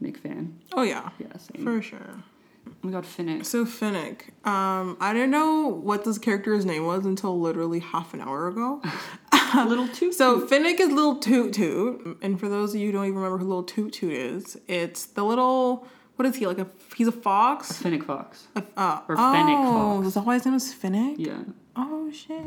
Nick 0.01 0.17
fan. 0.19 0.59
oh 0.73 0.83
yeah. 0.83 1.11
Yeah, 1.19 1.37
same. 1.37 1.63
For 1.65 1.81
sure. 1.83 2.25
oh 2.69 2.73
my 2.83 2.91
god, 2.91 3.05
Finnick. 3.05 3.45
So 3.47 3.65
Finnick, 3.65 4.31
um, 4.47 4.97
I 5.01 5.13
didn't 5.13 5.31
know 5.31 5.69
what 5.69 6.05
this 6.05 6.19
character's 6.19 6.65
name 6.65 6.87
was 6.87 7.05
until 7.07 7.39
literally 7.41 7.79
half 7.81 8.13
an 8.15 8.21
hour 8.21 8.49
ago. 8.49 8.83
A 9.55 9.65
little 9.69 9.89
too. 9.89 10.13
So 10.23 10.47
Finnick 10.47 10.81
is 10.81 10.91
little 10.91 11.17
Toot 11.17 11.53
Toot, 11.55 12.19
and 12.23 12.39
for 12.39 12.49
those 12.49 12.75
of 12.75 12.81
you 12.81 12.87
who 12.87 12.93
don't 12.93 13.05
even 13.07 13.17
remember 13.17 13.39
who 13.39 13.47
little 13.47 13.63
Toot 13.63 13.93
Toot 13.93 14.13
is, 14.13 14.59
it's 14.69 15.07
the 15.07 15.25
little 15.25 15.87
what 16.17 16.27
is 16.27 16.37
he 16.37 16.47
like 16.47 16.59
a 16.59 16.67
he's 16.97 17.09
a 17.09 17.13
fox? 17.13 17.73
Finnick 17.83 18.05
Fox. 18.05 18.47
A, 18.57 18.63
uh, 18.77 19.01
Or 19.09 19.17
Fennec 19.17 19.57
oh, 19.59 19.97
fox. 19.97 20.09
is 20.09 20.15
that 20.15 20.25
why 20.25 20.35
his 20.35 20.45
name 20.45 20.55
is 20.55 20.75
Finnick? 20.75 21.17
Yeah. 21.19 21.43
Oh 21.77 22.11
shit. 22.13 22.39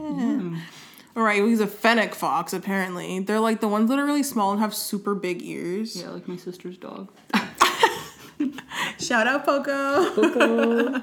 All 1.18 1.24
right, 1.24 1.40
well, 1.40 1.48
he's 1.48 1.62
a 1.62 1.68
fennec 1.68 2.14
fox. 2.14 2.52
Apparently, 2.52 3.20
they're 3.20 3.40
like 3.40 3.62
the 3.62 3.70
ones 3.70 3.90
that 3.90 3.98
are 3.98 4.06
really 4.06 4.22
small 4.24 4.52
and 4.52 4.60
have 4.60 4.76
super 4.76 5.16
big 5.16 5.42
ears. 5.42 5.96
Yeah, 5.96 6.10
like 6.10 6.28
my 6.28 6.36
sister's 6.36 6.78
dog. 6.78 7.10
Shout 9.00 9.26
out 9.26 9.46
Poco. 9.46 11.02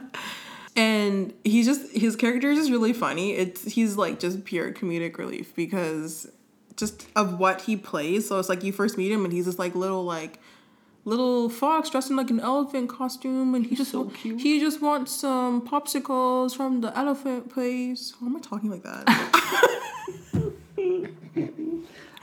And 0.76 1.32
he's 1.44 1.66
just 1.66 1.92
his 1.92 2.16
character 2.16 2.50
is 2.50 2.58
just 2.58 2.70
really 2.70 2.92
funny. 2.92 3.34
It's 3.34 3.64
he's 3.72 3.96
like 3.96 4.18
just 4.18 4.44
pure 4.44 4.72
comedic 4.72 5.18
relief 5.18 5.54
because 5.54 6.30
just 6.76 7.06
of 7.14 7.38
what 7.38 7.62
he 7.62 7.76
plays. 7.76 8.28
So 8.28 8.38
it's 8.38 8.48
like 8.48 8.62
you 8.64 8.72
first 8.72 8.96
meet 8.96 9.12
him 9.12 9.24
and 9.24 9.32
he's 9.32 9.46
this 9.46 9.58
like 9.58 9.74
little 9.74 10.04
like 10.04 10.38
little 11.04 11.48
fox 11.48 11.90
dressed 11.90 12.10
in 12.10 12.16
like 12.16 12.30
an 12.30 12.40
elephant 12.40 12.88
costume 12.88 13.54
and 13.54 13.66
he 13.66 13.74
just 13.74 13.90
so 13.90 14.04
cute. 14.10 14.40
he 14.40 14.60
just 14.60 14.80
wants 14.80 15.12
some 15.12 15.66
popsicles 15.66 16.56
from 16.56 16.80
the 16.80 16.96
elephant 16.96 17.52
place. 17.52 18.14
Why 18.20 18.28
am 18.28 18.36
I 18.36 18.40
talking 18.40 18.70
like 18.70 18.82
that? 18.84 19.04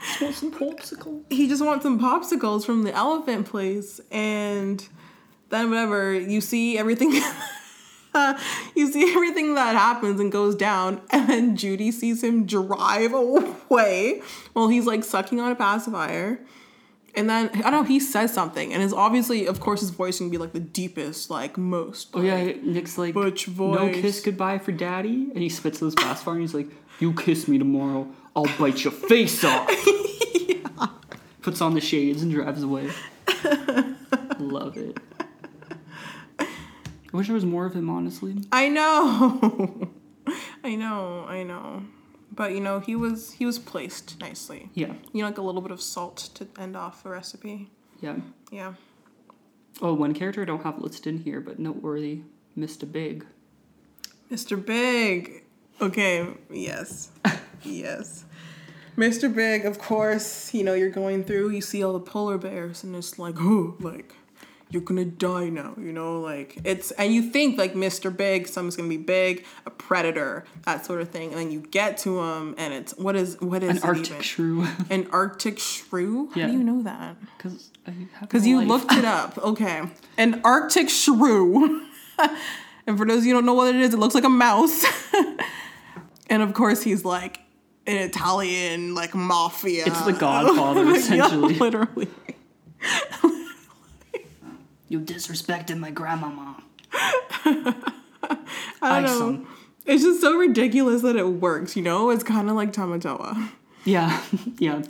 Just 0.02 0.22
want 0.22 0.34
some 0.34 0.52
popsicle. 0.52 1.22
he 1.30 1.46
just 1.46 1.62
wants 1.64 1.82
some 1.82 2.00
popsicles 2.00 2.64
from 2.64 2.82
the 2.84 2.92
elephant 2.92 3.46
place 3.46 4.00
and 4.10 4.86
then 5.50 5.68
whatever 5.68 6.12
you 6.14 6.40
see 6.40 6.78
everything 6.78 7.10
you 8.74 8.90
see 8.90 9.12
everything 9.14 9.54
that 9.54 9.74
happens 9.76 10.20
and 10.20 10.32
goes 10.32 10.54
down 10.54 11.00
and 11.10 11.28
then 11.28 11.56
judy 11.56 11.90
sees 11.90 12.22
him 12.24 12.44
drive 12.46 13.12
away 13.12 14.20
while 14.52 14.68
he's 14.68 14.86
like 14.86 15.04
sucking 15.04 15.38
on 15.40 15.52
a 15.52 15.54
pacifier 15.54 16.40
and 17.14 17.28
then 17.30 17.48
i 17.54 17.60
don't 17.62 17.72
know 17.72 17.82
he 17.82 18.00
says 18.00 18.32
something 18.32 18.72
and 18.72 18.82
it's 18.82 18.92
obviously 18.92 19.46
of 19.46 19.60
course 19.60 19.80
his 19.80 19.90
voice 19.90 20.18
can 20.18 20.30
be 20.30 20.38
like 20.38 20.52
the 20.52 20.60
deepest 20.60 21.30
like 21.30 21.56
most 21.58 22.08
Oh 22.14 22.20
yeah, 22.20 22.52
Nick's 22.62 22.98
like 22.98 23.14
Butch 23.14 23.46
voice. 23.46 23.78
no 23.78 23.88
kiss 23.92 24.20
goodbye 24.20 24.58
for 24.58 24.72
daddy, 24.72 25.28
and 25.32 25.38
he 25.38 25.48
spits 25.48 25.78
those 25.80 25.94
pacifier 25.94 26.34
and 26.34 26.42
he's 26.42 26.54
like, 26.54 26.68
"You 26.98 27.12
kiss 27.12 27.46
me 27.48 27.58
tomorrow, 27.58 28.08
I'll 28.34 28.46
bite 28.58 28.84
your 28.84 28.92
face 28.92 29.42
off." 29.44 29.68
Puts 31.42 31.60
on 31.60 31.74
the 31.74 31.80
shades 31.80 32.22
and 32.22 32.30
drives 32.32 32.62
away. 32.62 32.90
Love 34.38 34.76
it. 34.76 34.98
I 37.12 37.16
wish 37.16 37.26
there 37.26 37.34
was 37.34 37.44
more 37.44 37.66
of 37.66 37.74
him, 37.74 37.90
honestly. 37.90 38.36
i 38.52 38.68
know 38.68 39.90
i 40.64 40.74
know 40.76 41.24
i 41.28 41.42
know 41.42 41.82
But 42.32 42.52
you 42.52 42.60
know, 42.60 42.78
he 42.80 42.94
was 42.94 43.32
he 43.32 43.44
was 43.44 43.58
placed 43.58 44.20
nicely. 44.20 44.70
Yeah, 44.74 44.94
You 45.12 45.22
know, 45.22 45.28
like 45.28 45.38
a 45.38 45.42
little 45.42 45.60
bit 45.60 45.72
of 45.72 45.80
salt 45.82 46.30
to 46.36 46.46
end 46.58 46.76
off 46.76 47.02
the 47.02 47.10
recipe. 47.10 47.68
yeah. 48.00 48.16
Yeah. 48.52 48.74
Oh, 49.82 49.94
one 49.94 50.14
character 50.14 50.42
I 50.42 50.44
don't 50.44 50.62
have 50.62 50.78
listed 50.78 51.06
in 51.12 51.18
here, 51.22 51.40
but 51.40 51.58
noteworthy, 51.58 52.22
Mr. 52.56 52.90
Big. 52.90 53.24
Mr. 54.30 54.54
Big. 54.64 55.44
Okay, 55.80 56.26
yes. 56.50 57.10
yes. 57.64 58.24
Mr. 58.96 59.32
Big, 59.34 59.64
of 59.64 59.78
course, 59.78 60.52
you 60.54 60.62
know, 60.64 60.74
you're 60.74 60.90
going 61.02 61.24
through, 61.24 61.50
you 61.50 61.60
see 61.62 61.82
all 61.82 61.94
the 61.94 62.00
polar 62.12 62.36
bears, 62.38 62.84
and 62.84 62.94
it's 62.94 63.18
like, 63.18 63.36
oh, 63.38 63.76
like, 63.80 64.14
you're 64.70 64.82
gonna 64.82 65.04
die 65.04 65.48
now, 65.48 65.74
you 65.78 65.92
know, 65.92 66.20
like, 66.20 66.58
it's, 66.64 66.90
and 66.92 67.12
you 67.12 67.22
think, 67.22 67.58
like, 67.58 67.74
Mr. 67.74 68.14
Big, 68.16 68.46
someone's 68.48 68.76
gonna 68.76 68.88
be 68.88 68.96
big, 68.96 69.44
a 69.66 69.70
predator, 69.70 70.44
that 70.64 70.86
sort 70.86 71.00
of 71.00 71.08
thing, 71.10 71.30
and 71.30 71.38
then 71.38 71.50
you 71.50 71.60
get 71.60 71.98
to 71.98 72.20
him, 72.20 72.54
and 72.56 72.72
it's, 72.72 72.92
what 72.96 73.16
is, 73.16 73.40
what 73.40 73.62
is 73.62 73.70
An 73.78 73.82
Arctic 73.82 74.06
even? 74.10 74.22
shrew. 74.22 74.66
An 74.90 75.08
Arctic 75.12 75.58
shrew? 75.58 76.30
How 76.30 76.40
Yeah. 76.40 76.46
do 76.46 76.52
you 76.52 76.62
know 76.64 76.82
that? 76.82 77.16
Because 77.36 77.70
I 77.86 77.92
Because 78.20 78.46
you 78.46 78.58
life. 78.58 78.68
looked 78.68 78.92
it 78.92 79.04
up. 79.04 79.36
Okay. 79.42 79.82
An 80.16 80.40
Arctic 80.44 80.88
shrew. 80.88 81.86
and 82.86 82.96
for 82.98 83.04
those 83.06 83.18
of 83.18 83.24
you 83.26 83.30
who 83.34 83.38
don't 83.40 83.46
know 83.46 83.54
what 83.54 83.74
it 83.74 83.80
is, 83.80 83.92
it 83.94 83.98
looks 83.98 84.14
like 84.14 84.24
a 84.24 84.28
mouse. 84.28 84.84
and 86.28 86.42
of 86.42 86.54
course, 86.54 86.82
he's 86.82 87.04
like 87.04 87.40
an 87.86 87.96
Italian, 87.96 88.94
like 88.94 89.14
mafia. 89.14 89.84
It's 89.86 90.00
the 90.02 90.12
Godfather, 90.12 90.88
essentially. 90.90 91.54
yeah, 91.54 91.60
literally. 91.60 92.08
You 94.90 94.98
disrespected 95.00 95.78
my 95.78 95.92
grandmama. 95.92 96.62
I 96.92 97.74
I 98.82 99.00
don't 99.00 99.42
know. 99.42 99.46
It's 99.86 100.02
just 100.02 100.20
so 100.20 100.36
ridiculous 100.36 101.02
that 101.02 101.14
it 101.14 101.26
works, 101.26 101.76
you 101.76 101.82
know? 101.82 102.10
It's 102.10 102.24
kind 102.24 102.50
of 102.50 102.56
like 102.56 102.72
Tamatoa. 102.72 103.50
Yeah, 103.84 104.20
yeah. 104.58 104.82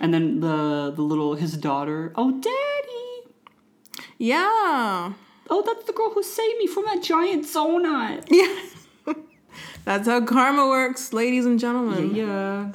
and 0.00 0.14
then 0.14 0.40
the 0.40 0.92
the 0.96 1.02
little 1.02 1.34
his 1.34 1.56
daughter. 1.58 2.12
Oh, 2.16 2.30
daddy. 2.40 4.06
Yeah. 4.16 5.12
Oh, 5.50 5.62
that's 5.66 5.84
the 5.84 5.92
girl 5.92 6.10
who 6.14 6.22
saved 6.22 6.58
me 6.58 6.66
from 6.66 6.84
that 6.86 7.02
giant 7.02 7.44
zonut. 7.44 8.26
Yeah. 8.30 9.14
That's 9.84 10.06
how 10.08 10.24
karma 10.24 10.68
works, 10.68 11.12
ladies 11.12 11.44
and 11.44 11.58
gentlemen. 11.60 12.14
Yeah. 12.14 12.70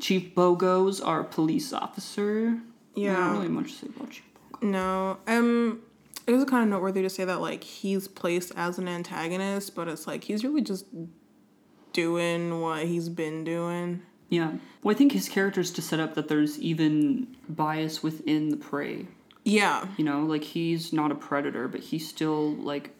Chief 0.00 0.34
Bogo's 0.34 1.00
our 1.00 1.22
police 1.24 1.72
officer. 1.72 2.58
Yeah. 2.94 3.12
Not 3.14 3.32
really 3.32 3.48
much 3.48 3.72
to 3.72 3.78
say 3.78 3.86
about 3.94 4.10
Chief. 4.10 4.25
No. 4.62 5.18
Um 5.26 5.80
it 6.26 6.32
was 6.32 6.44
kind 6.44 6.64
of 6.64 6.68
noteworthy 6.70 7.02
to 7.02 7.10
say 7.10 7.24
that 7.24 7.40
like 7.40 7.62
he's 7.62 8.08
placed 8.08 8.52
as 8.56 8.78
an 8.78 8.88
antagonist, 8.88 9.74
but 9.74 9.88
it's 9.88 10.06
like 10.06 10.24
he's 10.24 10.42
really 10.42 10.62
just 10.62 10.86
doing 11.92 12.60
what 12.60 12.84
he's 12.84 13.08
been 13.08 13.44
doing. 13.44 14.02
Yeah. 14.28 14.54
Well, 14.82 14.94
I 14.94 14.98
think 14.98 15.12
his 15.12 15.28
character 15.28 15.60
is 15.60 15.70
to 15.72 15.82
set 15.82 16.00
up 16.00 16.14
that 16.14 16.28
there's 16.28 16.58
even 16.58 17.36
bias 17.48 18.02
within 18.02 18.48
the 18.48 18.56
prey. 18.56 19.06
Yeah. 19.44 19.86
You 19.96 20.04
know, 20.04 20.22
like 20.22 20.42
he's 20.42 20.92
not 20.92 21.12
a 21.12 21.14
predator, 21.14 21.68
but 21.68 21.80
he 21.80 21.98
still 21.98 22.54
like 22.54 22.90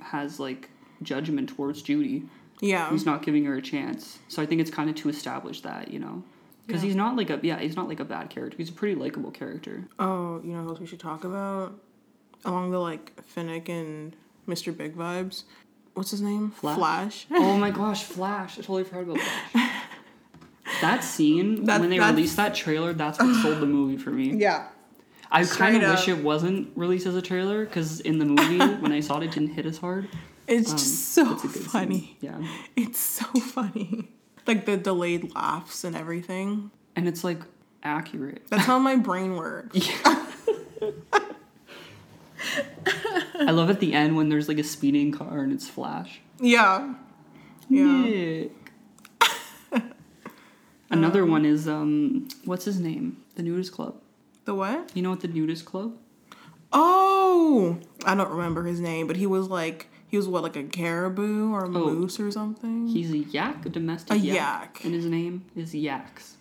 has 0.00 0.38
like 0.38 0.68
judgment 1.02 1.48
towards 1.48 1.80
Judy. 1.82 2.24
Yeah. 2.60 2.90
He's 2.90 3.06
not 3.06 3.22
giving 3.22 3.46
her 3.46 3.56
a 3.56 3.62
chance. 3.62 4.18
So 4.28 4.42
I 4.42 4.46
think 4.46 4.60
it's 4.60 4.70
kind 4.70 4.90
of 4.90 4.96
to 4.96 5.08
establish 5.08 5.62
that, 5.62 5.90
you 5.90 5.98
know. 5.98 6.22
Because 6.66 6.82
Yeah. 6.82 6.86
he's 6.88 6.96
not 6.96 7.16
like 7.16 7.30
a 7.30 7.38
yeah, 7.42 7.58
he's 7.58 7.76
not 7.76 7.88
like 7.88 8.00
a 8.00 8.04
bad 8.04 8.30
character. 8.30 8.56
He's 8.56 8.70
a 8.70 8.72
pretty 8.72 8.94
likable 8.94 9.30
character. 9.30 9.84
Oh, 9.98 10.40
you 10.44 10.52
know 10.54 10.62
who 10.62 10.70
else 10.70 10.80
we 10.80 10.86
should 10.86 11.00
talk 11.00 11.24
about? 11.24 11.78
Along 12.44 12.70
the 12.70 12.78
like 12.78 13.12
Finnick 13.34 13.68
and 13.68 14.14
Mr. 14.48 14.76
Big 14.76 14.96
vibes. 14.96 15.44
What's 15.94 16.10
his 16.10 16.20
name? 16.22 16.50
Flash? 16.50 17.26
oh 17.30 17.56
my 17.56 17.70
gosh, 17.70 18.02
Flash! 18.04 18.54
I 18.58 18.62
totally 18.62 18.84
forgot 18.84 19.02
about 19.02 19.18
Flash. 19.20 19.70
That 20.80 21.04
scene 21.04 21.64
That- 21.64 21.80
when 21.80 21.90
they 21.90 22.00
released 22.00 22.36
that 22.36 22.54
trailer, 22.54 22.92
that's 22.92 23.18
what 23.18 23.34
sold 23.42 23.60
the 23.60 23.66
movie 23.66 23.96
for 23.96 24.10
me. 24.10 24.34
Yeah. 24.36 24.68
I 25.30 25.44
kind 25.44 25.82
of 25.82 25.90
wish 25.90 26.08
it 26.08 26.18
wasn't 26.22 26.70
released 26.76 27.06
as 27.06 27.14
a 27.16 27.22
trailer 27.22 27.64
because 27.64 28.00
in 28.00 28.18
the 28.18 28.24
movie 28.24 28.58
when 28.80 28.92
I 28.92 29.00
saw 29.00 29.18
it, 29.18 29.24
it 29.24 29.32
didn't 29.32 29.50
hit 29.54 29.66
as 29.66 29.78
hard. 29.78 30.08
It's 30.46 30.70
Um, 30.70 30.76
just 30.78 31.12
so 31.12 31.34
a 31.34 31.38
scene. 31.38 31.50
funny. 31.62 32.16
Yeah, 32.20 32.38
It's 32.76 32.98
so 32.98 33.24
funny. 33.40 34.10
Like 34.46 34.66
the 34.66 34.76
delayed 34.76 35.34
laughs 35.34 35.84
and 35.84 35.96
everything. 35.96 36.70
and 36.96 37.08
it's 37.08 37.24
like 37.24 37.40
accurate. 37.82 38.42
That's 38.50 38.64
how 38.64 38.78
my 38.78 38.96
brain 38.96 39.36
works. 39.36 39.78
I 43.36 43.50
love 43.50 43.70
at 43.70 43.80
the 43.80 43.92
end 43.94 44.16
when 44.16 44.28
there's 44.28 44.48
like 44.48 44.58
a 44.58 44.64
speeding 44.64 45.12
car 45.12 45.40
and 45.40 45.52
it's 45.52 45.68
Flash. 45.68 46.20
Yeah. 46.40 46.94
Yeah. 47.68 48.44
Another 50.90 51.24
one 51.24 51.44
is 51.44 51.66
um, 51.66 52.28
what's 52.44 52.64
his 52.64 52.78
name? 52.78 53.22
The 53.36 53.42
Nudist 53.42 53.72
Club. 53.72 53.96
The 54.44 54.54
what? 54.54 54.90
You 54.94 55.02
know 55.02 55.10
what 55.10 55.20
the 55.20 55.28
Nudist 55.28 55.64
Club? 55.64 55.96
Oh, 56.72 57.78
I 58.04 58.14
don't 58.14 58.30
remember 58.30 58.64
his 58.64 58.80
name, 58.80 59.06
but 59.06 59.16
he 59.16 59.26
was 59.26 59.48
like 59.48 59.88
he 60.14 60.16
was 60.16 60.28
what 60.28 60.44
like 60.44 60.54
a 60.54 60.62
caribou 60.62 61.52
or 61.52 61.64
a 61.64 61.66
oh, 61.66 61.70
moose 61.70 62.20
or 62.20 62.30
something. 62.30 62.86
He's 62.86 63.10
a 63.10 63.18
yak, 63.18 63.66
a 63.66 63.68
domestic 63.68 64.12
A 64.12 64.16
yak, 64.16 64.36
yak. 64.36 64.80
and 64.84 64.94
his 64.94 65.06
name 65.06 65.44
is 65.56 65.74
Yax. 65.74 66.34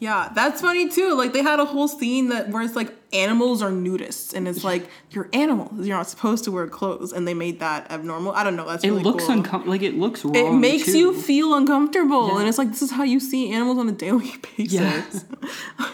yeah, 0.00 0.30
that's 0.34 0.60
funny 0.60 0.88
too. 0.88 1.14
Like 1.14 1.32
they 1.32 1.42
had 1.42 1.60
a 1.60 1.64
whole 1.64 1.86
scene 1.86 2.30
that 2.30 2.48
where 2.48 2.60
it's 2.62 2.74
like 2.74 2.92
animals 3.12 3.62
are 3.62 3.70
nudists, 3.70 4.34
and 4.34 4.48
it's 4.48 4.64
like 4.64 4.88
you're 5.12 5.28
animals, 5.32 5.86
you're 5.86 5.96
not 5.96 6.08
supposed 6.08 6.42
to 6.44 6.50
wear 6.50 6.66
clothes, 6.66 7.12
and 7.12 7.28
they 7.28 7.34
made 7.34 7.60
that 7.60 7.88
abnormal. 7.88 8.32
I 8.32 8.42
don't 8.42 8.56
know. 8.56 8.66
That's 8.66 8.82
It 8.82 8.88
really 8.90 9.04
looks 9.04 9.26
cool. 9.26 9.34
uncomfortable. 9.36 9.70
Like 9.74 9.82
it 9.82 9.96
looks 9.96 10.24
wrong. 10.24 10.34
It 10.34 10.52
makes 10.58 10.86
too. 10.86 10.98
you 10.98 11.14
feel 11.20 11.54
uncomfortable, 11.54 12.28
Yeah. 12.32 12.40
and 12.40 12.48
it's 12.48 12.58
like 12.58 12.70
this 12.70 12.82
is 12.82 12.90
how 12.90 13.04
you 13.04 13.20
see 13.20 13.52
animals 13.52 13.78
on 13.78 13.88
a 13.88 13.92
daily 13.92 14.32
basis. 14.56 15.24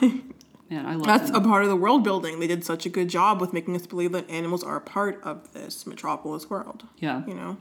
Man, 0.70 0.84
I 0.86 0.94
love 0.96 1.06
That's 1.06 1.30
them. 1.30 1.44
a 1.44 1.46
part 1.46 1.62
of 1.62 1.68
the 1.68 1.76
world 1.76 2.02
building. 2.02 2.40
They 2.40 2.46
did 2.48 2.64
such 2.64 2.86
a 2.86 2.88
good 2.88 3.08
job 3.08 3.40
with 3.40 3.52
making 3.52 3.76
us 3.76 3.86
believe 3.86 4.12
that 4.12 4.28
animals 4.28 4.64
are 4.64 4.76
a 4.76 4.80
part 4.80 5.20
of 5.22 5.52
this 5.52 5.86
metropolis 5.86 6.50
world. 6.50 6.84
yeah. 6.98 7.22
You 7.26 7.34
know. 7.34 7.56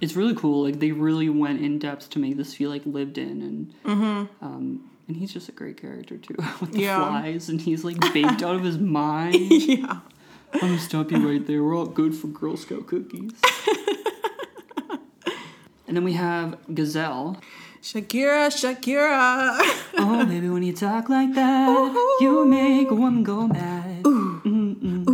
it's 0.00 0.16
really 0.16 0.34
cool. 0.34 0.64
Like 0.64 0.80
they 0.80 0.90
really 0.92 1.28
went 1.28 1.60
in 1.60 1.78
depth 1.78 2.10
to 2.10 2.18
make 2.18 2.36
this 2.36 2.52
feel 2.54 2.68
like 2.70 2.82
lived 2.84 3.16
in, 3.18 3.42
and 3.42 4.28
um, 4.40 4.90
and 5.06 5.16
he's 5.16 5.32
just 5.32 5.48
a 5.48 5.52
great 5.52 5.80
character 5.80 6.16
too 6.18 6.34
with 6.60 6.72
the 6.72 6.78
Mm-hmm. 6.78 6.78
Yeah. 6.80 6.98
flies, 6.98 7.48
and 7.48 7.60
he's 7.60 7.84
like 7.84 8.00
baked 8.12 8.42
out 8.42 8.56
of 8.56 8.64
his 8.64 8.78
mind. 9.02 9.36
yeah. 9.50 10.00
I'm 10.52 10.60
gonna 10.60 10.78
stop 10.80 11.12
you 11.12 11.28
right 11.30 11.46
there. 11.46 11.62
We're 11.62 11.76
all 11.76 11.86
good 11.86 12.12
for 12.16 12.26
Girl 12.26 12.56
Scout 12.56 12.88
cookies. 12.88 13.30
and 15.86 15.96
then 15.96 16.04
we 16.04 16.14
have 16.14 16.58
Gazelle. 16.74 17.40
Shakira, 17.82 18.50
Shakira. 18.50 19.58
Oh, 20.02 20.24
baby, 20.24 20.48
when 20.48 20.62
you 20.62 20.72
talk 20.72 21.08
like 21.10 21.34
that, 21.34 22.16
you 22.20 22.46
make 22.46 22.90
a 22.90 22.94
woman 22.94 23.22
go 23.22 23.46
mad. 23.46 24.02
Mm-hmm. 24.04 25.10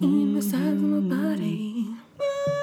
In 0.00 0.34
the 0.34 0.42
size 0.42 0.54
of 0.54 0.82
my 0.82 1.00
body. 1.16 1.86
Mm-hmm. 2.18 2.62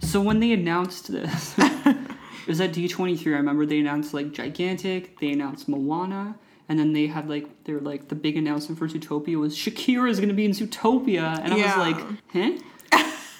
So 0.00 0.20
when 0.20 0.40
they 0.40 0.52
announced 0.52 1.10
this, 1.12 1.54
it 1.58 2.46
was 2.46 2.60
at 2.60 2.72
D23. 2.72 3.26
I 3.26 3.30
remember 3.36 3.66
they 3.66 3.80
announced 3.80 4.14
like 4.14 4.32
Gigantic, 4.32 5.18
they 5.20 5.30
announced 5.30 5.68
Moana, 5.68 6.36
and 6.68 6.78
then 6.78 6.92
they 6.92 7.06
had 7.06 7.28
like 7.28 7.64
they 7.64 7.72
were 7.72 7.80
like 7.80 8.08
the 8.08 8.14
big 8.14 8.36
announcement 8.36 8.78
for 8.78 8.88
Zootopia 8.88 9.36
was 9.38 9.56
Shakira 9.56 10.10
is 10.10 10.20
gonna 10.20 10.32
be 10.34 10.44
in 10.44 10.52
Zootopia, 10.52 11.38
and 11.42 11.52
I 11.52 11.56
was 11.56 11.76
like, 11.76 11.96
huh? 12.32 12.52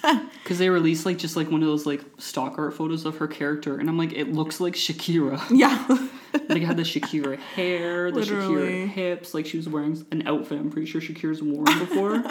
Because 0.43 0.59
they 0.59 0.69
released 0.69 1.05
like 1.05 1.17
just 1.17 1.35
like 1.35 1.51
one 1.51 1.61
of 1.61 1.67
those 1.67 1.85
like 1.85 2.01
stock 2.19 2.57
art 2.57 2.73
photos 2.73 3.05
of 3.05 3.17
her 3.17 3.27
character, 3.27 3.77
and 3.77 3.89
I'm 3.89 3.97
like, 3.97 4.13
it 4.13 4.31
looks 4.31 4.61
like 4.61 4.75
Shakira. 4.75 5.41
Yeah. 5.51 5.85
like 6.49 6.61
had 6.61 6.77
the 6.77 6.83
Shakira 6.83 7.37
hair, 7.37 8.11
the 8.11 8.19
Literally. 8.19 8.55
Shakira 8.55 8.87
hips, 8.87 9.33
like 9.33 9.45
she 9.45 9.57
was 9.57 9.67
wearing 9.67 10.05
an 10.11 10.25
outfit. 10.27 10.59
I'm 10.59 10.71
pretty 10.71 10.87
sure 10.89 11.01
Shakira's 11.01 11.41
worn 11.43 11.65
before. 11.79 12.23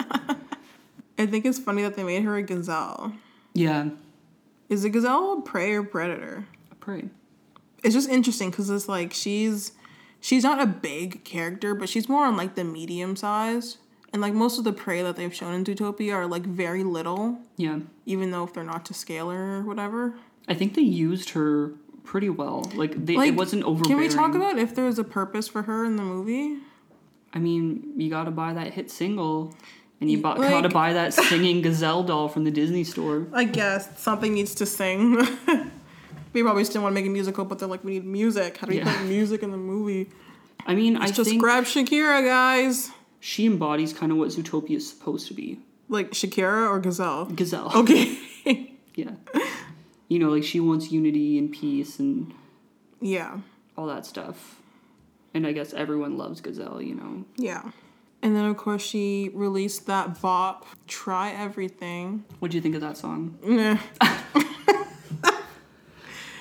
I 1.19 1.25
think 1.27 1.45
it's 1.45 1.59
funny 1.59 1.81
that 1.83 1.95
they 1.95 2.03
made 2.03 2.23
her 2.23 2.35
a 2.37 2.41
gazelle. 2.43 3.13
yeah, 3.53 3.89
Is 4.69 4.83
a 4.83 4.89
gazelle 4.89 5.33
a 5.33 5.41
prey 5.41 5.73
or 5.73 5.83
predator? 5.83 6.47
I 6.71 6.75
pray. 6.79 7.05
It's 7.83 7.93
just 7.93 8.09
interesting 8.09 8.49
because 8.49 8.69
it's 8.69 8.87
like 8.89 9.13
she's 9.13 9.73
she's 10.21 10.43
not 10.43 10.59
a 10.61 10.65
big 10.65 11.23
character, 11.23 11.75
but 11.75 11.87
she's 11.89 12.09
more 12.09 12.25
on 12.25 12.35
like 12.37 12.55
the 12.55 12.63
medium 12.63 13.15
size. 13.15 13.77
And 14.13 14.21
like 14.21 14.33
most 14.33 14.57
of 14.57 14.63
the 14.63 14.71
prey 14.73 15.01
that 15.03 15.15
they've 15.17 15.33
shown 15.33 15.53
in 15.53 15.63
Zootopia 15.65 16.13
are 16.13 16.27
like 16.27 16.43
very 16.45 16.83
little, 16.83 17.39
Yeah, 17.57 17.79
even 18.05 18.31
though 18.31 18.43
if 18.45 18.53
they're 18.53 18.63
not 18.63 18.85
to 18.85 18.93
scale 18.93 19.29
or 19.29 19.61
whatever. 19.63 20.13
I 20.47 20.53
think 20.53 20.75
they 20.75 20.81
used 20.81 21.31
her 21.31 21.73
pretty 22.05 22.29
well. 22.29 22.71
Like 22.73 23.05
they, 23.05 23.17
Like, 23.17 23.29
it 23.29 23.35
wasn't 23.35 23.63
over. 23.63 23.83
Can 23.83 23.97
we 23.97 24.07
talk 24.07 24.33
about 24.33 24.57
if 24.57 24.73
there's 24.75 24.97
a 24.97 25.03
purpose 25.03 25.47
for 25.49 25.63
her 25.63 25.83
in 25.83 25.97
the 25.97 26.03
movie? 26.03 26.57
I 27.33 27.39
mean, 27.39 27.93
you 27.97 28.09
got 28.09 28.23
to 28.23 28.31
buy 28.31 28.53
that 28.53 28.73
hit 28.73 28.89
single, 28.89 29.53
and 29.99 30.09
you 30.09 30.19
bought, 30.19 30.39
Like- 30.39 30.49
got 30.51 30.61
to 30.61 30.69
buy 30.69 30.93
that 30.93 31.13
singing 31.13 31.61
gazelle 31.61 32.01
doll 32.03 32.29
from 32.29 32.45
the 32.45 32.51
Disney 32.51 32.85
store. 32.85 33.27
I 33.33 33.43
guess 33.43 33.99
something 34.01 34.33
needs 34.33 34.55
to 34.55 34.65
sing. 34.65 35.17
we 36.33 36.41
probably 36.43 36.63
still 36.63 36.81
want 36.81 36.93
to 36.93 36.95
make 37.01 37.05
a 37.05 37.09
musical, 37.13 37.43
but 37.43 37.59
they're 37.59 37.67
like, 37.67 37.83
we 37.83 37.93
need 37.95 38.05
music. 38.05 38.57
How 38.57 38.67
do 38.67 38.71
we 38.71 38.77
Yeah. 38.79 38.97
put 38.97 39.05
music 39.07 39.43
in 39.43 39.51
the 39.51 39.57
movie? 39.57 40.09
I 40.65 40.75
mean, 40.75 40.95
I 40.97 41.11
Just 41.11 41.37
grab 41.37 41.65
Shakira, 41.65 42.25
guys. 42.25 42.91
She 43.19 43.45
embodies 43.45 43.93
kind 43.93 44.11
of 44.11 44.17
what 44.17 44.29
Zootopia 44.29 44.77
is 44.77 44.89
supposed 44.89 45.27
to 45.27 45.33
be. 45.33 45.59
Like 45.89 46.11
Shakira 46.11 46.69
or 46.69 46.79
Gazelle? 46.79 47.25
Gazelle. 47.25 47.71
Okay. 47.75 48.17
Yeah. 48.97 49.11
You 50.09 50.17
know, 50.17 50.29
like 50.29 50.43
she 50.43 50.59
wants 50.59 50.91
unity 50.91 51.37
and 51.37 51.51
peace 51.51 51.99
and 51.99 52.33
yeah. 52.99 53.37
all 53.77 53.85
that 53.85 54.07
stuff. 54.07 54.59
And 55.35 55.45
I 55.45 55.51
guess 55.51 55.71
everyone 55.71 56.17
loves 56.17 56.41
Gazelle, 56.41 56.81
you 56.81 56.95
know. 56.95 57.23
Yeah. 57.35 57.61
And 58.23 58.35
then 58.35 58.45
of 58.45 58.57
course 58.57 58.81
she 58.81 59.29
released 59.35 59.85
that 59.85 60.19
bop, 60.19 60.65
Try 60.87 61.29
Everything. 61.29 62.25
What 62.39 62.49
do 62.49 62.57
you 62.57 62.61
think 62.61 62.73
of 62.73 62.81
that 62.81 62.97
song? 62.97 63.37
Nah. 63.43 63.77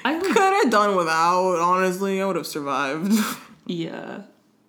I 0.02 0.18
Could 0.20 0.36
have 0.36 0.70
done 0.70 0.96
without, 0.96 1.58
honestly. 1.58 2.22
I 2.22 2.26
would 2.26 2.36
have 2.36 2.46
survived. 2.46 3.12
yeah. 3.66 4.22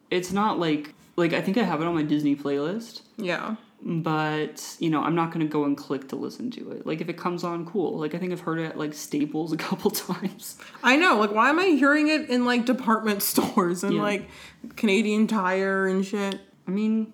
It's 0.10 0.34
not 0.34 0.60
like 0.60 0.94
like 1.18 1.34
I 1.34 1.42
think 1.42 1.58
I 1.58 1.64
have 1.64 1.82
it 1.82 1.88
on 1.88 1.96
my 1.96 2.04
Disney 2.04 2.36
playlist, 2.36 3.02
yeah. 3.18 3.56
but 3.84 4.76
you 4.80 4.90
know, 4.90 5.02
I'm 5.04 5.16
not 5.16 5.32
gonna 5.32 5.46
go 5.46 5.64
and 5.66 5.76
click 5.76 6.08
to 6.10 6.16
listen 6.16 6.52
to 6.52 6.72
it. 6.72 6.86
Like 6.86 7.02
if 7.02 7.10
it 7.10 7.18
comes 7.18 7.44
on, 7.44 7.66
cool. 7.66 7.98
Like 8.00 8.14
I 8.16 8.20
think 8.20 8.32
I've 8.32 8.42
heard 8.42 8.60
it 8.60 8.66
at 8.66 8.78
like 8.78 8.94
Staples 8.94 9.52
a 9.52 9.58
couple 9.68 9.92
times. 9.92 10.58
I 10.84 10.96
know. 10.96 11.18
Like, 11.20 11.32
why 11.32 11.50
am 11.50 11.60
I 11.60 11.66
hearing 11.66 12.08
it 12.08 12.30
in 12.30 12.46
like 12.46 12.66
department 12.66 13.22
stores 13.32 13.84
and 13.84 13.96
Yeah. 13.96 14.02
like 14.02 14.30
Canadian 14.76 15.28
Tire 15.28 15.88
and 15.88 16.06
shit? 16.06 16.40
I 16.68 16.72
mean, 16.72 17.14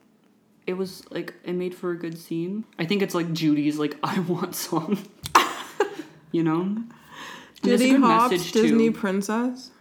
it 0.68 0.74
was 0.74 1.10
like 1.12 1.34
it 1.43 1.54
made 1.54 1.74
for 1.74 1.91
a 1.91 1.97
good 1.97 2.18
scene. 2.18 2.66
I 2.78 2.86
think 2.86 3.01
it's 3.01 3.16
like 3.16 3.32
Judy's 3.34 3.78
like 3.80 3.97
I 4.04 4.20
want 4.20 4.56
song. 4.56 4.97
you 6.32 6.43
know? 6.43 6.62
And 6.62 6.91
it's 7.72 7.82
a 7.82 7.86
Diddy 7.88 8.01
Hop's 8.01 8.51
Disney 8.51 8.89
too. 8.91 8.99
princess. 8.99 9.72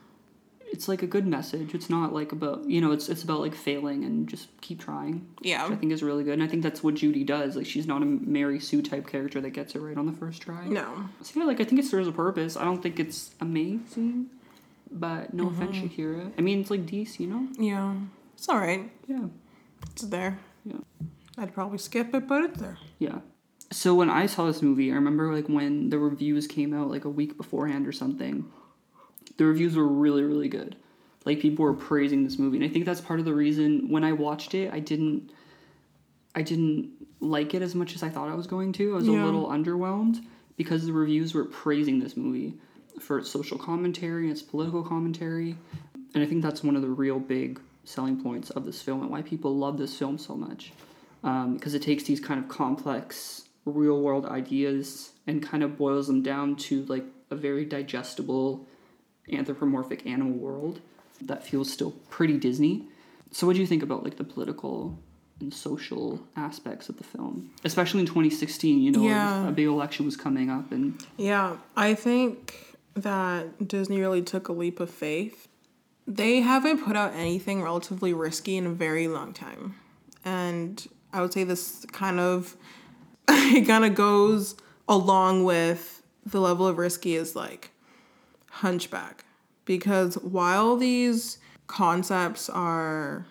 It's 0.72 0.88
like 0.88 1.02
a 1.02 1.06
good 1.06 1.26
message. 1.26 1.74
It's 1.74 1.90
not 1.90 2.12
like 2.14 2.32
about 2.32 2.68
you 2.68 2.80
know, 2.80 2.92
it's 2.92 3.08
it's 3.08 3.22
about 3.22 3.40
like 3.40 3.54
failing 3.54 4.04
and 4.04 4.26
just 4.28 4.48
keep 4.62 4.80
trying. 4.80 5.26
Yeah. 5.42 5.64
Which 5.64 5.74
I 5.74 5.76
think 5.76 5.92
is 5.92 6.02
really 6.02 6.24
good. 6.24 6.32
And 6.32 6.42
I 6.42 6.46
think 6.46 6.62
that's 6.62 6.82
what 6.82 6.94
Judy 6.94 7.24
does. 7.24 7.56
Like 7.56 7.66
she's 7.66 7.86
not 7.86 8.02
a 8.02 8.06
Mary 8.06 8.58
Sue 8.58 8.80
type 8.82 9.06
character 9.06 9.40
that 9.42 9.50
gets 9.50 9.74
it 9.74 9.80
right 9.80 9.96
on 9.96 10.06
the 10.06 10.12
first 10.12 10.42
try. 10.42 10.66
No. 10.66 11.08
So 11.20 11.40
yeah, 11.40 11.46
like 11.46 11.60
I 11.60 11.64
think 11.64 11.80
it 11.80 11.84
serves 11.84 12.08
a 12.08 12.12
purpose. 12.12 12.56
I 12.56 12.64
don't 12.64 12.82
think 12.82 12.98
it's 12.98 13.34
amazing. 13.40 14.30
But 14.90 15.32
no 15.34 15.46
mm-hmm. 15.46 15.62
offense, 15.62 15.76
Shakira. 15.76 16.32
I 16.36 16.40
mean 16.40 16.60
it's 16.60 16.70
like 16.70 16.86
DC, 16.86 17.20
you 17.20 17.26
know? 17.26 17.48
Yeah. 17.58 17.94
It's 18.34 18.48
all 18.48 18.58
right. 18.58 18.90
Yeah. 19.06 19.26
It's 19.90 20.02
there. 20.02 20.38
Yeah. 20.64 20.78
I'd 21.36 21.52
probably 21.54 21.78
skip 21.78 22.14
it, 22.14 22.26
but 22.26 22.44
it's 22.44 22.60
there. 22.60 22.78
Yeah. 22.98 23.20
So 23.70 23.94
when 23.94 24.10
I 24.10 24.26
saw 24.26 24.46
this 24.46 24.62
movie, 24.62 24.90
I 24.90 24.94
remember 24.94 25.34
like 25.34 25.48
when 25.48 25.90
the 25.90 25.98
reviews 25.98 26.46
came 26.46 26.74
out 26.74 26.90
like 26.90 27.04
a 27.04 27.08
week 27.08 27.36
beforehand 27.36 27.86
or 27.86 27.92
something. 27.92 28.44
The 29.36 29.44
reviews 29.46 29.76
were 29.76 29.86
really 29.86 30.22
really 30.22 30.48
good. 30.48 30.76
Like 31.24 31.40
people 31.40 31.64
were 31.64 31.74
praising 31.74 32.24
this 32.24 32.38
movie, 32.38 32.56
and 32.56 32.66
I 32.66 32.68
think 32.68 32.84
that's 32.84 33.00
part 33.00 33.20
of 33.20 33.24
the 33.24 33.34
reason 33.34 33.88
when 33.88 34.02
I 34.04 34.12
watched 34.12 34.54
it, 34.54 34.72
I 34.72 34.80
didn't 34.80 35.30
I 36.34 36.42
didn't 36.42 36.90
like 37.20 37.54
it 37.54 37.62
as 37.62 37.74
much 37.74 37.94
as 37.94 38.02
I 38.02 38.08
thought 38.08 38.28
I 38.28 38.34
was 38.34 38.46
going 38.46 38.72
to. 38.74 38.92
I 38.92 38.96
was 38.96 39.06
Yeah. 39.08 39.22
a 39.22 39.26
little 39.26 39.46
underwhelmed 39.48 40.24
because 40.56 40.86
the 40.86 40.92
reviews 40.92 41.34
were 41.34 41.44
praising 41.44 42.00
this 42.00 42.16
movie 42.16 42.54
for 43.00 43.18
its 43.18 43.30
social 43.30 43.58
commentary 43.58 44.24
and 44.24 44.32
its 44.32 44.42
political 44.42 44.82
commentary. 44.82 45.56
And 46.14 46.22
I 46.22 46.26
think 46.26 46.42
that's 46.42 46.62
one 46.64 46.74
of 46.76 46.82
the 46.82 46.88
real 46.88 47.18
big 47.18 47.60
selling 47.84 48.20
points 48.22 48.50
of 48.50 48.64
this 48.64 48.80
film 48.82 49.02
and 49.02 49.10
why 49.10 49.22
people 49.22 49.56
love 49.56 49.78
this 49.78 49.96
film 49.96 50.18
so 50.18 50.36
much. 50.36 50.72
Um, 51.24 51.54
because 51.54 51.74
it 51.74 51.82
takes 51.82 52.04
these 52.04 52.18
kind 52.20 52.42
of 52.42 52.48
complex 52.48 53.48
real 53.64 54.00
world 54.00 54.26
ideas 54.26 55.12
and 55.26 55.42
kind 55.42 55.62
of 55.62 55.76
boils 55.78 56.06
them 56.08 56.22
down 56.22 56.56
to 56.56 56.84
like 56.86 57.04
a 57.30 57.36
very 57.36 57.64
digestible 57.64 58.66
anthropomorphic 59.30 60.06
animal 60.06 60.32
world 60.36 60.80
that 61.20 61.44
feels 61.46 61.72
still 61.72 61.92
pretty 62.10 62.36
Disney. 62.38 62.84
So 63.30 63.46
what 63.46 63.54
do 63.54 63.60
you 63.60 63.66
think 63.66 63.82
about 63.82 64.04
like 64.04 64.16
the 64.16 64.24
political 64.24 64.98
and 65.40 65.52
social 65.52 66.20
aspects 66.36 66.88
of 66.88 66.96
the 66.98 67.04
film? 67.04 67.50
Especially 67.64 68.00
in 68.00 68.06
2016, 68.06 68.80
you 68.80 68.90
know, 68.90 69.02
Yeah. 69.02 69.48
a 69.48 69.52
big 69.52 69.66
election 69.66 70.04
was 70.04 70.16
coming 70.16 70.50
up 70.50 70.72
and 70.72 71.02
Yeah, 71.16 71.56
I 71.76 71.94
think 71.94 72.76
that 72.94 73.66
Disney 73.68 74.00
really 74.00 74.22
took 74.22 74.48
a 74.48 74.52
leap 74.52 74.80
of 74.80 74.90
faith. 74.90 75.48
They 76.06 76.40
haven't 76.40 76.84
put 76.84 76.96
out 76.96 77.14
anything 77.14 77.62
relatively 77.62 78.12
risky 78.12 78.56
in 78.56 78.66
a 78.66 78.70
very 78.70 79.08
long 79.08 79.32
time. 79.32 79.76
And 80.24 80.86
I 81.12 81.20
would 81.20 81.32
say 81.32 81.44
this 81.44 81.86
kind 81.92 82.18
of 82.20 82.56
it 83.28 83.66
kind 83.66 83.84
of 83.84 83.94
goes 83.94 84.56
along 84.88 85.44
with 85.44 86.02
the 86.26 86.40
level 86.40 86.66
of 86.66 86.76
risky 86.76 87.14
is 87.14 87.34
like 87.36 87.70
Hunchback. 88.52 89.24
Because 89.64 90.16
while 90.16 90.76
these 90.76 91.38
concepts 91.66 92.50
are 92.50 93.26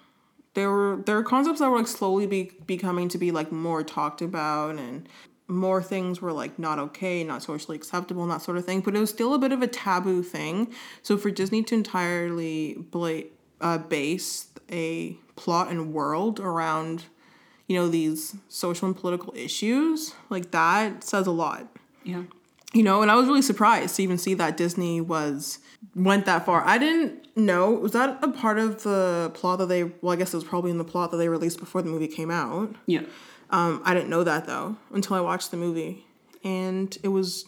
there 0.54 0.70
were 0.70 1.02
there 1.06 1.18
are 1.18 1.24
concepts 1.24 1.60
that 1.60 1.70
were 1.70 1.78
like 1.78 1.88
slowly 1.88 2.26
be, 2.26 2.52
becoming 2.66 3.08
to 3.10 3.18
be 3.18 3.32
like 3.32 3.52
more 3.52 3.84
talked 3.84 4.22
about 4.22 4.78
and 4.78 5.08
more 5.48 5.84
things 5.84 6.22
were 6.22 6.32
like 6.32 6.58
not 6.58 6.80
okay 6.80 7.24
not 7.24 7.44
socially 7.44 7.76
acceptable 7.78 8.24
and 8.24 8.32
that 8.32 8.42
sort 8.42 8.58
of 8.58 8.66
thing 8.66 8.80
but 8.80 8.96
it 8.96 9.00
was 9.00 9.10
still 9.10 9.34
a 9.34 9.40
bit 9.40 9.52
of 9.52 9.62
a 9.62 9.68
taboo 9.68 10.24
thing. 10.24 10.74
So 11.04 11.18
for 11.18 11.30
disney 11.30 11.62
to 11.64 11.76
entirely 11.76 12.76
bla- 12.90 13.24
uh, 13.60 13.78
base 13.78 14.48
a 14.72 15.18
plot 15.36 15.70
and 15.70 15.94
world 15.94 16.40
around 16.40 17.06
you 17.68 17.76
know 17.76 17.88
these 17.88 18.36
social 18.50 18.88
and 18.88 18.98
political 18.98 19.34
issues 19.36 20.16
like 20.30 20.52
that 20.52 21.04
says 21.04 21.28
a 21.28 21.32
lot. 21.32 21.68
Yeah. 22.04 22.24
You 22.74 22.84
know 22.84 23.02
and 23.02 23.10
i 23.12 23.16
was 23.16 23.28
really 23.28 23.42
surprised 23.42 23.96
to 23.96 24.04
even 24.04 24.18
see 24.18 24.34
that 24.34 24.56
disney 24.58 25.02
was 25.02 25.60
went 25.96 26.26
that 26.26 26.46
far 26.46 26.64
i 26.66 26.78
didn't 26.78 27.26
know 27.36 27.72
was 27.72 27.92
that 27.92 28.18
a 28.24 28.28
part 28.30 28.58
of 28.60 28.84
the 28.84 29.32
plot 29.34 29.60
that 29.60 29.68
they 29.68 29.84
well 29.84 30.12
i 30.14 30.16
guess 30.16 30.34
it 30.34 30.38
was 30.38 30.44
probably 30.44 30.72
in 30.72 30.78
the 30.78 30.84
plot 30.84 31.12
that 31.12 31.18
they 31.18 31.28
released 31.30 31.60
before 31.60 31.82
the 31.82 31.90
movie 31.90 32.08
came 32.08 32.32
out 32.32 32.76
Yeah. 32.86 33.02
um, 33.50 33.82
i 33.86 33.94
didn't 33.94 34.10
know 34.10 34.24
that 34.24 34.46
though 34.46 34.76
until 34.94 35.16
i 35.16 35.22
watched 35.22 35.52
the 35.52 35.58
movie 35.58 36.06
and 36.44 36.98
it 37.04 37.10
was 37.10 37.46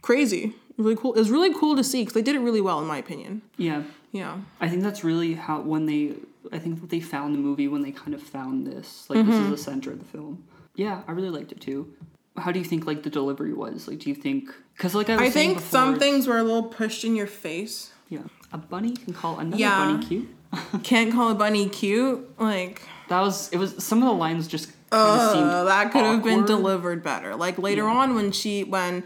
crazy 0.00 0.54
really 0.78 0.96
cool 0.96 1.12
it 1.14 1.18
was 1.18 1.30
really 1.30 1.52
cool 1.54 1.76
to 1.76 1.84
see 1.84 2.02
because 2.02 2.14
they 2.14 2.22
did 2.22 2.34
it 2.34 2.40
really 2.40 2.60
well 2.60 2.80
in 2.80 2.86
my 2.86 2.96
opinion 2.98 3.42
Yeah. 3.56 3.82
yeah 4.10 4.38
I 4.60 4.68
think 4.68 4.82
that's 4.82 5.04
really 5.04 5.34
how 5.34 5.60
when 5.60 5.86
they 5.86 6.14
I 6.52 6.58
think 6.58 6.88
they 6.90 7.00
found 7.00 7.34
the 7.34 7.38
movie 7.38 7.68
when 7.68 7.82
they 7.82 7.92
kind 7.92 8.14
of 8.14 8.22
found 8.22 8.66
this 8.66 9.08
like 9.08 9.24
this 9.26 9.36
is 9.36 9.50
the 9.50 9.56
center 9.56 9.92
of 9.92 10.00
the 10.00 10.04
film. 10.04 10.44
Yeah, 10.74 11.02
I 11.06 11.12
really 11.12 11.30
liked 11.30 11.52
it 11.52 11.60
too. 11.60 11.94
How 12.36 12.50
do 12.52 12.58
you 12.58 12.64
think 12.64 12.86
like 12.86 13.02
the 13.02 13.10
delivery 13.10 13.52
was? 13.52 13.86
Like, 13.88 13.98
do 13.98 14.08
you 14.08 14.14
think 14.14 14.50
because 14.76 14.94
like 14.94 15.10
I 15.10 15.16
was 15.16 15.22
i 15.22 15.30
think 15.30 15.54
before, 15.56 15.68
some 15.70 15.98
things 15.98 16.26
were 16.26 16.38
a 16.38 16.42
little 16.42 16.62
pushed 16.64 17.04
in 17.04 17.14
your 17.14 17.26
face 17.26 17.90
yeah 18.08 18.20
a 18.52 18.58
bunny 18.58 18.96
can 18.96 19.12
call 19.12 19.38
another 19.38 19.58
Yeah. 19.60 19.78
bunny 19.84 20.06
cute. 20.06 20.28
can't 20.82 21.12
call 21.12 21.30
a 21.30 21.34
bunny 21.34 21.68
cute 21.68 22.38
like 22.40 22.82
That 23.08 23.20
was 23.20 23.48
it 23.50 23.58
was 23.58 23.82
some 23.84 23.98
of 24.02 24.08
the 24.08 24.14
lines 24.14 24.48
just 24.48 24.72
Uh, 24.90 25.64
that 25.64 25.90
could 25.92 26.02
have 26.04 26.22
been 26.22 26.44
delivered 26.44 27.02
better. 27.02 27.34
Like 27.36 27.58
later 27.58 27.86
on 27.86 28.14
when 28.14 28.32
she 28.32 28.64
when 28.64 29.04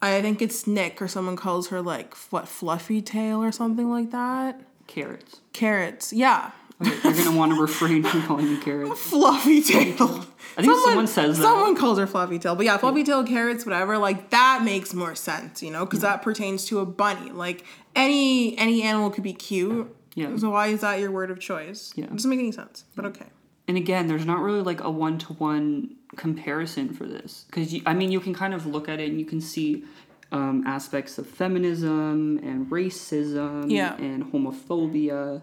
I 0.00 0.22
think 0.22 0.40
it's 0.40 0.66
Nick 0.66 1.02
or 1.02 1.08
someone 1.08 1.36
calls 1.36 1.68
her 1.68 1.82
like 1.82 2.14
what 2.30 2.48
fluffy 2.48 3.02
tail 3.02 3.42
or 3.42 3.50
something 3.52 3.90
like 3.90 4.10
that. 4.12 4.60
Carrots. 4.86 5.40
Carrots. 5.52 6.12
Yeah. 6.12 6.52
You're 6.80 7.12
gonna 7.12 7.36
want 7.36 7.52
to 7.54 7.60
refrain 7.60 8.02
from 8.04 8.22
calling 8.22 8.52
me 8.54 8.60
carrots. 8.60 9.00
Fluffy 9.10 9.62
tail. 9.62 10.24
I 10.56 10.62
think 10.62 10.74
someone 10.84 11.06
says 11.06 11.36
that. 11.38 11.42
Someone 11.42 11.76
calls 11.76 11.98
her 11.98 12.06
fluffy 12.06 12.38
tail. 12.38 12.54
But 12.56 12.66
yeah, 12.66 12.76
fluffy 12.78 13.04
tail 13.04 13.24
carrots, 13.24 13.64
whatever, 13.66 13.98
like 13.98 14.30
that 14.30 14.62
makes 14.64 14.92
more 14.94 15.14
sense, 15.14 15.62
you 15.62 15.70
know, 15.70 15.84
because 15.84 16.00
that 16.00 16.22
pertains 16.22 16.64
to 16.66 16.80
a 16.80 16.86
bunny. 16.86 17.30
Like 17.30 17.64
any 17.96 18.56
any 18.58 18.82
animal 18.82 19.10
could 19.10 19.24
be 19.24 19.32
cute. 19.32 19.94
Yeah. 20.14 20.36
So 20.36 20.50
why 20.50 20.68
is 20.68 20.80
that 20.80 20.98
your 21.00 21.10
word 21.10 21.30
of 21.30 21.38
choice? 21.40 21.92
Yeah. 21.96 22.04
It 22.06 22.12
doesn't 22.12 22.28
make 22.30 22.40
any 22.40 22.52
sense. 22.52 22.84
But 22.96 23.04
okay. 23.06 23.26
And 23.68 23.76
again, 23.76 24.06
there's 24.06 24.24
not 24.26 24.40
really 24.40 24.62
like 24.62 24.80
a 24.82 24.90
one 24.90 25.18
to 25.18 25.32
one 25.34 25.96
comparison 26.16 26.92
for 26.94 27.04
this 27.06 27.44
because 27.48 27.74
I 27.86 27.94
mean 27.94 28.10
you 28.10 28.18
can 28.20 28.34
kind 28.34 28.54
of 28.54 28.66
look 28.66 28.88
at 28.88 28.98
it 28.98 29.10
and 29.10 29.20
you 29.20 29.26
can 29.26 29.40
see 29.40 29.84
um, 30.32 30.64
aspects 30.66 31.18
of 31.18 31.26
feminism 31.26 32.38
and 32.42 32.66
racism 32.70 33.70
Yeah. 33.70 33.94
and 33.96 34.24
homophobia, 34.32 35.42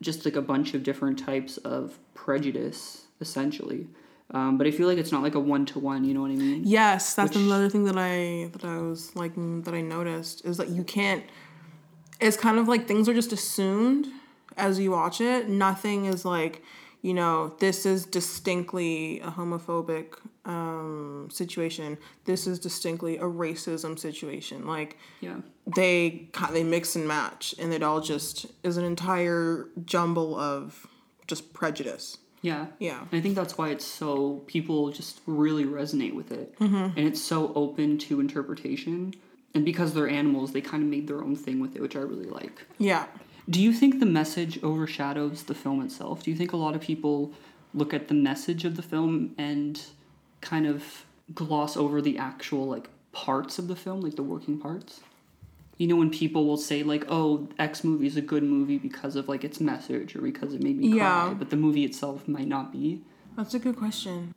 just 0.00 0.24
like 0.24 0.36
a 0.36 0.42
bunch 0.42 0.74
of 0.74 0.82
different 0.82 1.18
types 1.18 1.56
of 1.58 1.98
prejudice 2.14 3.04
essentially. 3.20 3.86
Um, 4.30 4.58
but 4.58 4.66
I 4.66 4.70
feel 4.70 4.88
like 4.88 4.98
it's 4.98 5.12
not 5.12 5.22
like 5.22 5.34
a 5.34 5.40
one 5.40 5.66
to 5.66 5.78
one. 5.78 6.04
You 6.04 6.14
know 6.14 6.22
what 6.22 6.30
I 6.30 6.34
mean? 6.36 6.62
Yes, 6.64 7.14
that's 7.14 7.30
Which- 7.34 7.44
another 7.44 7.68
thing 7.68 7.84
that 7.84 7.96
I 7.96 8.48
that 8.52 8.64
I 8.64 8.78
was 8.78 9.14
like 9.14 9.34
that 9.36 9.74
I 9.74 9.80
noticed 9.80 10.44
is 10.44 10.56
that 10.56 10.68
you 10.68 10.82
can't. 10.84 11.22
It's 12.20 12.36
kind 12.36 12.58
of 12.58 12.66
like 12.68 12.86
things 12.88 13.08
are 13.08 13.14
just 13.14 13.32
assumed 13.32 14.08
as 14.56 14.78
you 14.78 14.92
watch 14.92 15.20
it. 15.20 15.48
Nothing 15.48 16.06
is 16.06 16.24
like, 16.24 16.62
you 17.08 17.12
know, 17.20 17.54
this 17.60 17.84
is 17.84 18.06
distinctly 18.06 19.20
a 19.20 19.30
homophobic 19.30 20.06
um, 20.46 21.28
situation. 21.30 21.98
This 22.24 22.46
is 22.46 22.58
distinctly 22.58 23.18
a 23.18 23.24
racism 23.44 23.98
situation. 23.98 24.66
Like 24.66 24.96
Yeah. 25.20 25.38
they 25.66 26.30
they 26.52 26.64
mix 26.64 26.96
and 26.96 27.06
match, 27.06 27.54
and 27.58 27.72
it 27.74 27.82
all 27.82 28.00
just 28.00 28.46
is 28.62 28.76
an 28.78 28.84
entire 28.84 29.68
jumble 29.84 30.34
of 30.52 30.86
just 31.26 31.52
prejudice. 31.52 32.06
Yeah. 32.40 32.66
Yeah. 32.78 33.00
And 33.10 33.18
I 33.18 33.20
think 33.22 33.34
that's 33.34 33.56
why 33.58 33.68
it's 33.70 33.86
so 33.86 34.42
people 34.46 34.90
just 34.90 35.20
really 35.26 35.64
resonate 35.66 36.14
with 36.20 36.30
it, 36.32 36.58
Mm-hmm. 36.58 36.96
and 36.98 37.02
it's 37.10 37.20
so 37.20 37.52
open 37.54 37.98
to 38.06 38.18
interpretation. 38.20 39.14
And 39.56 39.64
because 39.64 39.92
they're 39.94 40.08
animals, 40.08 40.52
they 40.52 40.60
kind 40.60 40.82
of 40.82 40.88
made 40.88 41.06
their 41.06 41.22
own 41.22 41.36
thing 41.36 41.60
with 41.60 41.76
it, 41.76 41.80
which 41.82 41.96
I 41.96 42.00
really 42.00 42.30
like. 42.40 42.56
Yeah. 42.78 43.04
Do 43.48 43.60
you 43.62 43.72
think 43.72 44.00
the 44.00 44.06
message 44.06 44.62
overshadows 44.62 45.44
the 45.44 45.54
film 45.54 45.82
itself? 45.82 46.22
Do 46.22 46.30
you 46.30 46.36
think 46.36 46.52
a 46.52 46.56
lot 46.56 46.74
of 46.74 46.80
people 46.80 47.32
look 47.74 47.92
at 47.92 48.08
the 48.08 48.14
message 48.14 48.64
of 48.64 48.76
the 48.76 48.82
film 48.82 49.34
and 49.36 49.80
kind 50.40 50.66
of 50.66 51.04
gloss 51.34 51.76
over 51.76 52.00
the 52.02 52.18
actual 52.18 52.66
like 52.66 52.88
parts 53.12 53.58
of 53.58 53.68
the 53.68 53.76
film, 53.76 54.00
like 54.00 54.16
the 54.16 54.22
working 54.22 54.58
parts. 54.58 55.00
You 55.78 55.88
know 55.88 55.96
when 55.96 56.10
people 56.10 56.46
will 56.46 56.56
say 56.56 56.82
like, 56.82 57.04
"Oh, 57.08 57.48
X 57.58 57.82
movie 57.82 58.06
is 58.06 58.16
a 58.16 58.20
good 58.20 58.42
movie 58.42 58.78
because 58.78 59.16
of 59.16 59.28
like 59.28 59.42
its 59.44 59.60
message 59.60 60.14
or 60.14 60.20
because 60.20 60.54
it 60.54 60.62
made 60.62 60.78
me 60.78 60.88
Yeah. 60.96 61.24
cry," 61.26 61.34
but 61.34 61.50
the 61.50 61.56
movie 61.56 61.84
itself 61.84 62.28
might 62.28 62.46
not 62.46 62.72
be. 62.72 63.02
That's 63.36 63.54
a 63.54 63.58
good 63.58 63.76
question. 63.76 64.34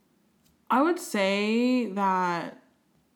I 0.69 0.81
would 0.81 0.99
say 0.99 1.91
that 1.91 2.61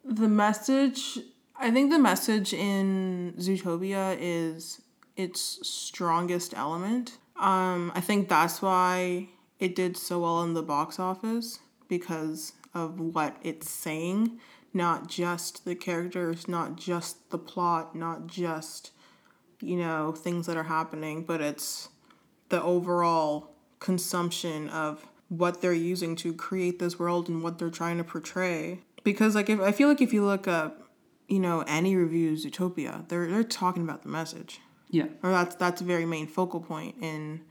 the 0.06 0.28
message, 0.30 1.20
I 1.56 1.72
think 1.72 1.90
the 1.90 2.00
message 2.00 2.54
in 2.54 3.34
Zootopia 3.40 4.16
is 4.20 4.82
its 5.16 5.68
strongest 5.68 6.54
element. 6.56 7.18
Um, 7.40 7.92
I 7.96 8.02
think 8.02 8.30
that's 8.30 8.62
why 8.62 9.30
it 9.60 9.76
did 9.76 9.98
so 9.98 10.20
well 10.20 10.44
in 10.44 10.54
the 10.54 10.64
box 10.64 11.00
office 11.00 11.60
because 11.88 12.54
of 12.74 13.00
what 13.00 13.36
it's 13.44 13.70
saying, 13.70 14.40
not 14.74 15.08
just 15.08 15.66
the 15.66 15.76
characters, 15.76 16.48
not 16.48 16.76
just 16.76 17.30
the 17.30 17.38
plot, 17.38 17.96
not 17.96 18.28
just, 18.28 18.92
you 19.60 19.76
know, 19.76 20.12
things 20.12 20.48
that 20.48 20.58
are 20.58 20.64
happening, 20.64 21.24
but 21.24 21.42
it's 21.42 21.90
the 22.50 22.62
overall 22.62 23.52
consumption 23.80 24.70
of 24.70 25.06
what 25.30 25.62
they're 25.62 25.74
using 25.74 26.16
to 26.18 26.34
create 26.34 26.80
this 26.80 27.00
world 27.00 27.30
and 27.30 27.42
what 27.42 27.58
they're 27.58 27.70
trying 27.70 27.98
to 27.98 28.04
portray. 28.04 28.80
Because 29.04 29.36
like 29.36 29.50
if 29.50 29.60
I 29.60 29.72
feel 29.72 29.88
like 29.88 30.02
if 30.02 30.14
you 30.14 30.26
look 30.26 30.48
up, 30.48 30.90
you 31.28 31.40
know, 31.40 31.64
any 31.68 31.96
reviews 31.96 32.46
Zootopia, 32.46 33.08
they're 33.08 33.28
they're 33.30 33.44
talking 33.44 33.84
about 33.84 34.04
the 34.04 34.10
message. 34.10 34.60
Yeah. 34.92 35.06
Or 35.24 35.32
that's 35.32 35.56
that's 35.56 35.82
a 35.82 35.84
very 35.84 36.06
main 36.06 36.28
focal 36.28 36.60
point 36.60 36.96
in 37.02 37.42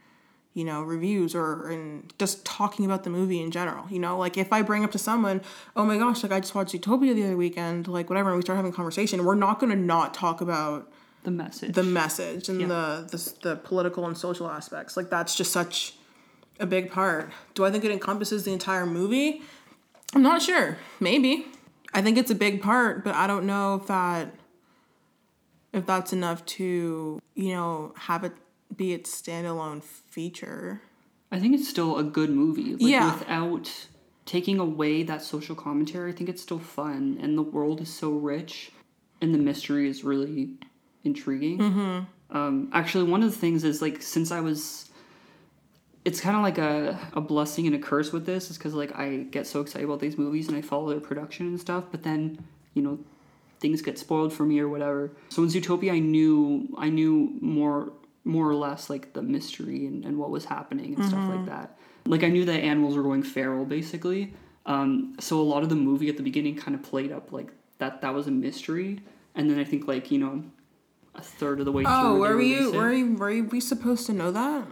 you 0.54 0.64
know 0.64 0.82
reviews 0.82 1.34
or 1.34 1.70
in 1.70 2.04
just 2.18 2.44
talking 2.44 2.84
about 2.84 3.02
the 3.04 3.10
movie 3.10 3.40
in 3.40 3.50
general 3.52 3.86
you 3.88 4.00
know 4.00 4.18
like 4.18 4.36
if 4.36 4.52
i 4.52 4.62
bring 4.62 4.82
up 4.82 4.90
to 4.90 4.98
someone 4.98 5.40
oh 5.76 5.84
my 5.84 5.96
gosh 5.96 6.24
like 6.24 6.32
i 6.32 6.40
just 6.40 6.56
watched 6.56 6.74
Zootopia 6.74 7.14
the 7.14 7.22
other 7.22 7.36
weekend 7.36 7.86
like 7.86 8.10
whatever 8.10 8.30
and 8.30 8.36
we 8.36 8.42
start 8.42 8.56
having 8.56 8.72
a 8.72 8.74
conversation 8.74 9.24
we're 9.24 9.36
not 9.36 9.60
going 9.60 9.70
to 9.70 9.78
not 9.78 10.12
talk 10.12 10.40
about 10.40 10.90
The 11.22 11.30
message. 11.30 11.74
the 11.76 11.84
message 11.84 12.48
and 12.48 12.60
Yeah. 12.62 12.66
the, 12.66 13.06
the 13.12 13.48
the 13.50 13.56
political 13.56 14.06
and 14.06 14.18
social 14.18 14.48
aspects. 14.48 14.96
Like 14.96 15.08
that's 15.08 15.36
just 15.36 15.52
such 15.52 15.94
a 16.58 16.66
big 16.66 16.90
part. 16.90 17.30
Do 17.54 17.64
I 17.64 17.70
think 17.70 17.84
it 17.84 17.92
encompasses 17.92 18.42
the 18.44 18.52
entire 18.52 18.86
movie? 18.86 19.42
I'm 20.14 20.22
not 20.22 20.42
sure. 20.42 20.78
Maybe. 20.98 21.46
I 21.94 22.02
think 22.02 22.18
it's 22.18 22.30
a 22.30 22.34
big 22.34 22.60
part, 22.60 23.04
but 23.04 23.14
I 23.14 23.26
don't 23.28 23.46
know 23.46 23.76
if 23.76 23.86
that 23.86 24.34
if 25.72 25.86
that's 25.86 26.12
enough 26.12 26.44
to, 26.46 27.20
you 27.34 27.54
know, 27.54 27.92
have 27.96 28.24
it 28.24 28.32
be 28.74 28.92
its 28.92 29.20
standalone 29.20 29.82
feature. 29.82 30.82
I 31.32 31.38
think 31.38 31.54
it's 31.54 31.68
still 31.68 31.98
a 31.98 32.02
good 32.02 32.30
movie. 32.30 32.72
Like, 32.72 32.80
Yeah. 32.80 33.14
Without 33.18 33.86
taking 34.26 34.58
away 34.58 35.02
that 35.02 35.22
social 35.22 35.54
commentary, 35.56 36.12
I 36.12 36.14
think 36.14 36.28
it's 36.28 36.42
still 36.42 36.58
fun, 36.58 37.18
and 37.20 37.36
the 37.36 37.42
world 37.42 37.80
is 37.80 37.92
so 37.92 38.10
rich, 38.10 38.72
and 39.20 39.34
the 39.34 39.38
mystery 39.38 39.88
is 39.88 40.04
really 40.04 40.50
intriguing. 41.04 41.58
Mm-hmm. 41.58 42.36
Um, 42.36 42.70
actually, 42.72 43.10
one 43.10 43.22
of 43.22 43.30
the 43.32 43.36
things 43.36 43.64
is 43.64 43.82
like 43.82 44.02
since 44.02 44.30
I 44.30 44.40
was. 44.40 44.86
It's 46.02 46.20
kind 46.20 46.34
of 46.34 46.42
like 46.42 46.56
a, 46.56 46.98
a 47.12 47.20
blessing 47.20 47.66
and 47.66 47.76
a 47.76 47.78
curse 47.78 48.10
with 48.10 48.24
this, 48.24 48.50
is 48.50 48.56
because 48.56 48.72
like 48.72 48.96
I 48.96 49.18
get 49.18 49.46
so 49.46 49.60
excited 49.60 49.84
about 49.84 50.00
these 50.00 50.16
movies 50.16 50.48
and 50.48 50.56
I 50.56 50.62
follow 50.62 50.88
their 50.88 51.00
production 51.00 51.46
and 51.46 51.60
stuff, 51.60 51.84
but 51.90 52.02
then 52.02 52.42
you 52.74 52.82
know 52.82 52.98
things 53.60 53.82
get 53.82 53.98
spoiled 53.98 54.32
for 54.32 54.44
me 54.44 54.58
or 54.60 54.68
whatever. 54.68 55.12
So 55.28 55.42
in 55.42 55.48
Zootopia, 55.48 55.92
I 55.92 55.98
knew 55.98 56.68
I 56.78 56.88
knew 56.88 57.36
more 57.40 57.92
more 58.24 58.48
or 58.48 58.54
less 58.54 58.90
like 58.90 59.12
the 59.14 59.22
mystery 59.22 59.86
and, 59.86 60.04
and 60.04 60.18
what 60.18 60.30
was 60.30 60.44
happening 60.44 60.94
and 60.94 61.04
stuff 61.04 61.28
like 61.28 61.46
that. 61.46 61.78
Like 62.06 62.22
I 62.24 62.28
knew 62.28 62.44
that 62.46 62.60
animals 62.60 62.96
were 62.96 63.02
going 63.02 63.22
feral 63.22 63.64
basically. 63.64 64.34
Um, 64.66 65.16
so 65.20 65.40
a 65.40 65.42
lot 65.42 65.62
of 65.62 65.68
the 65.68 65.74
movie 65.76 66.08
at 66.08 66.16
the 66.16 66.22
beginning 66.22 66.54
kind 66.56 66.74
of 66.74 66.82
played 66.82 67.12
up 67.12 67.32
like 67.32 67.50
that 67.78 68.02
that 68.02 68.12
was 68.14 68.26
a 68.26 68.30
mystery, 68.30 69.00
and 69.34 69.50
then 69.50 69.58
I 69.58 69.64
think 69.64 69.88
like 69.88 70.10
you 70.10 70.18
know 70.18 70.44
a 71.14 71.22
third 71.22 71.58
of 71.60 71.64
the 71.66 71.72
way 71.72 71.82
Oh, 71.86 72.16
through. 72.16 72.44
they 72.46 72.60
were 72.60 72.68
it. 72.68 72.76
were 72.76 72.90
we, 72.90 73.04
were 73.42 73.48
we 73.48 73.60
supposed 73.60 74.06
to 74.06 74.12
know 74.12 74.30
that? 74.32 74.64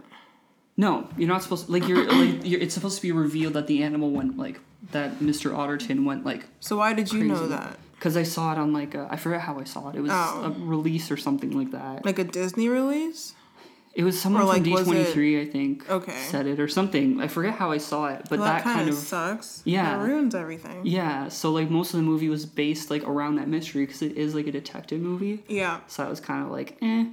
No, 0.77 1.09
you're 1.17 1.27
not 1.27 1.43
supposed 1.43 1.65
to, 1.65 1.71
like 1.73 1.87
you're 1.87 2.05
like 2.09 2.45
you're, 2.45 2.61
it's 2.61 2.73
supposed 2.73 2.95
to 2.97 3.01
be 3.01 3.11
revealed 3.11 3.53
that 3.53 3.67
the 3.67 3.83
animal 3.83 4.11
went 4.11 4.37
like 4.37 4.61
that 4.91 5.19
Mr. 5.19 5.51
Otterton 5.51 6.05
went 6.05 6.23
like 6.25 6.45
So 6.61 6.77
why 6.77 6.93
did 6.93 7.11
you 7.11 7.23
know 7.25 7.47
that? 7.47 7.77
Because 7.99 8.15
I 8.15 8.23
saw 8.23 8.53
it 8.53 8.57
on 8.57 8.71
like 8.71 8.95
a, 8.95 9.07
I 9.11 9.17
forget 9.17 9.41
how 9.41 9.59
I 9.59 9.65
saw 9.65 9.89
it. 9.89 9.95
It 9.95 10.01
was 10.01 10.11
Oh. 10.13 10.55
a 10.57 10.65
release 10.65 11.11
or 11.11 11.17
something 11.17 11.51
like 11.51 11.71
that. 11.71 12.05
Like 12.05 12.17
a 12.17 12.23
Disney 12.23 12.69
release? 12.69 13.33
It 13.93 14.03
was 14.03 14.21
someone 14.21 14.45
like, 14.45 14.63
from 14.63 14.71
D23, 14.71 15.41
I 15.41 15.45
think. 15.45 15.89
Okay. 15.89 16.15
Said 16.29 16.45
it 16.47 16.59
or 16.59 16.67
something. 16.69 17.19
I 17.19 17.27
forget 17.27 17.55
how 17.55 17.71
I 17.71 17.77
saw 17.79 18.07
it, 18.07 18.27
but 18.29 18.39
Well, 18.39 18.47
that, 18.47 18.63
kind 18.63 18.79
kinda 18.85 18.93
sucks. 18.93 19.61
Yeah. 19.65 19.97
That 19.97 20.05
ruins 20.07 20.33
everything. 20.33 20.85
yeah. 20.85 21.27
So 21.27 21.51
like 21.51 21.69
most 21.69 21.93
of 21.93 21.97
the 21.99 22.03
movie 22.05 22.29
was 22.29 22.45
based 22.45 22.89
like 22.89 23.03
around 23.05 23.35
that 23.35 23.49
mystery 23.49 23.85
because 23.85 24.01
it 24.01 24.15
is 24.15 24.33
like 24.33 24.47
a 24.47 24.51
detective 24.51 25.01
movie. 25.01 25.43
Yeah. 25.49 25.81
So 25.87 26.05
I 26.05 26.07
was 26.09 26.19
kind 26.21 26.45
of 26.45 26.51
like, 26.51 26.77
eh. 26.81 27.05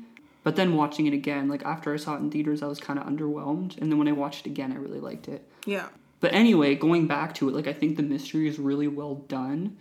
But 0.44 0.54
then 0.54 0.76
watching 0.76 1.06
it 1.06 1.12
again, 1.14 1.48
like 1.48 1.64
after 1.64 1.92
I 1.92 1.96
saw 1.96 2.14
it 2.14 2.18
in 2.18 2.30
theaters, 2.30 2.62
I 2.62 2.66
was 2.68 2.78
kind 2.78 3.00
of 3.00 3.06
underwhelmed, 3.06 3.76
and 3.78 3.90
then 3.90 3.98
when 3.98 4.06
I 4.06 4.12
watched 4.12 4.46
it 4.46 4.50
again, 4.50 4.70
I 4.70 4.76
really 4.76 5.00
liked 5.00 5.26
it. 5.26 5.42
Yeah. 5.64 5.88
But 6.20 6.32
anyway, 6.34 6.76
going 6.76 7.08
back 7.08 7.34
to 7.36 7.48
it, 7.48 7.54
like 7.54 7.66
I 7.66 7.72
think 7.72 7.96
the 7.96 8.04
mystery 8.04 8.46
is 8.46 8.56
really 8.58 8.86
well 8.86 9.16
done, 9.16 9.76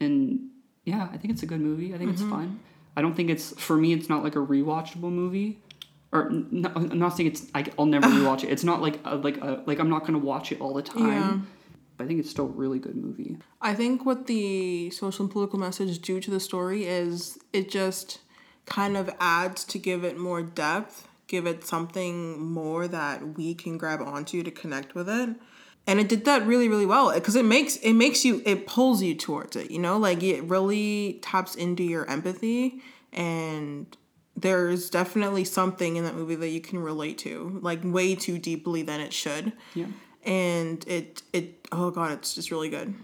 and 0.00 0.48
yeah, 0.84 1.08
I 1.12 1.16
think 1.18 1.32
it's 1.32 1.42
a 1.42 1.46
good 1.46 1.60
movie. 1.60 1.94
I 1.94 1.98
think 1.98 2.10
Mm-hmm. 2.12 2.22
it's 2.24 2.30
fun. 2.30 2.60
I 2.96 3.02
don't 3.02 3.14
think 3.14 3.30
it's 3.30 3.58
for 3.60 3.76
me. 3.76 3.92
It's 3.92 4.08
not 4.08 4.24
like 4.24 4.34
a 4.34 4.40
rewatchable 4.40 5.12
movie, 5.12 5.62
or 6.12 6.28
no, 6.30 6.70
I'm 6.74 6.98
not 6.98 7.16
saying 7.16 7.28
it's. 7.28 7.46
I, 7.54 7.64
I'll 7.78 7.86
never 7.86 8.06
rewatch 8.18 8.42
it. 8.44 8.50
It's 8.50 8.64
not 8.64 8.80
like 8.82 8.98
a, 9.04 9.16
like 9.16 9.36
a, 9.38 9.62
like 9.66 9.78
I'm 9.78 9.88
not 9.90 10.04
gonna 10.06 10.18
watch 10.18 10.50
it 10.52 10.60
all 10.60 10.74
the 10.74 10.82
time. 10.82 11.06
Yeah. 11.06 11.38
But 11.96 12.04
I 12.04 12.06
think 12.08 12.20
it's 12.20 12.30
still 12.30 12.46
a 12.46 12.48
really 12.48 12.78
good 12.78 12.96
movie. 12.96 13.36
I 13.60 13.74
think 13.74 14.06
what 14.06 14.26
the 14.26 14.90
social 14.90 15.24
and 15.24 15.30
political 15.30 15.58
message 15.58 15.98
do 16.00 16.18
to 16.20 16.30
the 16.30 16.40
story 16.40 16.86
is 16.86 17.38
it 17.52 17.70
just 17.70 18.20
kind 18.66 18.96
of 18.96 19.10
adds 19.20 19.64
to 19.66 19.78
give 19.78 20.02
it 20.04 20.16
more 20.18 20.42
depth, 20.42 21.06
give 21.26 21.46
it 21.46 21.64
something 21.64 22.40
more 22.42 22.88
that 22.88 23.36
we 23.36 23.54
can 23.54 23.76
grab 23.76 24.00
onto 24.00 24.42
to 24.42 24.50
connect 24.50 24.94
with 24.94 25.08
it. 25.10 25.30
And 25.86 25.98
it 25.98 26.08
did 26.08 26.24
that 26.26 26.46
really, 26.46 26.68
really 26.68 26.86
well 26.86 27.12
because 27.12 27.34
it 27.36 27.44
makes 27.44 27.76
it 27.76 27.94
makes 27.94 28.24
you 28.24 28.42
it 28.46 28.66
pulls 28.66 29.02
you 29.02 29.14
towards 29.14 29.56
it. 29.56 29.70
You 29.70 29.78
know, 29.80 29.98
like 29.98 30.22
it 30.22 30.42
really 30.44 31.18
taps 31.22 31.54
into 31.56 31.82
your 31.82 32.08
empathy, 32.08 32.80
and 33.12 33.86
there's 34.36 34.88
definitely 34.90 35.44
something 35.44 35.96
in 35.96 36.04
that 36.04 36.14
movie 36.14 36.36
that 36.36 36.48
you 36.50 36.60
can 36.60 36.78
relate 36.78 37.18
to, 37.18 37.58
like 37.62 37.80
way 37.82 38.14
too 38.14 38.38
deeply 38.38 38.82
than 38.82 39.00
it 39.00 39.12
should 39.12 39.52
Yeah. 39.74 39.86
and 40.24 40.86
it 40.86 41.22
it 41.32 41.66
oh 41.72 41.90
god 41.90 42.12
it's 42.12 42.34
just 42.34 42.50
really 42.50 42.68
good 42.70 42.94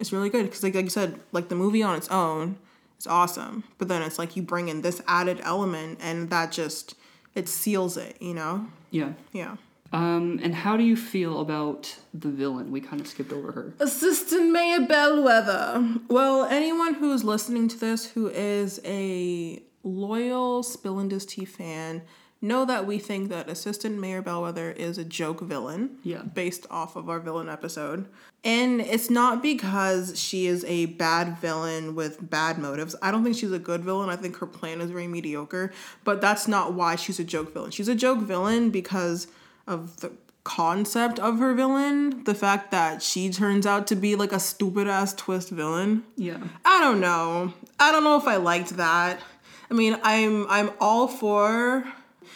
it's 0.00 0.12
really 0.12 0.28
good 0.28 0.44
because 0.44 0.62
like, 0.62 0.74
like 0.74 0.84
you 0.84 0.90
said 0.90 1.20
like 1.32 1.48
the 1.48 1.54
movie 1.54 1.82
on 1.82 1.96
its 1.96 2.08
own 2.08 2.58
is 2.98 3.06
awesome 3.06 3.64
but 3.78 3.88
then 3.88 4.02
it's 4.02 4.18
like 4.18 4.36
you 4.36 4.42
bring 4.42 4.68
in 4.68 4.82
this 4.82 5.00
added 5.06 5.40
element 5.44 5.98
and 6.02 6.28
that 6.30 6.50
just 6.52 6.94
it 7.34 7.48
seals 7.48 7.96
it 7.96 8.16
you 8.20 8.34
know 8.34 8.66
Yeah. 8.90 9.12
yeah 9.32 9.56
Um, 9.96 10.40
and 10.42 10.54
how 10.54 10.76
do 10.76 10.84
you 10.84 10.96
feel 10.96 11.40
about 11.40 11.96
the 12.12 12.28
villain? 12.28 12.70
We 12.70 12.80
kind 12.82 13.00
of 13.00 13.06
skipped 13.06 13.32
over 13.32 13.50
her. 13.52 13.74
assistant 13.80 14.50
mayor 14.52 14.80
bellwether 14.86 15.98
well 16.08 16.44
anyone 16.44 16.94
who's 16.94 17.24
listening 17.24 17.68
to 17.68 17.78
this 17.78 18.10
who 18.12 18.28
is 18.28 18.80
a 18.84 19.62
loyal 19.82 20.62
spill 20.62 20.98
and 20.98 21.10
tea 21.28 21.44
fan 21.46 22.02
know 22.42 22.64
that 22.66 22.86
we 22.86 22.98
think 22.98 23.30
that 23.30 23.48
assistant 23.48 23.98
mayor 23.98 24.20
bellwether 24.20 24.70
is 24.70 24.98
a 24.98 25.04
joke 25.04 25.40
villain 25.40 25.82
Yeah. 26.02 26.22
based 26.22 26.66
off 26.70 26.94
of 26.96 27.08
our 27.08 27.18
villain 27.18 27.48
episode. 27.48 28.06
And 28.44 28.80
it's 28.82 29.08
not 29.08 29.42
because 29.42 30.18
she 30.20 30.46
is 30.46 30.62
a 30.66 30.86
bad 30.86 31.38
villain 31.38 31.94
with 31.94 32.28
bad 32.30 32.58
motives. 32.58 32.94
I 33.00 33.10
don't 33.10 33.24
think 33.24 33.36
she's 33.36 33.52
a 33.52 33.58
good 33.58 33.82
villain. 33.82 34.10
I 34.10 34.16
think 34.16 34.36
her 34.36 34.46
plan 34.46 34.80
is 34.82 34.90
very 34.90 35.08
mediocre, 35.08 35.72
but 36.04 36.20
that's 36.20 36.46
not 36.46 36.74
why 36.74 36.96
she's 36.96 37.18
a 37.18 37.24
joke 37.24 37.54
villain. 37.54 37.70
She's 37.70 37.88
a 37.88 37.94
joke 37.94 38.20
villain 38.20 38.68
because 38.70 39.26
of 39.66 40.00
the 40.00 40.12
concept 40.44 41.18
of 41.18 41.40
her 41.40 41.54
villain, 41.54 42.22
the 42.22 42.34
fact 42.34 42.70
that 42.70 43.02
she 43.02 43.30
turns 43.30 43.66
out 43.66 43.88
to 43.88 43.96
be 43.96 44.14
like 44.14 44.32
a 44.32 44.38
stupid 44.38 44.86
ass 44.86 45.12
twist 45.12 45.50
villain. 45.50 46.04
Yeah. 46.16 46.38
I 46.64 46.80
don't 46.80 47.00
know. 47.00 47.52
I 47.80 47.90
don't 47.90 48.04
know 48.04 48.16
if 48.16 48.28
I 48.28 48.36
liked 48.36 48.76
that. 48.76 49.20
I 49.68 49.74
mean, 49.74 49.98
I'm 50.02 50.48
I'm 50.48 50.70
all 50.80 51.08
for 51.08 51.84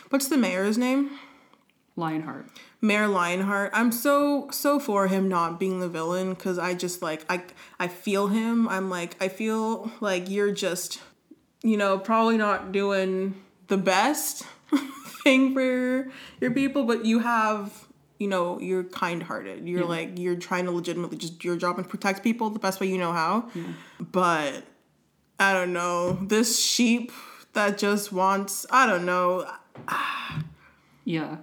what's 0.09 0.29
the 0.29 0.37
mayor's 0.37 0.77
name? 0.77 1.11
Lionheart. 1.97 2.47
Mayor 2.81 3.07
Lionheart. 3.07 3.71
I'm 3.75 3.93
so 3.93 4.49
so 4.51 4.81
for 4.81 5.07
him 5.07 5.29
not 5.29 5.61
being 5.61 5.79
the 5.81 5.89
villain 5.89 6.31
because 6.31 6.59
I 6.59 6.75
just 6.75 7.03
like 7.03 7.25
I 7.29 7.45
I 7.79 7.87
feel 7.87 8.27
him. 8.27 8.69
I'm 8.69 8.91
like 8.91 9.17
I 9.21 9.29
feel 9.29 9.93
like 10.01 10.29
you're 10.29 10.53
just 10.53 11.01
you 11.63 11.77
know 11.77 11.97
probably 11.99 12.39
not 12.39 12.73
doing 12.73 13.41
the 13.69 13.79
best 13.79 14.45
thing 15.25 15.55
for 15.55 16.11
your 16.41 16.51
people, 16.51 16.85
but 16.85 17.05
you 17.05 17.19
have 17.21 17.87
you 18.19 18.29
know 18.29 18.59
you're 18.61 18.85
kind 18.85 19.23
hearted. 19.23 19.67
You're 19.69 19.85
like 19.85 20.19
you're 20.19 20.37
trying 20.37 20.65
to 20.67 20.71
legitimately 20.71 21.17
just 21.19 21.39
do 21.39 21.49
your 21.49 21.57
job 21.57 21.79
and 21.79 21.89
protect 21.89 22.23
people 22.23 22.51
the 22.51 22.59
best 22.59 22.81
way 22.81 22.87
you 22.89 22.99
know 22.99 23.13
how. 23.13 23.49
But 23.99 24.65
I 25.39 25.53
don't 25.53 25.73
know 25.73 26.13
this 26.23 26.59
sheep 26.63 27.13
that 27.55 27.79
just 27.79 28.13
wants 28.13 28.67
I 28.71 28.87
don't 28.87 29.05
know 29.07 29.51
Yeah. 31.05 31.39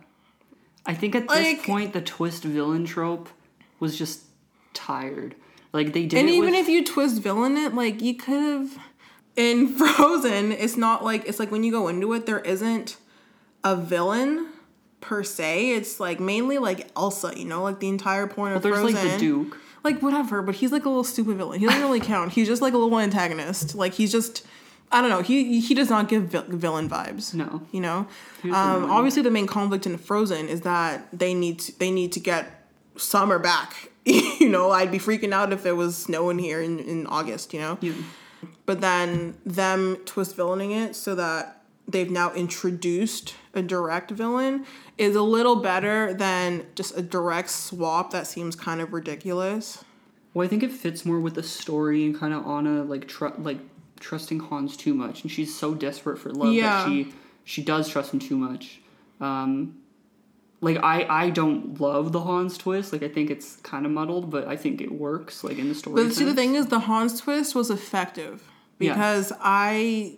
I 0.86 0.93
think 0.93 1.15
at 1.15 1.28
Like- 1.28 1.57
this 1.57 1.65
point 1.65 1.93
the 1.93 2.01
twist 2.01 2.43
villain 2.43 2.86
trope 2.86 3.30
was 3.80 3.97
just 3.97 4.21
tired. 4.73 5.36
Like 5.73 5.93
they 5.93 6.05
did 6.05 6.19
And 6.19 6.30
even 6.30 6.51
with, 6.51 6.61
if 6.61 6.69
you 6.69 6.84
twist 6.84 7.21
villain 7.21 7.57
it, 7.57 7.73
like 7.73 8.01
you 8.01 8.15
could 8.15 8.41
have 8.41 8.78
in 9.36 9.67
Frozen, 9.78 10.51
it's 10.53 10.78
not 10.78 11.03
like 11.03 11.28
it's 11.28 11.39
like 11.39 11.51
when 11.51 11.63
you 11.63 11.71
go 11.71 11.88
into 11.88 12.13
it, 12.13 12.25
there 12.25 12.39
isn't 12.39 12.97
a 13.64 13.76
villain 13.76 14.47
per 15.01 15.24
se. 15.24 15.72
It's 15.72 15.99
like 15.99 16.20
mainly 16.20 16.58
like 16.58 16.89
Elsa, 16.95 17.34
you 17.38 17.45
know, 17.45 17.64
like 17.64 17.80
the 17.80 17.88
entire 17.89 18.28
point 18.28 18.55
of 18.55 18.62
there's 18.62 18.80
Frozen. 18.80 18.95
like 18.95 19.14
the 19.14 19.20
Duke. 19.20 19.58
Like 19.84 20.01
whatever, 20.01 20.41
but 20.41 20.55
he's 20.55 20.72
like 20.72 20.86
a 20.86 20.89
little 20.89 21.03
stupid 21.03 21.38
villain. 21.38 21.60
He 21.60 21.66
doesn't 21.66 21.82
really 21.82 21.99
count. 22.01 22.34
He's 22.34 22.47
just 22.47 22.62
like 22.62 22.74
a 22.74 22.78
little 22.78 22.99
antagonist. 22.99 23.74
Like 23.76 23.93
he's 23.93 24.12
just 24.12 24.45
I 24.91 25.01
don't 25.01 25.10
know. 25.10 25.22
He 25.22 25.60
he 25.62 25.74
does 25.74 25.89
not 25.89 26.10
give 26.10 26.24
vil- 26.24 26.45
villain 26.47 26.89
vibes. 26.89 27.34
No. 27.34 27.62
You 27.72 27.82
know, 27.82 28.08
um, 28.45 28.89
obviously 28.91 29.22
the 29.22 29.32
main 29.32 29.47
conflict 29.47 29.86
in 29.86 29.97
Frozen 29.97 30.49
is 30.49 30.62
that 30.62 31.08
they 31.14 31.34
need 31.34 31.60
to, 31.60 31.80
they 31.80 31.91
need 31.91 32.12
to 32.14 32.20
get 32.20 32.68
summer 32.97 33.38
back. 33.39 33.91
you 34.05 34.49
know, 34.49 34.72
I'd 34.72 34.91
be 34.91 34.97
freaking 34.99 35.32
out 35.34 35.53
if 35.53 35.64
there 35.64 35.76
was 35.76 35.95
snow 35.97 36.30
in 36.30 36.39
here 36.39 36.62
in, 36.62 36.80
in 36.80 37.05
August. 37.08 37.53
You 37.53 37.60
know, 37.60 37.78
Yeah. 37.82 37.93
but 38.66 38.82
then 38.82 39.36
them 39.45 39.97
twist 40.05 40.36
villaining 40.36 40.72
it 40.72 40.95
so 40.95 41.16
that 41.16 41.57
they've 41.88 42.12
now 42.12 42.34
introduced 42.34 43.36
a 43.54 43.62
direct 43.62 44.12
villain 44.12 44.66
is 44.98 45.16
a 45.16 45.22
little 45.22 45.56
better 45.58 46.14
than 46.14 46.66
just 46.76 46.98
a 46.98 47.02
direct 47.02 47.50
swap 47.50 48.12
that 48.12 48.28
seems 48.28 48.56
kind 48.56 48.82
of 48.82 48.92
ridiculous. 48.94 49.84
Well, 50.34 50.46
I 50.46 50.50
think 50.50 50.64
it 50.64 50.72
fits 50.72 51.06
more 51.06 51.20
with 51.20 51.36
the 51.36 51.44
story 51.44 52.06
and 52.06 52.18
kind 52.18 52.34
of 52.34 52.46
Anna 52.46 52.84
like 52.84 53.08
tr- 53.08 53.28
like 53.40 53.60
trusting 54.00 54.40
Hans 54.40 54.76
too 54.78 54.94
much, 54.94 55.24
and 55.24 55.32
she's 55.32 55.58
so 55.58 55.74
desperate 55.74 56.20
for 56.20 56.32
love 56.32 56.54
Yeah. 56.54 56.84
that 56.84 56.88
she 56.90 57.14
she 57.44 57.64
does 57.64 57.88
trust 57.90 58.14
him 58.14 58.20
too 58.20 58.38
much. 58.38 58.82
Um, 59.22 59.78
like 60.62 60.78
I 60.84 61.06
I 61.10 61.30
don't 61.30 61.80
love 61.80 62.12
the 62.12 62.20
Hans 62.20 62.58
twist. 62.58 62.92
Like 62.92 63.02
I 63.04 63.08
think 63.08 63.30
it's 63.32 63.56
kind 63.58 63.86
of 63.86 63.92
muddled, 63.92 64.30
but 64.30 64.48
I 64.48 64.56
think 64.58 64.82
it 64.82 64.92
works. 64.92 65.44
Like 65.44 65.58
in 65.58 65.70
the 65.70 65.76
story. 65.76 66.04
But 66.04 66.14
see, 66.14 66.26
the 66.26 66.36
thing 66.36 66.56
is, 66.56 66.68
the 66.68 66.80
Hans 66.82 67.20
twist 67.22 67.56
was 67.56 67.72
effective 67.72 68.44
Yeah. 68.80 68.94
because 68.94 69.32
I 69.40 70.18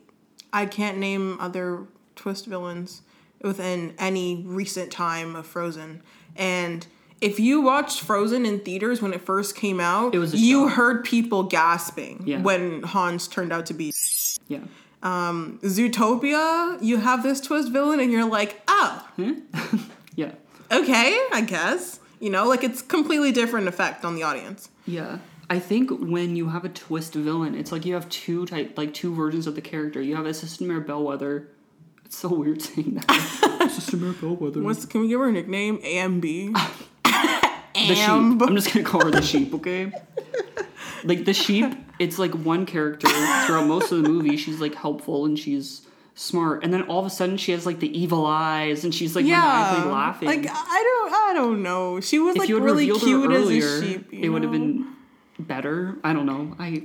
I 0.53 0.65
can't 0.65 0.97
name 0.97 1.37
other 1.39 1.85
twist 2.15 2.45
villains 2.45 3.01
within 3.41 3.93
any 3.97 4.43
recent 4.45 4.91
time 4.91 5.35
of 5.35 5.45
Frozen. 5.45 6.01
And 6.35 6.85
if 7.21 7.39
you 7.39 7.61
watched 7.61 8.01
Frozen 8.01 8.45
in 8.45 8.59
theaters 8.59 9.01
when 9.01 9.13
it 9.13 9.21
first 9.21 9.55
came 9.55 9.79
out, 9.79 10.13
It 10.15 10.19
was 10.19 10.33
you 10.33 10.67
shock. 10.67 10.77
heard 10.77 11.03
people 11.05 11.43
gasping 11.43 12.23
Yeah. 12.25 12.41
when 12.41 12.83
Hans 12.83 13.27
turned 13.27 13.51
out 13.53 13.65
to 13.67 13.73
be 13.73 13.93
yeah. 14.47 14.59
Um, 15.01 15.59
Zootopia. 15.63 16.77
You 16.81 16.97
have 16.97 17.23
this 17.23 17.39
twist 17.39 17.71
villain, 17.71 17.99
and 18.01 18.11
you're 18.11 18.25
like, 18.29 18.61
oh, 18.67 19.07
hmm? 19.15 19.33
Yeah. 20.15 20.31
okay, 20.71 21.17
I 21.31 21.41
guess. 21.47 21.99
You 22.19 22.29
know, 22.29 22.45
like 22.47 22.63
it's 22.65 22.81
completely 22.81 23.31
different 23.31 23.67
effect 23.69 24.03
on 24.03 24.15
the 24.15 24.23
audience. 24.23 24.69
Yeah. 24.85 25.19
I 25.49 25.59
think 25.59 25.89
when 25.89 26.35
you 26.35 26.49
have 26.49 26.63
a 26.63 26.69
twist 26.69 27.15
villain, 27.15 27.55
it's 27.55 27.71
like 27.71 27.85
you 27.85 27.95
have 27.95 28.07
two 28.09 28.45
type 28.45 28.77
like 28.77 28.93
two 28.93 29.13
versions 29.15 29.47
of 29.47 29.55
the 29.55 29.61
character. 29.61 29.99
You 30.01 30.15
have 30.15 30.27
Assistant 30.27 30.69
Mayor 30.69 30.79
Bellwether. 30.79 31.47
It's 32.05 32.17
so 32.17 32.29
weird 32.29 32.61
saying 32.61 32.95
that. 32.95 33.61
Assistant 33.65 34.01
Mayor 34.01 34.13
Bellwether. 34.13 34.61
What's 34.61 34.85
can 34.85 35.01
we 35.01 35.07
give 35.07 35.19
her 35.19 35.29
a 35.29 35.31
nickname? 35.31 35.79
AMB. 35.79 36.21
the 37.87 37.95
sheep. 37.95 38.07
I'm 38.07 38.55
just 38.55 38.71
gonna 38.73 38.85
call 38.85 39.05
her 39.05 39.11
the 39.11 39.23
sheep, 39.23 39.53
okay? 39.55 39.91
like 41.03 41.25
the 41.25 41.33
sheep, 41.33 41.73
it's 41.97 42.19
like 42.19 42.33
one 42.33 42.65
character 42.67 43.07
throughout 43.07 43.65
most 43.67 43.91
of 43.91 44.03
the 44.03 44.09
movie. 44.09 44.37
She's 44.37 44.59
like 44.59 44.75
helpful 44.75 45.25
and 45.25 45.37
she's 45.37 45.81
smart, 46.13 46.63
and 46.63 46.71
then 46.71 46.83
all 46.83 46.99
of 46.99 47.05
a 47.07 47.09
sudden 47.09 47.37
she 47.37 47.53
has 47.53 47.65
like 47.65 47.79
the 47.79 47.97
evil 47.97 48.25
eyes 48.25 48.83
and 48.83 48.93
she's 48.93 49.15
like 49.15 49.25
maniacally 49.25 49.91
laughing. 49.91 50.27
Like 50.27 50.45
I 50.47 50.83
don't, 50.83 51.13
I 51.13 51.33
don't 51.33 51.63
know. 51.63 51.99
She 52.01 52.19
was 52.19 52.35
if 52.35 52.39
like 52.39 52.49
you 52.49 52.55
had 52.55 52.63
really 52.65 52.85
cute 52.85 53.31
her 53.31 53.37
as 53.37 53.43
earlier, 53.43 53.65
a 53.65 53.81
sheep. 53.81 54.13
you 54.13 54.19
it 54.25 54.29
would 54.29 54.43
have 54.43 54.51
been 54.51 54.85
better. 55.49 55.97
I 56.05 56.13
don't 56.13 56.25
know. 56.25 56.55
I 56.57 56.83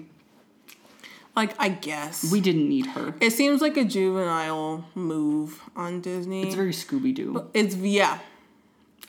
like 1.36 1.54
I 1.60 1.68
guess 1.68 2.30
we 2.32 2.40
didn't 2.40 2.68
need 2.68 2.86
her. 2.86 3.14
it 3.20 3.30
seems 3.30 3.60
like 3.60 3.76
a 3.76 3.84
juvenile 3.84 4.84
move 4.96 5.60
on 5.76 6.00
Disney. 6.00 6.42
It's 6.42 6.54
very 6.56 6.72
Scooby 6.72 7.14
Doo. 7.14 7.48
It's 7.54 7.76
yeah. 7.76 8.18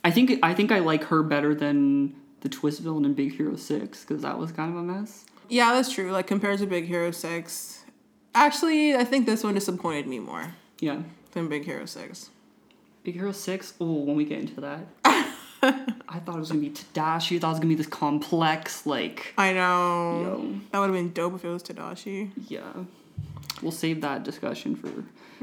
I 0.03 0.11
think 0.11 0.39
I 0.43 0.53
think 0.53 0.71
I 0.71 0.79
like 0.79 1.05
her 1.05 1.23
better 1.23 1.55
than 1.55 2.15
the 2.41 2.49
twist 2.49 2.81
villain 2.81 3.05
in 3.05 3.13
Big 3.15 3.35
Hero 3.35 3.55
Six 3.55 4.01
because 4.05 4.21
that 4.21 4.37
was 4.37 4.51
kind 4.51 4.69
of 4.71 4.77
a 4.77 4.83
mess. 4.83 5.25
Yeah, 5.49 5.73
that's 5.73 5.91
true. 5.91 6.11
Like 6.11 6.27
compared 6.27 6.59
to 6.59 6.67
Big 6.67 6.85
Hero 6.85 7.09
Six, 7.11 7.83
actually, 8.35 8.95
I 8.95 9.03
think 9.03 9.25
this 9.25 9.43
one 9.43 9.53
disappointed 9.55 10.05
me 10.07 10.19
more 10.19 10.53
Yeah. 10.79 11.01
than 11.31 11.47
Big 11.47 11.65
Hero 11.65 11.85
Six. 11.85 12.29
Big 13.03 13.15
Hero 13.15 13.31
Six. 13.31 13.73
Oh, 13.79 13.93
when 13.93 14.15
we 14.15 14.25
get 14.25 14.39
into 14.39 14.61
that, 14.61 14.87
I 16.09 16.19
thought 16.19 16.35
it 16.35 16.39
was 16.39 16.49
gonna 16.49 16.61
be 16.61 16.69
Tadashi. 16.69 17.37
I 17.37 17.39
thought 17.39 17.47
it 17.47 17.51
was 17.51 17.59
gonna 17.59 17.69
be 17.69 17.75
this 17.75 17.87
complex, 17.87 18.85
like, 18.85 19.33
I 19.37 19.53
know 19.53 20.21
yo, 20.21 20.59
that 20.71 20.79
would 20.79 20.85
have 20.85 20.93
been 20.95 21.13
dope 21.13 21.35
if 21.35 21.45
it 21.45 21.49
was 21.49 21.63
Tadashi. 21.63 22.31
yeah. 22.47 22.61
We'll 23.61 23.71
save 23.71 24.01
that 24.01 24.23
discussion 24.23 24.75
for 24.75 24.91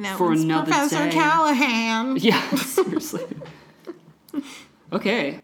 No, 0.01 0.17
for 0.17 0.33
another 0.33 0.67
Professor 0.71 1.05
day. 1.07 1.13
Callahan. 1.13 2.17
Yeah, 2.21 2.49
seriously. 2.57 3.25
okay. 4.93 5.41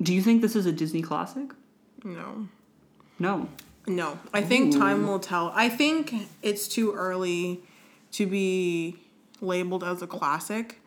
Do 0.00 0.14
you 0.14 0.22
think 0.22 0.42
this 0.42 0.54
is 0.54 0.66
a 0.66 0.72
Disney 0.72 1.02
classic? 1.02 1.50
No. 2.04 2.48
No. 3.18 3.48
No, 3.86 4.18
I 4.34 4.42
think 4.42 4.76
time 4.76 5.06
will 5.06 5.18
tell. 5.18 5.50
I 5.54 5.70
think 5.70 6.12
it's 6.42 6.68
too 6.68 6.92
early 6.92 7.60
to 8.12 8.26
be 8.26 8.96
labeled 9.40 9.82
as 9.82 10.02
a 10.02 10.06
classic, 10.06 10.82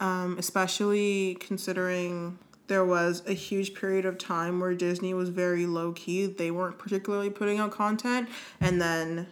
um, 0.00 0.36
especially 0.38 1.38
considering 1.40 2.38
there 2.72 2.84
was 2.86 3.22
a 3.26 3.34
huge 3.34 3.74
period 3.74 4.06
of 4.06 4.16
time 4.16 4.58
where 4.58 4.74
Disney 4.74 5.12
was 5.12 5.28
very 5.28 5.66
low 5.66 5.92
key. 5.92 6.24
They 6.24 6.50
weren't 6.50 6.78
particularly 6.78 7.28
putting 7.28 7.58
out 7.58 7.70
content, 7.70 8.30
and 8.62 8.80
then 8.80 9.26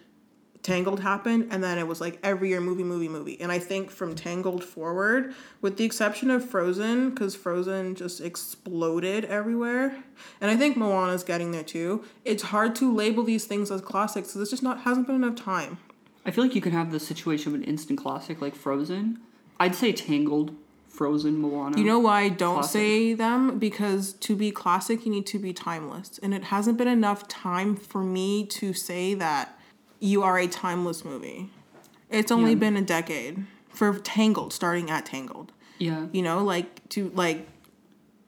Tangled 0.63 1.01
happened, 1.01 1.49
and 1.51 1.65
then 1.65 1.79
it 1.79 1.87
was 1.87 2.03
like 2.03 2.19
every 2.23 2.51
year 2.51 2.61
movie, 2.61 2.85
movie, 2.85 3.09
movie. 3.09 3.41
And 3.41 3.51
I 3.51 3.59
think 3.59 3.91
from 3.91 4.15
Tangled 4.15 4.63
forward, 4.63 5.35
with 5.63 5.79
the 5.79 5.85
exception 5.85 6.31
of 6.31 6.47
Frozen, 6.47 7.11
because 7.11 7.35
Frozen 7.35 7.95
just 7.95 8.21
exploded 8.21 9.25
everywhere, 9.25 10.05
and 10.39 10.51
I 10.51 10.57
think 10.59 10.77
Moana's 10.77 11.25
getting 11.25 11.51
there 11.51 11.65
too. 11.65 12.05
It's 12.27 12.43
hard 12.43 12.75
to 12.77 12.95
label 12.95 13.25
these 13.25 13.47
things 13.47 13.71
as 13.71 13.81
classics 13.81 14.29
because 14.29 14.43
it's 14.43 14.51
just 14.51 14.63
not 14.63 14.83
hasn't 14.83 15.07
been 15.07 15.17
enough 15.17 15.37
time. 15.37 15.79
I 16.27 16.31
feel 16.31 16.45
like 16.45 16.55
you 16.55 16.61
can 16.61 16.73
have 16.73 16.93
the 16.93 17.01
situation 17.01 17.55
of 17.55 17.59
an 17.59 17.65
instant 17.65 17.99
classic 17.99 18.43
like 18.43 18.55
Frozen. 18.55 19.19
I'd 19.59 19.75
say 19.75 19.93
Tangled, 19.93 20.55
Frozen, 21.01 21.39
Moana. 21.39 21.79
You 21.79 21.85
know 21.87 21.99
why 21.99 22.21
I 22.25 22.29
don't 22.29 22.57
Classic. 22.57 22.73
say 22.73 23.15
them? 23.15 23.59
Because 23.59 24.13
to 24.13 24.37
be 24.37 24.51
classic, 24.51 25.07
you 25.07 25.11
need 25.11 25.25
to 25.29 25.39
be 25.39 25.55
timeless, 25.55 26.21
and 26.23 26.35
it 26.35 26.45
hasn't 26.45 26.77
been 26.77 26.89
enough 26.89 27.27
time 27.27 27.75
for 27.75 28.03
me 28.05 28.45
to 28.49 28.75
say 28.75 29.15
that 29.15 29.59
you 29.99 30.23
are 30.23 30.39
a 30.39 30.47
timeless 30.47 31.03
movie. 31.03 31.49
It's 32.11 32.31
only 32.31 32.51
Yeah. 32.51 32.57
been 32.59 32.77
a 32.77 32.83
decade 32.83 33.47
for 33.71 33.95
Tangled, 33.99 34.53
starting 34.53 34.91
at 34.91 35.07
Tangled. 35.07 35.53
Yeah. 35.79 36.09
You 36.13 36.21
know, 36.21 36.45
like 36.45 36.87
to 36.91 37.11
like 37.15 37.49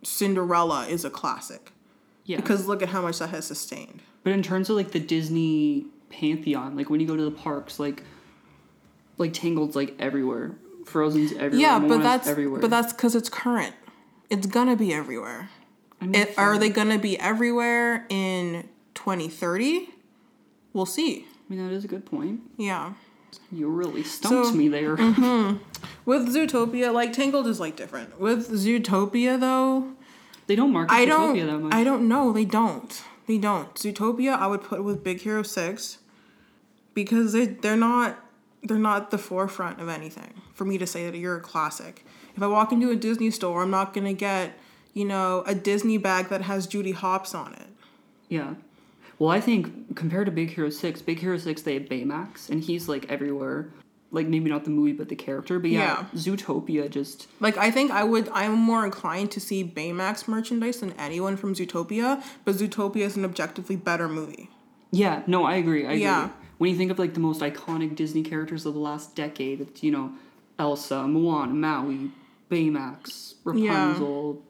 Cinderella 0.02 0.86
is 0.86 1.04
a 1.04 1.10
classic 1.10 1.72
Yeah. 2.24 2.36
because 2.38 2.66
look 2.66 2.80
at 2.82 2.88
how 2.88 3.02
much 3.02 3.18
that 3.18 3.28
has 3.28 3.44
sustained. 3.46 4.00
But 4.24 4.32
in 4.32 4.42
terms 4.42 4.70
of 4.70 4.76
like 4.76 4.92
the 4.92 4.98
Disney 5.00 5.88
pantheon, 6.08 6.74
like 6.74 6.88
when 6.88 7.00
you 7.00 7.06
go 7.06 7.16
to 7.16 7.24
the 7.24 7.30
parks, 7.30 7.78
like 7.78 8.02
like 9.18 9.34
Tangled's 9.34 9.76
like 9.76 9.94
everywhere. 9.98 10.56
Frozen's 10.86 11.32
everywhere. 11.32 11.58
yeah, 11.60 11.78
but 11.78 11.88
Moana's 11.88 12.04
that's 12.04 12.28
everywhere. 12.28 12.60
but 12.60 12.70
that's 12.70 12.92
because 12.92 13.14
it's 13.14 13.28
current. 13.28 13.74
It's 14.30 14.46
gonna 14.46 14.76
be 14.76 14.92
everywhere. 14.94 15.50
I 16.00 16.06
mean, 16.06 16.14
It, 16.14 16.34
are 16.38 16.58
they 16.58 16.68
gonna 16.70 16.98
be 16.98 17.18
everywhere 17.18 18.06
in 18.08 18.68
2030? 18.94 19.90
We'll 20.72 20.86
see. 20.86 21.26
I 21.28 21.54
mean, 21.54 21.66
that 21.68 21.74
is 21.74 21.84
a 21.84 21.88
good 21.88 22.06
point. 22.06 22.40
Yeah. 22.56 22.94
You 23.50 23.68
really 23.68 24.02
stumped 24.02 24.46
So- 24.46 24.50
mm-hmm. 24.52 24.58
me 24.58 24.68
there. 24.68 24.96
With 26.04 26.34
Zootopia, 26.34 26.92
like 26.92 27.12
Tangled 27.12 27.46
is 27.46 27.60
like 27.60 27.76
different. 27.76 28.18
With 28.20 28.50
Zootopia 28.50 29.38
though, 29.38 29.92
They 30.46 30.56
don't 30.56 30.72
market 30.72 30.92
I 30.92 31.04
Zootopia 31.06 31.08
don't 31.08 31.46
that 31.46 31.58
much. 31.58 31.74
I 31.74 31.84
don't 31.84 32.08
know. 32.08 32.32
They 32.32 32.44
don't. 32.44 33.02
They 33.26 33.38
don't. 33.38 33.72
Zootopia 33.74 34.36
I 34.36 34.46
would 34.48 34.62
put 34.62 34.82
with 34.82 35.04
Big 35.04 35.20
Hero 35.20 35.42
6 35.42 35.98
because 36.94 37.32
they 37.32 37.46
they're 37.46 37.76
not 37.76 38.18
they're 38.62 38.78
not 38.78 39.10
the 39.10 39.18
forefront 39.18 39.80
of 39.80 39.88
anything 39.88 40.34
for 40.54 40.64
me 40.64 40.78
to 40.78 40.86
say 40.86 41.10
that 41.10 41.16
you're 41.16 41.36
a 41.36 41.40
classic. 41.40 42.04
If 42.36 42.42
I 42.42 42.46
walk 42.46 42.72
into 42.72 42.90
a 42.90 42.96
Disney 42.96 43.30
store, 43.30 43.62
I'm 43.62 43.70
not 43.70 43.92
going 43.92 44.06
to 44.06 44.14
get, 44.14 44.58
you 44.94 45.04
know, 45.04 45.42
a 45.46 45.54
Disney 45.54 45.98
bag 45.98 46.28
that 46.28 46.42
has 46.42 46.66
Judy 46.66 46.92
Hopps 46.92 47.34
on 47.34 47.54
it. 47.54 47.66
Yeah. 48.28 48.54
Well, 49.18 49.30
I 49.30 49.40
think 49.40 49.94
compared 49.96 50.26
to 50.26 50.32
Big 50.32 50.50
Hero 50.50 50.70
6, 50.70 51.02
Big 51.02 51.18
Hero 51.20 51.36
6, 51.36 51.62
they 51.62 51.74
have 51.74 51.84
Baymax, 51.84 52.48
and 52.50 52.62
he's 52.62 52.88
like 52.88 53.10
everywhere. 53.10 53.68
Like 54.10 54.26
maybe 54.26 54.50
not 54.50 54.64
the 54.64 54.70
movie, 54.70 54.92
but 54.92 55.08
the 55.08 55.16
character. 55.16 55.58
But 55.58 55.70
yeah, 55.70 56.04
Zootopia 56.14 56.90
just. 56.90 57.28
Like 57.40 57.56
I 57.56 57.70
think 57.70 57.90
I 57.90 58.04
would 58.04 58.28
I'm 58.30 58.52
more 58.52 58.84
inclined 58.84 59.30
to 59.30 59.40
see 59.40 59.64
Baymax 59.64 60.28
merchandise 60.28 60.80
than 60.80 60.92
anyone 60.98 61.38
from 61.38 61.54
Zootopia, 61.54 62.22
but 62.44 62.56
Zootopia 62.56 63.06
is 63.06 63.16
an 63.16 63.24
objectively 63.24 63.76
better 63.76 64.08
movie. 64.08 64.50
Yeah, 64.90 65.22
no, 65.26 65.44
I 65.44 65.54
agree. 65.54 65.86
I 65.86 65.92
agree. 65.92 66.02
Yeah. 66.02 66.28
When 66.62 66.70
you 66.70 66.76
think 66.76 66.92
of 66.92 66.98
like 67.00 67.14
the 67.14 67.18
most 67.18 67.40
iconic 67.40 67.96
Disney 67.96 68.22
characters 68.22 68.66
of 68.66 68.74
the 68.74 68.78
last 68.78 69.16
decade, 69.16 69.60
it's, 69.62 69.82
you 69.82 69.90
know, 69.90 70.12
Elsa, 70.60 71.08
Moana, 71.08 71.52
Maui, 71.52 72.12
Baymax, 72.48 73.34
Rapunzel, 73.42 74.40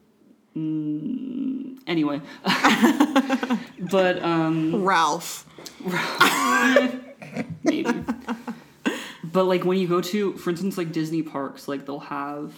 Mm, 0.55 1.79
anyway, 1.87 2.21
but 3.91 4.23
um, 4.23 4.85
Ralph. 4.85 5.47
maybe. 7.65 8.05
but 9.25 9.45
like 9.45 9.65
when 9.65 9.79
you 9.79 9.89
go 9.89 10.03
to, 10.03 10.35
for 10.35 10.51
instance, 10.51 10.77
like 10.77 10.93
Disney 10.93 11.23
parks, 11.23 11.67
like 11.67 11.87
they'll 11.87 11.99
have. 11.99 12.53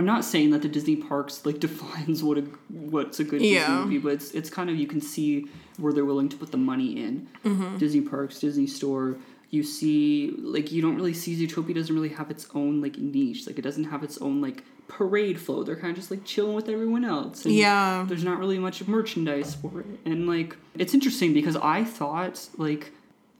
I'm 0.00 0.06
not 0.06 0.24
saying 0.24 0.48
that 0.52 0.62
the 0.62 0.68
Disney 0.68 0.96
parks 0.96 1.44
like 1.44 1.60
defines 1.68 2.22
what 2.24 2.38
a 2.38 2.44
what's 2.70 3.20
a 3.20 3.24
good 3.24 3.40
Disney 3.40 3.74
movie, 3.74 3.98
but 3.98 4.12
it's 4.14 4.30
it's 4.32 4.48
kind 4.48 4.70
of 4.70 4.76
you 4.76 4.86
can 4.86 5.02
see 5.02 5.46
where 5.76 5.92
they're 5.92 6.06
willing 6.06 6.30
to 6.30 6.38
put 6.38 6.50
the 6.52 6.56
money 6.56 6.98
in. 7.04 7.28
Mm-hmm. 7.44 7.76
Disney 7.76 8.00
parks, 8.00 8.38
Disney 8.40 8.66
store. 8.66 9.16
You 9.50 9.62
see, 9.62 10.32
like 10.38 10.72
you 10.72 10.80
don't 10.80 10.96
really 10.96 11.12
see 11.12 11.36
Zootopia 11.46 11.74
doesn't 11.74 11.94
really 11.94 12.08
have 12.20 12.30
its 12.30 12.46
own 12.54 12.80
like 12.80 12.96
niche. 12.96 13.46
Like 13.46 13.58
it 13.58 13.62
doesn't 13.62 13.84
have 13.84 14.02
its 14.02 14.16
own 14.22 14.40
like 14.40 14.64
parade 14.88 15.38
flow. 15.38 15.64
They're 15.64 15.76
kind 15.76 15.90
of 15.90 15.96
just 15.96 16.10
like 16.10 16.24
chilling 16.24 16.54
with 16.54 16.70
everyone 16.70 17.04
else. 17.04 17.44
And 17.44 17.54
Yeah. 17.54 18.06
there's 18.08 18.24
not 18.24 18.38
really 18.38 18.58
much 18.58 18.86
merchandise 18.88 19.54
for 19.54 19.80
it. 19.80 19.86
And 20.06 20.26
like 20.26 20.56
it's 20.78 20.94
interesting 20.94 21.34
because 21.34 21.56
I 21.56 21.84
thought 21.84 22.48
like 22.56 22.92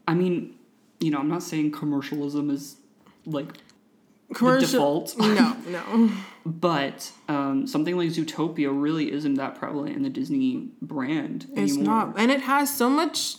I 0.07 0.13
mean, 0.13 0.53
you 0.99 1.09
know, 1.09 1.17
I'm 1.17 1.29
not 1.29 1.41
saying 1.41 1.71
commercialism 1.71 2.51
is 2.51 2.75
like 3.25 3.53
Commercial. 4.35 5.05
default. 5.05 5.17
No, 5.17 5.57
no. 5.69 6.11
But 6.45 7.11
um, 7.27 7.67
something 7.67 7.95
like 7.97 8.09
Zootopia 8.09 8.69
really 8.71 9.11
isn't 9.11 9.35
that 9.35 9.55
prevalent 9.55 9.95
in 9.95 10.03
the 10.03 10.09
Disney 10.09 10.69
brand 10.81 11.47
It's 11.55 11.73
anymore. 11.73 11.83
not, 12.07 12.19
and 12.19 12.31
it 12.31 12.41
has 12.41 12.75
so 12.75 12.89
much, 12.89 13.37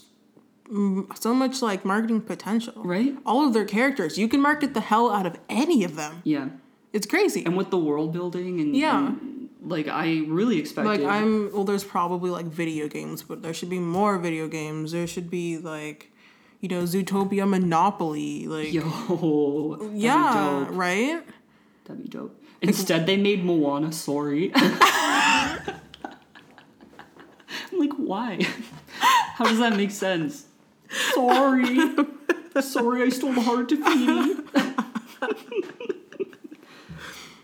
mm, 0.70 1.06
so 1.18 1.34
much 1.34 1.62
like 1.62 1.84
marketing 1.84 2.20
potential. 2.22 2.74
Right? 2.76 3.14
All 3.26 3.46
of 3.46 3.54
their 3.54 3.64
characters, 3.64 4.18
you 4.18 4.28
can 4.28 4.40
market 4.40 4.74
the 4.74 4.80
hell 4.80 5.10
out 5.10 5.26
of 5.26 5.36
any 5.48 5.84
of 5.84 5.96
them. 5.96 6.22
Yeah. 6.24 6.48
It's 6.92 7.06
crazy. 7.06 7.44
And 7.44 7.56
with 7.56 7.70
the 7.70 7.78
world 7.78 8.12
building 8.12 8.60
and 8.60 8.76
Yeah. 8.76 9.08
and, 9.08 9.48
like 9.64 9.86
I 9.88 10.24
really 10.26 10.58
expected 10.58 10.88
Like 10.88 11.02
I'm, 11.02 11.52
well, 11.52 11.64
there's 11.64 11.84
probably 11.84 12.30
like 12.30 12.46
video 12.46 12.88
games, 12.88 13.22
but 13.22 13.42
there 13.42 13.54
should 13.54 13.70
be 13.70 13.78
more 13.78 14.18
video 14.18 14.46
games. 14.48 14.92
There 14.92 15.06
should 15.06 15.30
be 15.30 15.56
like, 15.56 16.10
you 16.60 16.68
know, 16.68 16.82
Zootopia 16.82 17.48
Monopoly. 17.48 18.46
Like, 18.48 18.72
Yo, 18.72 19.90
yeah, 19.94 20.66
right. 20.70 21.22
That'd 21.84 22.02
be 22.02 22.08
dope. 22.08 22.41
Instead, 22.62 23.06
they 23.06 23.16
made 23.16 23.44
Moana 23.44 23.92
sorry. 23.92 24.52
I'm 24.54 25.72
like, 27.74 27.92
why? 27.96 28.40
How 29.34 29.44
does 29.44 29.58
that 29.58 29.76
make 29.76 29.90
sense? 29.90 30.46
Sorry. 31.14 31.78
sorry, 32.60 33.02
I 33.02 33.08
stole 33.08 33.32
the 33.32 33.40
heart 33.40 33.68
Te 33.68 33.76
Fiti. 33.76 34.34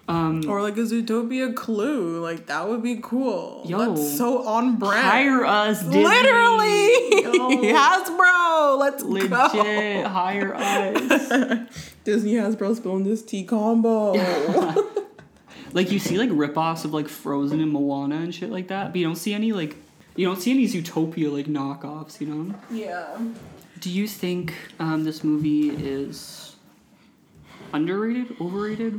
Um, 0.09 0.43
or 0.49 0.63
like 0.63 0.79
a 0.79 0.81
Zootopia 0.81 1.55
Clue. 1.55 2.19
Like 2.23 2.47
that 2.47 2.67
would 2.67 2.83
be 2.83 2.99
cool. 3.03 3.63
Yo. 3.67 3.95
That's 3.95 4.17
so 4.17 4.43
on 4.47 4.77
brand. 4.77 5.07
Hire 5.07 5.45
us, 5.45 5.83
Disney. 5.83 6.03
Literally, 6.03 6.93
Yo. 7.25 7.75
Hasbro. 7.77 8.79
Let's 8.79 9.05
Legit, 9.05 9.31
go. 9.31 10.09
hire 10.09 10.55
us. 10.55 11.29
Disney 12.05 12.33
Hasbro 12.35 12.75
spilling 12.75 13.05
this 13.05 13.23
tea 13.23 13.45
combo. 13.45 14.15
Like 15.73 15.91
you 15.93 15.99
see 15.99 16.19
like 16.19 16.31
rip-offs 16.33 16.85
of 16.85 16.93
like 16.95 17.09
Frozen 17.09 17.61
and 17.61 17.71
Moana 17.73 18.17
and 18.17 18.35
shit 18.35 18.51
like 18.51 18.69
that, 18.69 18.93
but 18.93 18.97
you 18.97 19.05
don't 19.05 19.17
see 19.17 19.35
any 19.35 19.53
like 19.53 19.77
you 20.17 20.27
don't 20.27 20.41
see 20.41 20.51
any 20.51 20.67
Zootopia 20.67 21.33
like 21.33 21.47
knockoffs, 21.47 22.21
you 22.21 22.27
know? 22.27 22.55
yeah. 22.71 23.17
Do 23.79 23.91
you 23.91 24.09
think 24.09 24.55
um, 24.81 25.05
this 25.05 25.23
movie 25.23 25.71
is 25.71 26.57
underrated, 27.73 28.35
overrated? 28.41 28.99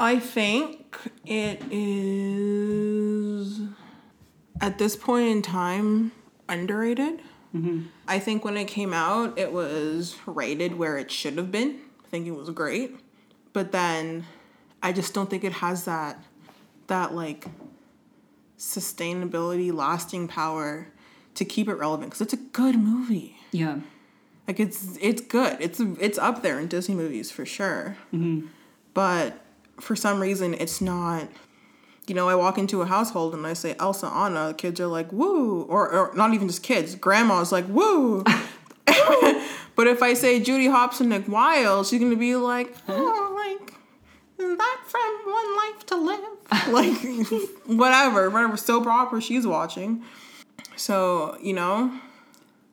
I 0.00 0.18
think 0.18 0.96
it 1.26 1.62
is 1.70 3.60
at 4.62 4.78
this 4.78 4.96
point 4.96 5.28
in 5.28 5.42
time 5.42 6.12
underrated. 6.48 7.20
I 8.08 8.18
think 8.18 8.46
when 8.46 8.56
it 8.56 8.64
came 8.64 8.94
out, 8.94 9.38
it 9.38 9.52
was 9.52 10.16
rated 10.24 10.78
where 10.78 10.96
it 10.96 11.10
should 11.10 11.36
have 11.36 11.52
been. 11.52 11.80
I 12.02 12.08
think 12.08 12.26
it 12.26 12.30
was 12.30 12.48
great, 12.48 12.96
but 13.52 13.72
then 13.72 14.24
I 14.82 14.92
just 14.92 15.14
don't 15.14 15.30
think 15.30 15.44
it 15.44 15.54
has 15.54 15.84
that 15.84 16.22
that 16.88 17.14
like 17.14 17.46
sustainability, 18.58 19.72
lasting 19.72 20.28
power 20.28 20.88
to 21.34 21.44
keep 21.44 21.68
it 21.68 21.74
relevant 21.74 22.10
because 22.10 22.20
it's 22.20 22.32
a 22.32 22.44
good 22.52 22.76
movie. 22.76 23.36
Yeah. 23.50 23.78
Like 24.46 24.60
it's 24.60 24.98
it's 25.00 25.22
good. 25.22 25.56
It's 25.60 25.80
it's 26.00 26.18
up 26.18 26.42
there 26.42 26.58
in 26.58 26.68
Disney 26.68 26.94
movies 26.94 27.30
for 27.30 27.46
sure. 27.46 27.96
Mm-hmm. 28.12 28.46
But 28.94 29.38
for 29.80 29.96
some 29.96 30.20
reason, 30.20 30.54
it's 30.54 30.80
not. 30.80 31.28
You 32.08 32.16
know, 32.16 32.28
I 32.28 32.34
walk 32.34 32.58
into 32.58 32.82
a 32.82 32.86
household 32.86 33.32
and 33.32 33.46
I 33.46 33.52
say 33.52 33.76
Elsa 33.78 34.08
Anna, 34.08 34.48
the 34.48 34.54
kids 34.54 34.80
are 34.80 34.88
like 34.88 35.12
woo, 35.12 35.62
or, 35.62 35.88
or 35.88 36.12
not 36.16 36.34
even 36.34 36.48
just 36.48 36.64
kids. 36.64 36.96
Grandma's 36.96 37.52
like 37.52 37.66
woo. 37.68 38.24
but 39.76 39.86
if 39.86 40.02
I 40.02 40.14
say 40.14 40.40
Judy 40.40 40.66
Hopps 40.66 41.00
and 41.00 41.10
Nick 41.10 41.28
Wilde, 41.28 41.86
she's 41.86 42.00
gonna 42.00 42.16
be 42.16 42.34
like, 42.34 42.74
oh, 42.88 43.58
like 43.60 43.74
is 44.38 44.58
that 44.58 44.80
from 44.86 45.32
One 45.32 45.56
Life 45.56 45.86
to 45.86 45.96
Live? 45.96 46.68
like 46.68 47.48
whatever, 47.66 48.30
whatever 48.30 48.56
soap 48.56 48.86
opera 48.86 49.20
she's 49.20 49.46
watching. 49.46 50.02
So 50.76 51.36
you 51.42 51.52
know, 51.52 51.92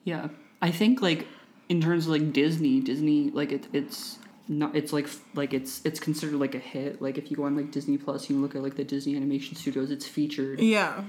Yeah. 0.04 0.30
I 0.62 0.72
think 0.72 1.02
like 1.02 1.28
in 1.70 1.80
terms 1.82 2.06
of 2.06 2.12
like 2.12 2.34
Disney, 2.34 2.82
Disney 2.82 3.30
like 3.30 3.52
it, 3.52 3.68
it's 3.72 4.18
not 4.48 4.76
it's 4.76 4.92
like 4.92 5.08
like 5.36 5.54
it's 5.54 5.82
it's 5.86 6.00
considered 6.00 6.36
like 6.36 6.56
a 6.56 6.60
hit. 6.60 7.02
Like 7.02 7.18
if 7.18 7.30
you 7.32 7.38
go 7.38 7.44
on 7.44 7.56
like 7.56 7.72
Disney 7.72 7.98
Plus, 7.98 8.30
you 8.30 8.38
look 8.38 8.56
at 8.56 8.64
like 8.64 8.76
the 8.76 8.84
Disney 8.84 9.16
Animation 9.16 9.56
Studios, 9.56 9.92
it's 9.92 10.08
featured. 10.08 10.60
yeah, 10.60 11.04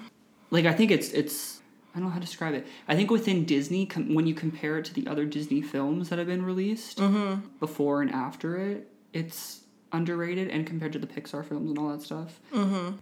Like 0.50 0.66
I 0.66 0.72
think 0.72 0.90
it's 0.90 1.10
it's 1.12 1.60
I 1.94 1.98
don't 1.98 2.04
know 2.04 2.10
how 2.10 2.20
to 2.20 2.24
describe 2.26 2.54
it. 2.54 2.66
I 2.86 2.94
think 2.94 3.10
within 3.10 3.44
Disney, 3.44 3.86
com- 3.86 4.14
when 4.14 4.26
you 4.26 4.34
compare 4.34 4.78
it 4.78 4.84
to 4.86 4.94
the 4.94 5.08
other 5.08 5.24
Disney 5.24 5.60
films 5.62 6.08
that 6.10 6.18
have 6.18 6.28
been 6.28 6.44
released 6.44 6.98
mm-hmm. 6.98 7.40
before 7.58 8.02
and 8.02 8.12
after 8.12 8.56
it, 8.58 8.88
it's 9.12 9.62
underrated. 9.92 10.48
And 10.48 10.66
compared 10.66 10.92
to 10.94 10.98
the 10.98 11.06
Pixar 11.06 11.44
films 11.44 11.70
and 11.70 11.78
all 11.78 11.88
that 11.90 12.02
stuff, 12.02 12.40
mm-hmm. 12.52 12.96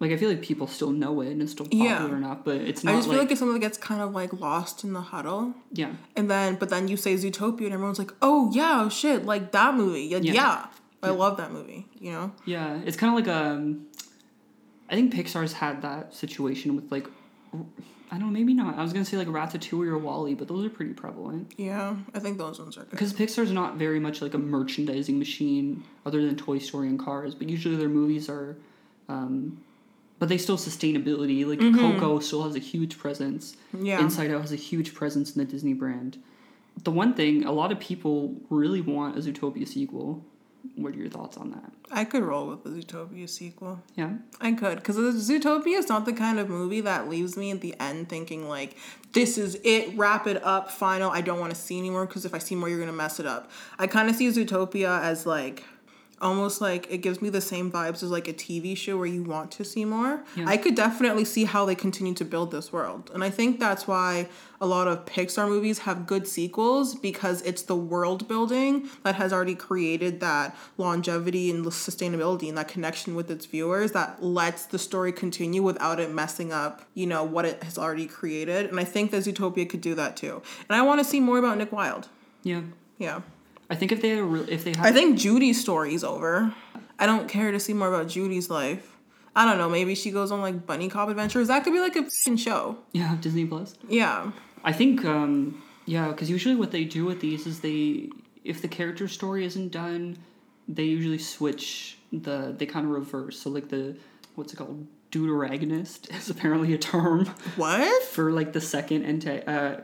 like 0.00 0.10
I 0.12 0.16
feel 0.16 0.28
like 0.28 0.42
people 0.42 0.66
still 0.66 0.90
know 0.90 1.20
it 1.20 1.28
and 1.30 1.40
it's 1.42 1.52
still 1.52 1.66
popular 1.66 1.84
Yeah. 2.10 2.16
enough. 2.16 2.38
But 2.44 2.56
it's 2.56 2.82
not. 2.84 2.92
I 2.92 2.96
just 2.96 3.08
like, 3.08 3.14
feel 3.14 3.22
like 3.24 3.30
it's 3.30 3.38
something 3.40 3.54
that 3.54 3.66
gets 3.66 3.78
kind 3.78 4.00
of 4.02 4.12
like 4.12 4.32
lost 4.32 4.84
in 4.84 4.92
the 4.92 5.00
huddle. 5.00 5.54
yeah, 5.72 5.92
And 6.16 6.30
then, 6.30 6.56
but 6.56 6.68
then 6.70 6.88
you 6.88 6.96
say 6.96 7.14
Zootopia, 7.14 7.64
and 7.66 7.72
everyone's 7.72 7.98
like, 7.98 8.12
"Oh 8.20 8.50
yeah, 8.54 8.82
oh, 8.84 8.88
shit, 8.88 9.24
like 9.24 9.52
that 9.52 9.74
movie. 9.74 10.02
Yeah, 10.02 10.18
Yeah. 10.18 10.32
yeah. 10.32 10.66
I 11.02 11.10
love 11.10 11.36
that 11.38 11.52
movie." 11.52 11.86
You 11.98 12.12
know? 12.12 12.32
yeah. 12.44 12.80
It's 12.84 12.96
kind 12.96 13.12
of 13.12 13.24
like 13.24 13.34
um, 13.34 13.86
I 14.88 14.94
think 14.94 15.12
Pixar's 15.14 15.52
had 15.54 15.82
that 15.82 16.14
situation 16.14 16.74
with 16.76 16.90
like. 16.92 17.06
I 18.12 18.18
don't 18.18 18.26
know, 18.26 18.38
maybe 18.38 18.52
not. 18.52 18.78
I 18.78 18.82
was 18.82 18.92
gonna 18.92 19.06
say 19.06 19.16
like 19.16 19.26
Ratatouille 19.26 19.88
or 19.88 19.96
WALL-E, 19.96 20.34
but 20.34 20.46
those 20.46 20.66
are 20.66 20.68
pretty 20.68 20.92
prevalent. 20.92 21.54
Yeah, 21.56 21.96
I 22.12 22.18
think 22.18 22.36
those 22.36 22.58
ones 22.58 22.76
are 22.76 22.82
good. 22.82 22.90
Because 22.90 23.14
Pixar's 23.14 23.50
not 23.50 23.76
very 23.76 23.98
much 23.98 24.20
like 24.20 24.34
a 24.34 24.38
merchandising 24.38 25.18
machine, 25.18 25.82
other 26.04 26.24
than 26.24 26.36
Toy 26.36 26.58
Story 26.58 26.88
and 26.88 26.98
Cars. 26.98 27.34
But 27.34 27.48
usually 27.48 27.76
their 27.76 27.88
movies 27.88 28.28
are, 28.28 28.58
um, 29.08 29.62
but 30.18 30.28
they 30.28 30.36
still 30.36 30.58
sustainability. 30.58 31.46
Like 31.46 31.60
Coco 31.60 32.18
still 32.18 32.42
has 32.44 32.54
a 32.54 32.58
huge 32.58 32.98
presence. 32.98 33.56
Yeah. 33.72 33.98
Inside 34.00 34.30
Out 34.30 34.42
has 34.42 34.52
a 34.52 34.56
huge 34.56 34.92
presence 34.92 35.34
in 35.34 35.38
the 35.38 35.50
Disney 35.50 35.72
brand. 35.72 36.22
The 36.84 36.90
one 36.90 37.14
thing 37.14 37.44
a 37.44 37.52
lot 37.52 37.72
of 37.72 37.80
people 37.80 38.34
really 38.50 38.82
want 38.82 39.16
a 39.16 39.20
Zootopia 39.20 39.66
sequel. 39.66 40.22
What 40.76 40.94
are 40.94 40.96
your 40.96 41.10
thoughts 41.10 41.36
on 41.36 41.50
that? 41.50 41.72
I 41.90 42.04
could 42.04 42.22
roll 42.22 42.46
with 42.46 42.64
the 42.64 42.70
Zootopia 42.70 43.28
sequel. 43.28 43.82
Yeah. 43.94 44.14
I 44.40 44.52
could, 44.52 44.76
because 44.76 44.96
Zootopia 44.96 45.78
is 45.78 45.88
not 45.88 46.06
the 46.06 46.12
kind 46.12 46.38
of 46.38 46.48
movie 46.48 46.80
that 46.80 47.08
leaves 47.08 47.36
me 47.36 47.50
at 47.50 47.60
the 47.60 47.74
end 47.78 48.08
thinking 48.08 48.48
like, 48.48 48.76
"This 49.12 49.36
is 49.36 49.58
it, 49.64 49.96
wrap 49.96 50.26
it 50.26 50.42
up, 50.42 50.70
final. 50.70 51.10
I 51.10 51.20
don't 51.20 51.40
want 51.40 51.52
to 51.54 51.60
see 51.60 51.78
anymore." 51.78 52.06
Because 52.06 52.24
if 52.24 52.32
I 52.34 52.38
see 52.38 52.54
more, 52.54 52.68
you're 52.68 52.80
gonna 52.80 52.92
mess 52.92 53.20
it 53.20 53.26
up. 53.26 53.50
I 53.78 53.86
kind 53.86 54.08
of 54.08 54.16
see 54.16 54.28
Zootopia 54.28 55.02
as 55.02 55.26
like, 55.26 55.64
almost 56.22 56.60
like 56.60 56.90
it 56.90 56.98
gives 56.98 57.20
me 57.20 57.28
the 57.28 57.40
same 57.40 57.70
vibes 57.70 58.02
as 58.02 58.10
like 58.10 58.28
a 58.28 58.32
TV 58.32 58.76
show 58.76 58.96
where 58.96 59.06
you 59.06 59.22
want 59.22 59.50
to 59.52 59.64
see 59.64 59.84
more. 59.84 60.24
Yeah. 60.36 60.48
I 60.48 60.56
could 60.56 60.74
definitely 60.74 61.24
see 61.24 61.44
how 61.44 61.64
they 61.64 61.74
continue 61.74 62.14
to 62.14 62.24
build 62.24 62.50
this 62.50 62.72
world, 62.72 63.10
and 63.12 63.22
I 63.22 63.30
think 63.30 63.60
that's 63.60 63.86
why 63.86 64.28
a 64.62 64.66
lot 64.66 64.86
of 64.86 65.04
Pixar 65.04 65.48
movies 65.48 65.80
have 65.80 66.06
good 66.06 66.28
sequels 66.28 66.94
because 66.94 67.42
it's 67.42 67.62
the 67.62 67.74
world 67.74 68.28
building 68.28 68.88
that 69.02 69.16
has 69.16 69.32
already 69.32 69.56
created 69.56 70.20
that 70.20 70.56
longevity 70.78 71.50
and 71.50 71.66
sustainability 71.66 72.48
and 72.48 72.56
that 72.56 72.68
connection 72.68 73.16
with 73.16 73.28
its 73.28 73.44
viewers 73.44 73.90
that 73.90 74.22
lets 74.22 74.66
the 74.66 74.78
story 74.78 75.10
continue 75.10 75.64
without 75.64 75.98
it 75.98 76.12
messing 76.12 76.52
up, 76.52 76.82
you 76.94 77.08
know, 77.08 77.24
what 77.24 77.44
it 77.44 77.60
has 77.64 77.76
already 77.76 78.06
created. 78.06 78.66
And 78.66 78.78
I 78.78 78.84
think 78.84 79.10
that 79.10 79.24
Zootopia 79.24 79.68
could 79.68 79.80
do 79.80 79.96
that 79.96 80.16
too. 80.16 80.40
And 80.68 80.76
I 80.76 80.82
want 80.82 81.00
to 81.00 81.04
see 81.04 81.18
more 81.18 81.38
about 81.38 81.58
Nick 81.58 81.72
Wilde. 81.72 82.06
Yeah. 82.44 82.62
Yeah. 82.98 83.22
I 83.72 83.74
think 83.74 83.90
if 83.90 84.02
they 84.02 84.10
had 84.10 84.48
if 84.48 84.64
they 84.64 84.70
had 84.76 84.84
I 84.86 84.92
think 84.92 85.18
Judy's 85.18 85.58
story's 85.60 86.04
over. 86.04 86.54
I 86.98 87.06
don't 87.06 87.26
care 87.28 87.50
to 87.50 87.58
see 87.58 87.72
more 87.72 87.88
about 87.88 88.06
Judy's 88.08 88.48
life. 88.50 88.86
I 89.34 89.46
don't 89.46 89.56
know, 89.56 89.70
maybe 89.70 89.94
she 89.94 90.10
goes 90.10 90.30
on 90.30 90.42
like 90.42 90.66
bunny 90.66 90.88
cop 90.90 91.08
adventures. 91.08 91.48
That 91.48 91.64
could 91.64 91.72
be 91.72 91.80
like 91.80 91.96
a 91.96 92.04
fing 92.22 92.36
show. 92.36 92.76
yeah 92.92 93.16
Disney 93.20 93.46
Plus. 93.46 93.74
Yeah. 93.88 94.30
I 94.62 94.72
think, 94.72 95.04
um, 95.06 95.62
yeah, 95.86 96.08
because 96.08 96.28
usually 96.30 96.54
what 96.54 96.70
they 96.70 96.84
do 96.84 97.06
with 97.06 97.20
these 97.20 97.46
is 97.46 97.60
they, 97.60 98.10
if 98.44 98.60
the 98.60 98.68
character 98.68 99.08
story 99.08 99.44
isn't 99.46 99.72
done, 99.72 100.18
they 100.68 100.84
usually 100.84 101.18
switch 101.18 101.96
the, 102.12 102.54
they 102.56 102.66
kind 102.66 102.84
of 102.86 102.92
reverse. 102.92 103.40
So 103.40 103.48
like 103.50 103.68
the, 103.70 103.96
what's 104.34 104.52
it 104.52 104.56
called? 104.56 104.86
deuteragonist 105.10 106.14
is 106.18 106.30
apparently 106.30 106.72
a 106.74 106.78
term 106.78 107.26
What? 107.56 108.02
for 108.04 108.32
like 108.32 108.52
the 108.52 108.60
second 108.60 109.04
anta- 109.04 109.46
uh, 109.48 109.80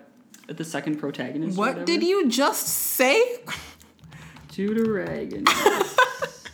the 0.52 0.64
second 0.64 0.96
protagonist. 0.98 1.56
What 1.58 1.84
did 1.86 2.02
you 2.02 2.28
just 2.28 2.66
say? 2.68 3.20
Deuteragonist. 4.58 5.46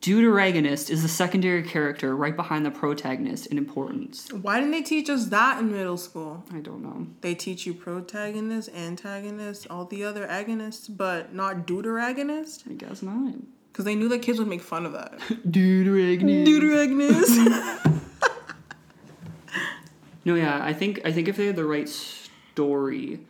Deuteragonist 0.00 0.88
is 0.88 1.02
the 1.02 1.08
secondary 1.08 1.62
character 1.62 2.16
right 2.16 2.34
behind 2.34 2.64
the 2.64 2.70
protagonist 2.70 3.44
in 3.48 3.58
importance. 3.58 4.32
Why 4.32 4.58
didn't 4.58 4.70
they 4.70 4.80
teach 4.80 5.10
us 5.10 5.26
that 5.26 5.58
in 5.58 5.70
middle 5.70 5.98
school? 5.98 6.42
I 6.50 6.60
don't 6.60 6.82
know. 6.82 7.08
They 7.20 7.34
teach 7.34 7.66
you 7.66 7.74
protagonist, 7.74 8.70
antagonist, 8.74 9.66
all 9.68 9.84
the 9.84 10.02
other 10.02 10.26
agonists, 10.26 10.88
but 10.88 11.34
not 11.34 11.66
deuteragonist? 11.66 12.70
I 12.70 12.72
guess 12.72 13.02
not. 13.02 13.34
Because 13.70 13.84
they 13.84 13.94
knew 13.94 14.08
that 14.08 14.22
kids 14.22 14.38
would 14.38 14.48
make 14.48 14.62
fun 14.62 14.86
of 14.86 14.92
that. 14.92 15.18
Deuteragonist. 15.46 16.46
Deuteragonist. 16.46 17.96
No, 20.22 20.34
yeah, 20.34 20.62
I 20.62 20.74
think 20.74 21.00
I 21.06 21.12
think 21.12 21.28
if 21.28 21.38
they 21.38 21.46
had 21.46 21.56
the 21.56 21.64
right 21.64 21.88
story, 21.88 23.20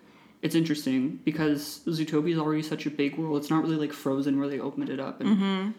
it's 0.43 0.55
interesting 0.55 1.21
because 1.25 1.81
Zootopia 1.87 2.33
is 2.33 2.39
already 2.39 2.63
such 2.63 2.87
a 2.87 2.91
big 2.91 3.17
world. 3.19 3.39
It's 3.39 3.51
not 3.51 3.63
really 3.63 3.77
like 3.77 3.93
Frozen 3.93 4.39
where 4.39 4.49
they 4.49 4.59
opened 4.59 4.89
it 4.89 4.99
up. 4.99 5.21
And 5.21 5.37
mm-hmm. 5.37 5.71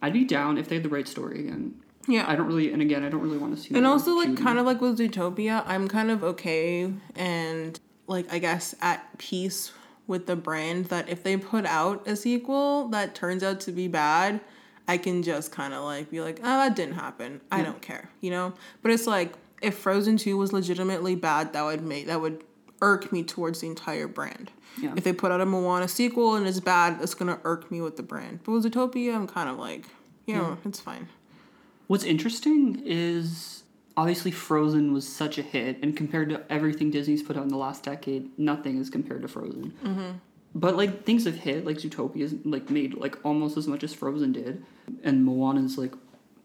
I'd 0.00 0.12
be 0.14 0.24
down 0.24 0.56
if 0.56 0.68
they 0.68 0.76
had 0.76 0.84
the 0.84 0.88
right 0.88 1.06
story 1.06 1.40
again. 1.40 1.74
yeah. 2.08 2.24
I 2.28 2.36
don't 2.36 2.46
really, 2.46 2.72
and 2.72 2.82
again, 2.82 3.04
I 3.04 3.08
don't 3.08 3.20
really 3.20 3.38
want 3.38 3.56
to 3.56 3.62
see. 3.62 3.70
That. 3.70 3.78
And 3.78 3.86
also, 3.86 4.14
like, 4.14 4.36
kind 4.36 4.58
of 4.58 4.66
like 4.66 4.80
with 4.80 4.98
Zootopia, 4.98 5.62
I'm 5.66 5.88
kind 5.88 6.10
of 6.10 6.24
okay 6.24 6.92
and, 7.14 7.78
like, 8.06 8.32
I 8.32 8.38
guess 8.38 8.74
at 8.80 9.18
peace 9.18 9.72
with 10.06 10.26
the 10.26 10.36
brand 10.36 10.86
that 10.86 11.08
if 11.08 11.22
they 11.22 11.36
put 11.36 11.66
out 11.66 12.06
a 12.06 12.16
sequel 12.16 12.88
that 12.88 13.14
turns 13.14 13.42
out 13.42 13.60
to 13.60 13.72
be 13.72 13.86
bad, 13.86 14.40
I 14.88 14.98
can 14.98 15.22
just 15.22 15.52
kind 15.52 15.72
of, 15.72 15.84
like, 15.84 16.10
be 16.10 16.20
like, 16.20 16.40
oh, 16.40 16.44
that 16.44 16.74
didn't 16.74 16.94
happen. 16.94 17.40
I 17.50 17.62
don't 17.62 17.80
care, 17.80 18.10
you 18.20 18.30
know? 18.30 18.54
But 18.82 18.92
it's 18.92 19.06
like, 19.06 19.34
if 19.62 19.76
Frozen 19.76 20.16
2 20.16 20.36
was 20.36 20.52
legitimately 20.52 21.14
bad, 21.14 21.52
that 21.52 21.62
would 21.62 21.82
make, 21.82 22.06
that 22.06 22.20
would 22.20 22.42
irk 22.82 23.12
me 23.12 23.22
towards 23.22 23.60
the 23.60 23.66
entire 23.66 24.08
brand. 24.08 24.50
Yeah. 24.80 24.94
If 24.96 25.04
they 25.04 25.12
put 25.12 25.32
out 25.32 25.40
a 25.40 25.46
Moana 25.46 25.88
sequel 25.88 26.34
and 26.36 26.46
it's 26.46 26.60
bad, 26.60 26.98
it's 27.02 27.14
gonna 27.14 27.40
irk 27.44 27.70
me 27.70 27.80
with 27.80 27.96
the 27.96 28.02
brand. 28.02 28.40
But 28.44 28.52
with 28.52 28.64
Zootopia, 28.64 29.14
I'm 29.14 29.26
kind 29.26 29.48
of 29.48 29.58
like, 29.58 29.86
you 30.26 30.34
know, 30.36 30.58
it's 30.64 30.80
fine. 30.80 31.08
What's 31.86 32.04
interesting 32.04 32.82
is 32.84 33.64
obviously 33.96 34.30
Frozen 34.30 34.92
was 34.92 35.06
such 35.06 35.38
a 35.38 35.42
hit, 35.42 35.82
and 35.82 35.96
compared 35.96 36.28
to 36.30 36.42
everything 36.48 36.90
Disney's 36.90 37.22
put 37.22 37.36
out 37.36 37.42
in 37.42 37.48
the 37.48 37.56
last 37.56 37.82
decade, 37.82 38.30
nothing 38.38 38.78
is 38.78 38.88
compared 38.88 39.22
to 39.22 39.28
Frozen. 39.28 39.74
Mm-hmm. 39.84 40.10
But 40.54 40.76
like 40.76 41.04
things 41.04 41.24
have 41.24 41.34
hit, 41.34 41.64
like 41.66 41.76
Zootopia's 41.76 42.34
like 42.44 42.70
made 42.70 42.94
like 42.94 43.18
almost 43.24 43.56
as 43.56 43.66
much 43.66 43.84
as 43.84 43.92
Frozen 43.92 44.32
did, 44.32 44.64
and 45.02 45.24
Moana's 45.24 45.76
like 45.78 45.92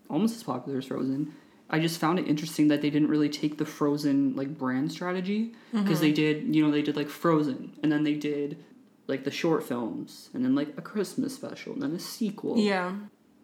almost 0.10 0.36
as 0.36 0.44
popular 0.44 0.80
as 0.80 0.86
Frozen. 0.86 1.34
I 1.70 1.80
just 1.80 2.00
found 2.00 2.20
it 2.20 2.28
interesting 2.28 2.68
that 2.68 2.82
they 2.82 2.90
didn't 2.90 3.10
really 3.10 3.30
take 3.30 3.58
the 3.58 3.66
Frozen 3.66 4.36
like 4.36 4.58
brand 4.58 4.92
strategy 4.92 5.54
because 5.72 6.00
they 6.00 6.12
Mm-hmm. 6.12 6.46
did, 6.48 6.56
you 6.56 6.64
know, 6.64 6.72
they 6.72 6.82
did 6.84 6.96
like 6.96 7.10
Frozen, 7.10 7.74
and 7.82 7.92
then 7.92 8.04
they 8.04 8.14
did 8.14 8.64
like 9.08 9.24
the 9.24 9.32
short 9.32 9.64
films, 9.64 10.30
and 10.34 10.44
then 10.44 10.54
like 10.56 10.70
a 10.78 10.82
Christmas 10.82 11.34
special, 11.36 11.74
and 11.74 11.82
then 11.82 11.92
a 11.94 12.00
sequel 12.00 12.58
Yeah. 12.58 12.94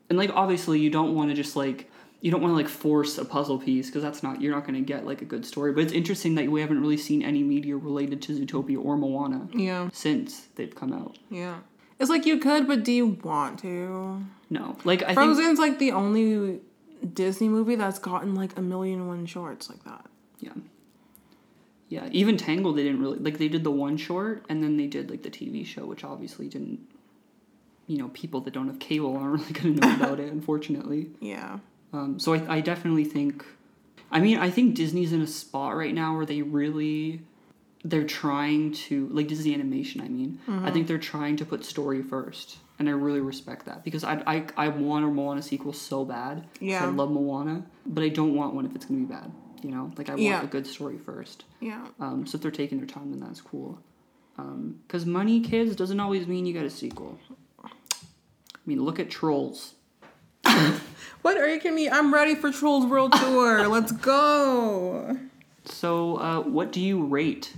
and 0.10 0.18
like 0.20 0.32
obviously 0.36 0.80
you 0.80 0.90
don't 0.90 1.16
want 1.16 1.30
to 1.30 1.36
just 1.36 1.56
like 1.56 1.90
you 2.24 2.30
don't 2.30 2.42
want 2.42 2.52
to 2.52 2.56
like 2.56 2.68
force 2.68 3.18
a 3.18 3.26
puzzle 3.26 3.58
piece 3.58 3.88
because 3.88 4.04
that's 4.04 4.22
not 4.22 4.40
you're 4.42 4.54
not 4.54 4.64
going 4.68 4.76
to 4.76 4.82
get 4.94 5.06
like 5.08 5.22
a 5.24 5.26
good 5.26 5.44
story 5.46 5.72
but 5.74 5.84
it's 5.84 5.94
interesting 5.94 6.36
that 6.36 6.48
we 6.52 6.62
haven't 6.62 6.80
really 6.80 6.98
seen 6.98 7.24
any 7.24 7.42
media 7.42 7.76
related 7.76 8.22
to 8.22 8.34
zootopia 8.38 8.78
or 8.84 8.96
moana 8.98 9.48
Yeah. 9.54 9.90
since 9.94 10.48
they've 10.56 10.76
come 10.76 10.94
out 10.94 11.18
Yeah. 11.32 11.58
It's 12.00 12.10
like 12.12 12.26
you 12.28 12.38
could, 12.40 12.68
but 12.68 12.84
do 12.84 12.92
you 12.92 13.08
want 13.24 13.60
to? 13.60 14.24
no 14.52 14.76
like 14.84 15.02
i 15.04 15.08
think 15.08 15.16
Frozen's 15.20 15.58
like 15.60 15.80
the 15.80 15.92
only 15.94 16.60
Disney 17.14 17.50
movie 17.50 17.76
that's 17.76 18.00
gotten 18.00 18.36
like 18.36 18.58
a 18.58 18.62
million 18.62 19.00
and 19.00 19.08
one 19.08 19.26
shorts 19.26 19.70
like 19.70 19.84
that. 19.86 20.06
yeah 20.40 20.54
yeah 21.90 22.08
even 22.12 22.38
tangled 22.38 22.78
they 22.78 22.84
didn't 22.84 23.02
really 23.02 23.18
like 23.20 23.38
they 23.38 23.48
did 23.50 23.64
the 23.64 23.72
one 23.72 23.98
short 23.98 24.46
and 24.50 24.64
then 24.64 24.78
they 24.78 24.88
did 24.88 25.10
like 25.10 25.24
the 25.24 25.30
tv 25.30 25.66
show 25.66 25.86
which 25.86 26.04
obviously 26.04 26.48
didn't 26.48 26.80
you 27.88 27.98
know 27.98 28.08
people 28.14 28.40
that 28.42 28.54
don't 28.54 28.68
have 28.68 28.80
cable 28.80 29.18
aren't 29.18 29.34
really 29.42 29.52
going 29.54 29.76
to 29.78 29.88
know 29.88 29.96
about 29.96 30.20
it 30.20 30.32
unfortunately 30.32 31.10
Yeah. 31.20 31.60
Um, 31.94 32.18
so 32.20 32.34
I, 32.34 32.56
I 32.56 32.62
definitely 32.62 33.04
think, 33.04 33.44
I 34.10 34.22
mean, 34.22 34.38
I 34.38 34.50
think 34.50 34.76
Disney's 34.76 35.12
in 35.12 35.22
a 35.22 35.28
spot 35.28 35.76
right 35.76 35.94
now 35.94 36.16
where 36.16 36.26
they 36.26 36.42
really, 36.42 37.20
they're 37.84 38.04
trying 38.06 38.74
to 38.74 39.08
like 39.12 39.28
Disney 39.28 39.54
animation. 39.54 40.02
I 40.02 40.08
mean, 40.08 40.40
I 40.48 40.72
think 40.72 40.88
they're 40.88 40.98
trying 41.00 41.36
to 41.38 41.46
put 41.46 41.66
story 41.66 42.02
first, 42.04 42.58
and 42.80 42.88
I 42.88 42.92
really 42.92 43.22
respect 43.22 43.66
that 43.66 43.84
because 43.84 44.04
I 44.04 44.22
I, 44.28 44.46
I 44.58 44.68
want 44.70 45.06
a 45.06 45.08
Moana 45.08 45.42
sequel 45.42 45.74
so 45.74 46.06
bad. 46.06 46.48
Yeah. 46.60 46.84
I 46.86 46.90
love 46.90 47.12
Moana, 47.12 47.66
but 47.86 48.04
I 48.04 48.10
don't 48.10 48.36
want 48.36 48.54
one 48.54 48.66
if 48.66 48.76
it's 48.76 48.86
gonna 48.86 49.00
be 49.00 49.06
bad. 49.06 49.32
You 49.64 49.72
know, 49.72 49.92
like 49.98 50.10
I 50.10 50.14
want 50.14 50.24
Yeah. 50.24 50.44
a 50.44 50.48
good 50.48 50.66
story 50.68 50.98
first. 50.98 51.46
Yeah. 51.60 51.86
Um, 52.00 52.26
so 52.26 52.36
if 52.36 52.42
they're 52.42 52.52
taking 52.52 52.78
their 52.80 52.88
time, 52.88 53.12
then 53.12 53.20
that's 53.20 53.42
cool. 53.42 53.80
Um, 54.38 54.80
Because 54.88 55.06
money, 55.06 55.40
kids, 55.40 55.76
doesn't 55.76 56.00
always 56.00 56.26
mean 56.28 56.46
you 56.48 56.54
get 56.54 56.66
a 56.66 56.70
sequel. 56.70 57.20
I 57.64 57.70
mean, 58.66 58.84
look 58.84 59.00
at 59.00 59.10
Trolls. 59.10 59.74
What 61.22 61.38
are 61.38 61.48
you 61.48 61.60
kidding 61.60 61.76
me? 61.76 61.88
I'm 61.88 62.12
ready 62.12 62.34
for 62.34 62.52
Trolls 62.52 62.86
World 62.88 63.14
Tour. 63.14 63.68
Let's 63.68 63.92
go. 63.92 65.18
So, 65.66 66.18
uh, 66.18 66.40
what 66.42 66.72
do 66.72 66.82
you 66.82 67.04
rate 67.04 67.54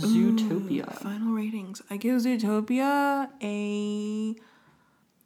Zootopia? 0.00 0.94
Final 1.00 1.32
ratings. 1.32 1.82
I 1.90 1.96
give 1.96 2.20
Zootopia 2.20 3.28
a 3.42 4.36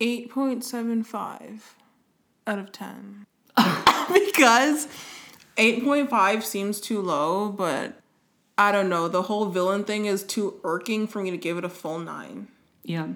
8.75 0.01 1.61
out 2.47 2.59
of 2.59 2.73
10. 2.73 3.27
because 3.57 4.89
8.5 5.57 6.43
seems 6.43 6.81
too 6.81 7.01
low, 7.01 7.51
but 7.51 8.01
I 8.59 8.73
don't 8.73 8.89
know. 8.89 9.09
The 9.09 9.23
whole 9.23 9.47
villain 9.47 9.85
thing 9.85 10.07
is 10.07 10.23
too 10.23 10.61
irking 10.65 11.07
for 11.07 11.23
me 11.23 11.31
to 11.31 11.37
give 11.37 11.59
it 11.59 11.65
a 11.65 11.69
full 11.69 11.99
9. 11.99 12.49
Yeah. 12.83 13.09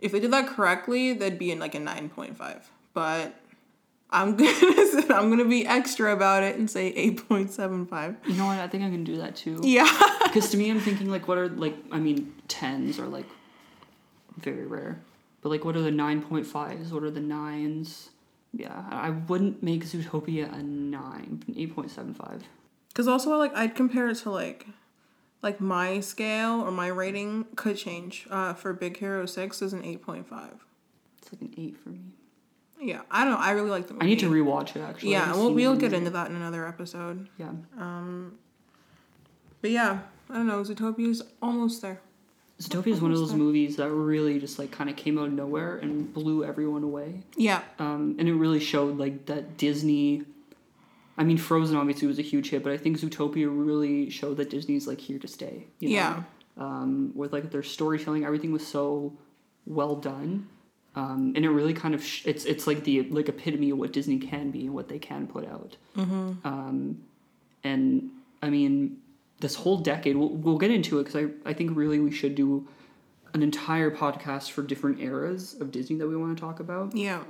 If 0.00 0.12
they 0.12 0.20
did 0.20 0.32
that 0.32 0.48
correctly, 0.48 1.12
that'd 1.12 1.38
be 1.38 1.50
in 1.50 1.58
like 1.58 1.74
a 1.74 1.78
9.5. 1.78 2.62
But 2.94 3.34
I'm 4.12 4.36
gonna 4.36 5.14
I'm 5.14 5.30
gonna 5.30 5.44
be 5.44 5.66
extra 5.66 6.12
about 6.12 6.42
it 6.42 6.56
and 6.56 6.70
say 6.70 6.92
8.75. 6.92 8.16
You 8.26 8.34
know 8.34 8.46
what? 8.46 8.58
I 8.58 8.68
think 8.68 8.84
I 8.84 8.90
can 8.90 9.04
do 9.04 9.18
that 9.18 9.36
too. 9.36 9.60
Yeah. 9.62 9.88
Because 10.30 10.50
to 10.50 10.56
me, 10.56 10.70
I'm 10.70 10.78
thinking 10.78 11.10
like, 11.10 11.26
what 11.26 11.38
are 11.38 11.48
like? 11.48 11.74
I 11.90 11.98
mean, 11.98 12.32
tens 12.46 13.00
are 13.00 13.08
like 13.08 13.26
very 14.36 14.64
rare, 14.64 15.00
but 15.42 15.48
like, 15.48 15.64
what 15.64 15.74
are 15.74 15.82
the 15.82 15.90
nine 15.90 16.22
point 16.22 16.46
fives? 16.46 16.92
What 16.92 17.02
are 17.02 17.10
the 17.10 17.18
nines? 17.18 18.10
Yeah, 18.52 18.84
I 18.90 19.10
wouldn't 19.10 19.60
make 19.60 19.84
Zootopia 19.84 20.56
a 20.56 20.62
nine, 20.62 21.42
an 21.48 21.54
eight 21.56 21.74
point 21.74 21.90
seven 21.90 22.14
five. 22.14 22.44
Cause 22.94 23.08
also 23.08 23.36
like 23.38 23.52
I'd 23.56 23.74
compare 23.74 24.08
it 24.08 24.18
to 24.18 24.30
like 24.30 24.68
like 25.42 25.60
my 25.60 26.00
scale 26.00 26.60
or 26.60 26.70
my 26.70 26.86
rating 26.86 27.46
could 27.56 27.76
change. 27.76 28.26
Uh, 28.30 28.52
for 28.52 28.72
Big 28.72 28.98
Hero 28.98 29.26
Six 29.26 29.62
is 29.62 29.72
an 29.72 29.82
8.5. 29.82 30.24
It's 31.18 31.32
like 31.32 31.40
an 31.40 31.54
eight 31.56 31.76
for 31.76 31.88
me. 31.88 32.00
Yeah, 32.80 33.02
I 33.10 33.24
don't. 33.24 33.34
know. 33.34 33.38
I 33.38 33.50
really 33.50 33.70
like 33.70 33.86
the 33.86 33.94
movie. 33.94 34.06
I 34.06 34.08
need 34.08 34.20
to 34.20 34.30
rewatch 34.30 34.74
it 34.76 34.80
actually. 34.80 35.12
Yeah, 35.12 35.32
we'll 35.34 35.52
we'll 35.52 35.76
get 35.76 35.92
into 35.92 36.10
that 36.10 36.30
in 36.30 36.36
another 36.36 36.66
episode. 36.66 37.28
Yeah, 37.38 37.52
Um. 37.78 38.38
But 39.60 39.70
yeah, 39.72 40.00
I 40.30 40.34
don't 40.34 40.46
know. 40.46 40.62
Zootopia 40.62 41.08
is 41.08 41.22
almost 41.42 41.82
there. 41.82 42.00
Zootopia 42.60 42.88
is 42.92 43.00
one 43.00 43.10
of 43.10 43.18
those 43.18 43.32
movies 43.34 43.76
that 43.76 43.90
really 43.90 44.38
just 44.38 44.58
like 44.58 44.70
kind 44.70 44.90
of 44.90 44.96
came 44.96 45.18
out 45.18 45.26
of 45.28 45.32
nowhere 45.32 45.76
and 45.78 46.12
blew 46.12 46.44
everyone 46.44 46.82
away. 46.82 47.22
Yeah, 47.36 47.62
um, 47.78 48.16
and 48.18 48.28
it 48.28 48.34
really 48.34 48.60
showed 48.60 48.98
like 48.98 49.26
that 49.26 49.56
Disney. 49.56 50.24
I 51.18 51.24
mean, 51.24 51.36
Frozen 51.36 51.76
obviously 51.76 52.06
was 52.08 52.18
a 52.18 52.22
huge 52.22 52.48
hit, 52.50 52.62
but 52.62 52.72
I 52.72 52.78
think 52.78 52.98
Zootopia 52.98 53.46
really 53.50 54.08
showed 54.08 54.38
that 54.38 54.48
Disney's 54.48 54.86
like 54.86 55.00
here 55.00 55.18
to 55.18 55.28
stay. 55.28 55.66
You 55.78 55.90
know? 55.90 55.94
Yeah. 55.94 56.22
Um, 56.56 57.12
with 57.14 57.32
like 57.32 57.50
their 57.50 57.62
storytelling, 57.62 58.24
everything 58.24 58.52
was 58.52 58.66
so 58.66 59.12
well 59.66 59.96
done, 59.96 60.48
um, 60.96 61.32
and 61.36 61.44
it 61.44 61.50
really 61.50 61.74
kind 61.74 61.94
of 61.94 62.04
sh- 62.04 62.22
it's 62.26 62.44
it's 62.44 62.66
like 62.66 62.84
the 62.84 63.02
like 63.02 63.28
epitome 63.28 63.70
of 63.70 63.78
what 63.78 63.92
Disney 63.92 64.18
can 64.18 64.50
be 64.50 64.66
and 64.66 64.74
what 64.74 64.88
they 64.88 64.98
can 64.98 65.26
put 65.26 65.46
out. 65.46 65.76
Mm-hmm. 65.96 66.46
Um, 66.46 67.02
and 67.62 68.10
I 68.42 68.50
mean, 68.50 68.98
this 69.40 69.54
whole 69.54 69.78
decade, 69.78 70.16
we'll, 70.16 70.30
we'll 70.30 70.58
get 70.58 70.70
into 70.70 70.98
it 70.98 71.04
because 71.04 71.16
I 71.16 71.48
I 71.48 71.52
think 71.52 71.76
really 71.76 72.00
we 72.00 72.10
should 72.10 72.34
do 72.34 72.66
an 73.34 73.42
entire 73.42 73.90
podcast 73.90 74.50
for 74.50 74.62
different 74.62 75.00
eras 75.00 75.54
of 75.60 75.70
Disney 75.70 75.96
that 75.96 76.08
we 76.08 76.16
want 76.16 76.36
to 76.36 76.40
talk 76.40 76.58
about. 76.58 76.96
yeah, 76.96 77.22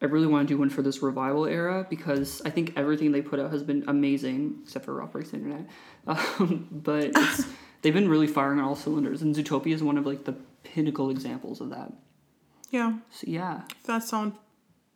I 0.00 0.06
really 0.06 0.26
want 0.26 0.46
to 0.46 0.54
do 0.54 0.58
one 0.58 0.70
for 0.70 0.82
this 0.82 1.02
revival 1.02 1.46
era 1.46 1.86
because 1.88 2.40
I 2.44 2.50
think 2.50 2.72
everything 2.76 3.10
they 3.10 3.22
put 3.22 3.40
out 3.40 3.50
has 3.50 3.62
been 3.62 3.84
amazing, 3.88 4.60
except 4.62 4.84
for 4.84 4.94
Ralph 4.94 5.12
Breaks 5.12 5.30
the 5.30 5.36
Internet. 5.36 5.66
Um, 6.06 6.66
but 6.70 7.10
it's, 7.14 7.44
they've 7.82 7.92
been 7.92 8.08
really 8.08 8.28
firing 8.28 8.58
on 8.60 8.64
all 8.64 8.74
cylinders, 8.74 9.20
and 9.20 9.34
Zootopia 9.34 9.74
is 9.74 9.82
one 9.82 9.98
of 9.98 10.06
like 10.06 10.24
the 10.24 10.34
pinnacle 10.62 11.10
examples 11.10 11.60
of 11.60 11.68
that. 11.68 11.92
Yeah. 12.70 12.92
So 13.10 13.24
yeah, 13.26 13.62
That's 13.84 14.12
on 14.12 14.34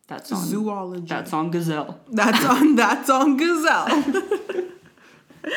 that's 0.08 0.30
on 0.32 0.44
zoology. 0.44 1.06
that's 1.06 1.32
on 1.32 1.50
Gazelle. 1.50 2.00
That's 2.10 2.44
on 2.44 2.76
that's 2.82 3.08
on 3.10 3.36
Gazelle. 3.36 4.04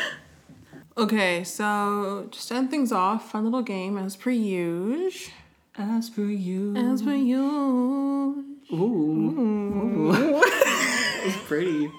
okay, 0.97 1.43
so 1.43 2.27
just 2.31 2.47
to 2.49 2.55
end 2.55 2.69
things 2.71 2.91
off, 2.91 3.31
fun 3.31 3.43
little 3.45 3.61
game 3.63 3.97
as 3.97 4.15
per 4.15 4.29
usual. 4.31 5.31
As 5.77 6.07
for 6.07 6.21
you, 6.23 6.73
As 6.77 7.01
per 7.01 7.11
usual. 7.13 8.35
ooh, 8.71 10.13
it's 10.45 11.37
pretty. 11.47 11.91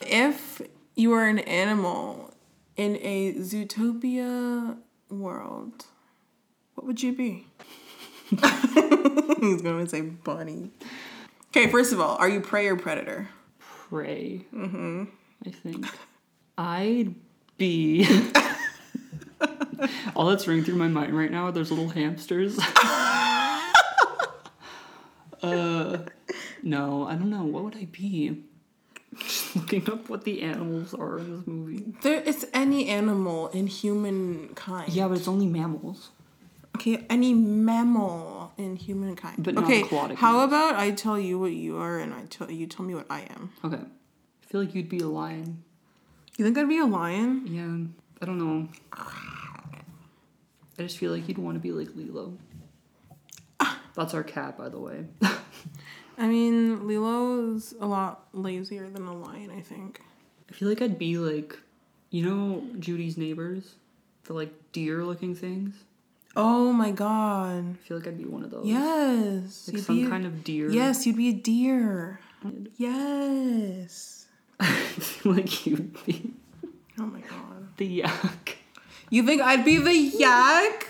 If 0.00 0.60
you 0.96 1.10
were 1.10 1.24
an 1.26 1.38
animal 1.40 2.34
in 2.76 2.96
a 2.96 3.34
Zootopia 3.34 4.76
world, 5.10 5.86
what 6.78 6.86
would 6.86 7.02
you 7.02 7.12
be? 7.12 7.44
He's 8.30 9.62
going 9.62 9.84
to 9.84 9.88
say 9.88 10.00
bunny. 10.00 10.70
Okay, 11.48 11.68
first 11.68 11.92
of 11.92 11.98
all, 11.98 12.14
are 12.18 12.28
you 12.28 12.40
prey 12.40 12.68
or 12.68 12.76
predator? 12.76 13.30
Prey. 13.58 14.44
Mm-hmm. 14.54 15.06
I 15.44 15.50
think. 15.50 15.86
I'd 16.56 17.16
be. 17.56 18.06
All 20.14 20.26
that's 20.26 20.46
running 20.46 20.62
through 20.62 20.76
my 20.76 20.86
mind 20.86 21.18
right 21.18 21.32
now 21.32 21.46
are 21.46 21.52
those 21.52 21.72
little 21.72 21.88
hamsters. 21.88 22.60
uh, 25.42 25.98
no, 26.62 27.08
I 27.08 27.16
don't 27.16 27.30
know. 27.30 27.42
What 27.42 27.64
would 27.64 27.76
I 27.76 27.86
be? 27.86 28.44
Just 29.18 29.56
looking 29.56 29.90
up 29.90 30.08
what 30.08 30.22
the 30.22 30.42
animals 30.42 30.94
are 30.94 31.18
in 31.18 31.38
this 31.38 31.46
movie. 31.48 31.92
There, 32.02 32.22
it's 32.24 32.44
any 32.54 32.88
animal 32.88 33.48
in 33.48 33.66
humankind. 33.66 34.92
Yeah, 34.92 35.08
but 35.08 35.18
it's 35.18 35.26
only 35.26 35.46
mammals. 35.46 36.10
Okay, 36.78 37.04
any 37.10 37.34
mammal 37.34 38.52
in 38.56 38.76
humankind. 38.76 39.42
But 39.42 39.54
not 39.54 39.64
okay, 39.64 39.82
aquatic 39.82 40.16
how 40.16 40.44
about 40.44 40.76
I 40.76 40.92
tell 40.92 41.18
you 41.18 41.36
what 41.36 41.50
you 41.50 41.76
are 41.78 41.98
and 41.98 42.14
I 42.14 42.26
tell 42.26 42.48
you 42.48 42.68
tell 42.68 42.86
me 42.86 42.94
what 42.94 43.06
I 43.10 43.22
am. 43.22 43.50
Okay. 43.64 43.80
I 43.80 44.46
feel 44.46 44.60
like 44.60 44.76
you'd 44.76 44.88
be 44.88 45.00
a 45.00 45.08
lion. 45.08 45.64
You 46.36 46.44
think 46.44 46.56
I'd 46.56 46.68
be 46.68 46.78
a 46.78 46.86
lion? 46.86 47.42
Yeah, 47.48 48.22
I 48.22 48.26
don't 48.26 48.38
know. 48.38 48.68
I 48.92 50.82
just 50.82 50.98
feel 50.98 51.10
like 51.10 51.26
you'd 51.26 51.38
want 51.38 51.56
to 51.56 51.60
be 51.60 51.72
like 51.72 51.88
Lilo. 51.96 52.34
That's 53.96 54.14
our 54.14 54.22
cat, 54.22 54.56
by 54.56 54.68
the 54.68 54.78
way. 54.78 55.04
I 56.18 56.28
mean, 56.28 56.86
Lilo's 56.86 57.74
a 57.80 57.86
lot 57.86 58.28
lazier 58.32 58.88
than 58.88 59.08
a 59.08 59.16
lion, 59.16 59.50
I 59.50 59.62
think. 59.62 60.00
I 60.48 60.52
feel 60.52 60.68
like 60.68 60.80
I'd 60.80 60.96
be 60.96 61.18
like, 61.18 61.58
you 62.10 62.24
know, 62.24 62.64
Judy's 62.78 63.18
neighbors, 63.18 63.74
the 64.26 64.34
like 64.34 64.52
deer 64.70 65.04
looking 65.04 65.34
things. 65.34 65.74
Oh 66.36 66.72
my 66.72 66.90
god. 66.90 67.64
I 67.74 67.86
feel 67.86 67.96
like 67.98 68.06
I'd 68.06 68.18
be 68.18 68.24
one 68.24 68.44
of 68.44 68.50
those. 68.50 68.66
Yes. 68.66 69.66
like 69.68 69.76
you'd 69.76 69.84
some 69.84 69.96
be 69.96 70.04
a- 70.04 70.08
kind 70.08 70.26
of 70.26 70.44
deer. 70.44 70.70
Yes, 70.70 71.06
you'd 71.06 71.16
be 71.16 71.28
a 71.30 71.32
deer. 71.32 72.20
Yes. 72.76 74.26
I 74.60 74.66
feel 74.66 75.32
like 75.34 75.66
you'd 75.66 76.04
be 76.06 76.32
Oh 76.98 77.06
my 77.06 77.20
god. 77.20 77.76
the 77.76 77.86
yak. 77.86 78.58
You 79.10 79.24
think 79.24 79.40
I'd 79.40 79.64
be 79.64 79.78
the 79.78 79.94
yak? 79.94 80.88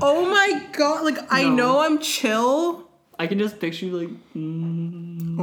Oh 0.00 0.24
my 0.30 0.66
god. 0.72 1.04
Like, 1.04 1.18
I 1.30 1.48
know 1.48 1.80
I'm 1.80 1.98
chill. 1.98 2.88
I 3.18 3.26
can 3.26 3.38
just 3.38 3.60
picture 3.60 3.86
you 3.86 3.96
like, 3.98 4.08
mm. 4.34 5.36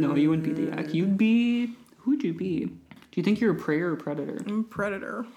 no, 0.00 0.14
you 0.14 0.30
wouldn't 0.30 0.46
be 0.46 0.52
the 0.64 0.70
yak. 0.76 0.94
You'd 0.94 1.16
be. 1.18 1.74
Who'd 1.98 2.22
you 2.24 2.32
be? 2.32 2.64
Do 2.64 2.74
you 3.14 3.22
think 3.22 3.40
you're 3.40 3.52
a 3.52 3.58
prey 3.58 3.80
or 3.80 3.92
a 3.92 3.96
predator? 3.96 4.42
I'm 4.46 4.60
a 4.60 4.62
predator. 4.62 5.26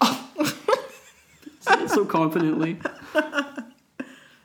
so 1.88 2.04
confidently. 2.04 2.78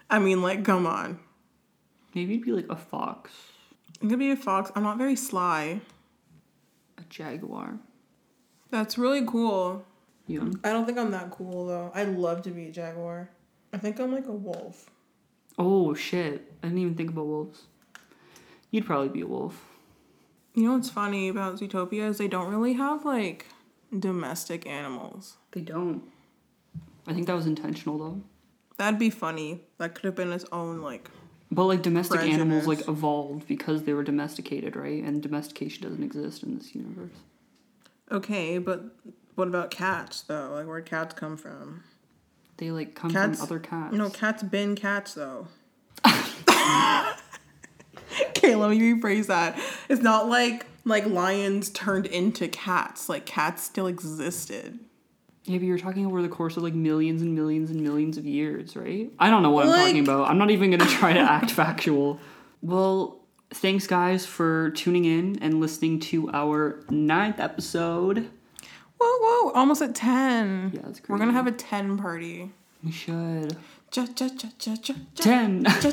I 0.09 0.19
mean, 0.19 0.41
like, 0.41 0.65
come 0.65 0.85
on. 0.85 1.19
Maybe 2.15 2.35
you'd 2.35 2.45
be 2.45 2.51
like 2.51 2.69
a 2.69 2.75
fox, 2.75 3.31
I'm 4.01 4.07
gonna 4.07 4.17
be 4.17 4.31
a 4.31 4.35
fox. 4.37 4.71
I'm 4.75 4.83
not 4.83 4.97
very 4.97 5.15
sly. 5.15 5.81
a 6.97 7.01
jaguar. 7.09 7.79
That's 8.71 8.97
really 8.97 9.25
cool. 9.25 9.85
You. 10.27 10.53
I 10.63 10.71
don't 10.71 10.85
think 10.85 10.97
I'm 10.97 11.11
that 11.11 11.31
cool 11.31 11.67
though. 11.67 11.91
I'd 11.93 12.09
love 12.09 12.43
to 12.43 12.51
be 12.51 12.67
a 12.67 12.71
jaguar. 12.71 13.29
I 13.73 13.77
think 13.77 13.99
I'm 13.99 14.13
like 14.13 14.27
a 14.27 14.31
wolf. 14.31 14.89
Oh 15.57 15.93
shit! 15.93 16.51
I 16.63 16.67
didn't 16.67 16.79
even 16.79 16.95
think 16.95 17.09
about 17.09 17.25
wolves. 17.25 17.63
You'd 18.71 18.85
probably 18.85 19.09
be 19.09 19.21
a 19.21 19.27
wolf. 19.27 19.65
You 20.53 20.63
know 20.63 20.73
what's 20.73 20.89
funny 20.89 21.27
about 21.27 21.59
Zootopia 21.59 22.09
is 22.09 22.17
they 22.17 22.27
don't 22.27 22.49
really 22.49 22.73
have 22.73 23.03
like 23.03 23.47
domestic 23.97 24.65
animals. 24.65 25.37
They 25.51 25.61
don't. 25.61 26.03
I 27.09 27.13
think 27.13 27.27
that 27.27 27.35
was 27.35 27.47
intentional 27.47 27.97
though. 27.97 28.21
That'd 28.77 28.99
be 28.99 29.09
funny. 29.09 29.61
That 29.79 29.95
could 29.95 30.05
have 30.05 30.15
been 30.15 30.31
its 30.31 30.45
own 30.51 30.81
like. 30.81 31.09
But 31.51 31.65
like 31.65 31.81
domestic 31.81 32.21
animals 32.21 32.67
like 32.67 32.87
evolved 32.87 33.47
because 33.47 33.83
they 33.83 33.93
were 33.93 34.03
domesticated, 34.03 34.75
right? 34.75 35.03
And 35.03 35.23
domestication 35.23 35.83
doesn't 35.83 36.03
exist 36.03 36.43
in 36.43 36.55
this 36.55 36.75
universe. 36.75 37.17
Okay, 38.11 38.59
but 38.59 38.95
what 39.33 39.47
about 39.47 39.71
cats 39.71 40.21
though? 40.21 40.51
Like 40.53 40.67
where'd 40.67 40.85
cats 40.85 41.15
come 41.15 41.35
from? 41.35 41.83
They 42.57 42.69
like 42.69 42.93
come 42.93 43.11
Cats- 43.11 43.39
from 43.39 43.45
other 43.45 43.59
cats. 43.59 43.95
No, 43.95 44.11
cats 44.11 44.43
been 44.43 44.75
cats 44.75 45.15
though. 45.15 45.47
okay, 46.05 47.15
let 48.55 48.69
me 48.69 48.79
rephrase 48.79 49.25
that. 49.27 49.59
It's 49.89 50.03
not 50.03 50.29
like 50.29 50.67
like 50.85 51.07
lions 51.07 51.71
turned 51.71 52.05
into 52.05 52.47
cats. 52.47 53.09
Like 53.09 53.25
cats 53.25 53.63
still 53.63 53.87
existed. 53.87 54.79
Yeah, 55.49 55.57
but 55.57 55.65
you're 55.65 55.79
talking 55.79 56.05
over 56.05 56.21
the 56.21 56.29
course 56.29 56.57
of 56.57 56.63
like 56.63 56.75
millions 56.75 57.23
and 57.23 57.33
millions 57.33 57.71
and 57.71 57.81
millions 57.81 58.19
of 58.19 58.25
years, 58.27 58.75
right? 58.75 59.11
I 59.17 59.31
don't 59.31 59.41
know 59.41 59.49
what 59.49 59.65
I'm 59.65 59.73
talking 59.73 60.03
about. 60.03 60.29
I'm 60.29 60.37
not 60.37 60.51
even 60.51 60.69
gonna 60.69 60.85
try 60.85 61.11
to 61.11 61.19
act 61.19 61.49
factual. 61.63 62.19
Well, 62.61 63.21
thanks 63.49 63.87
guys 63.87 64.27
for 64.27 64.69
tuning 64.69 65.05
in 65.05 65.39
and 65.41 65.59
listening 65.59 66.01
to 66.01 66.29
our 66.29 66.83
ninth 66.91 67.39
episode. 67.39 68.29
Whoa, 68.99 69.17
whoa! 69.21 69.51
Almost 69.53 69.81
at 69.81 69.95
ten. 69.95 70.69
Yeah, 70.71 70.81
that's 70.83 70.99
crazy. 70.99 71.11
We're 71.11 71.17
gonna 71.17 71.33
have 71.33 71.47
a 71.47 71.51
ten 71.51 71.97
party. 71.97 72.51
We 72.83 72.91
should. 72.91 73.57
Ja, 73.91 74.05
ja, 74.19 74.27
ja, 74.27 74.29
ja, 74.37 74.49
ja, 74.67 74.75
ja. 74.83 74.95
Ten. 75.15 75.65
Ja, 75.65 75.91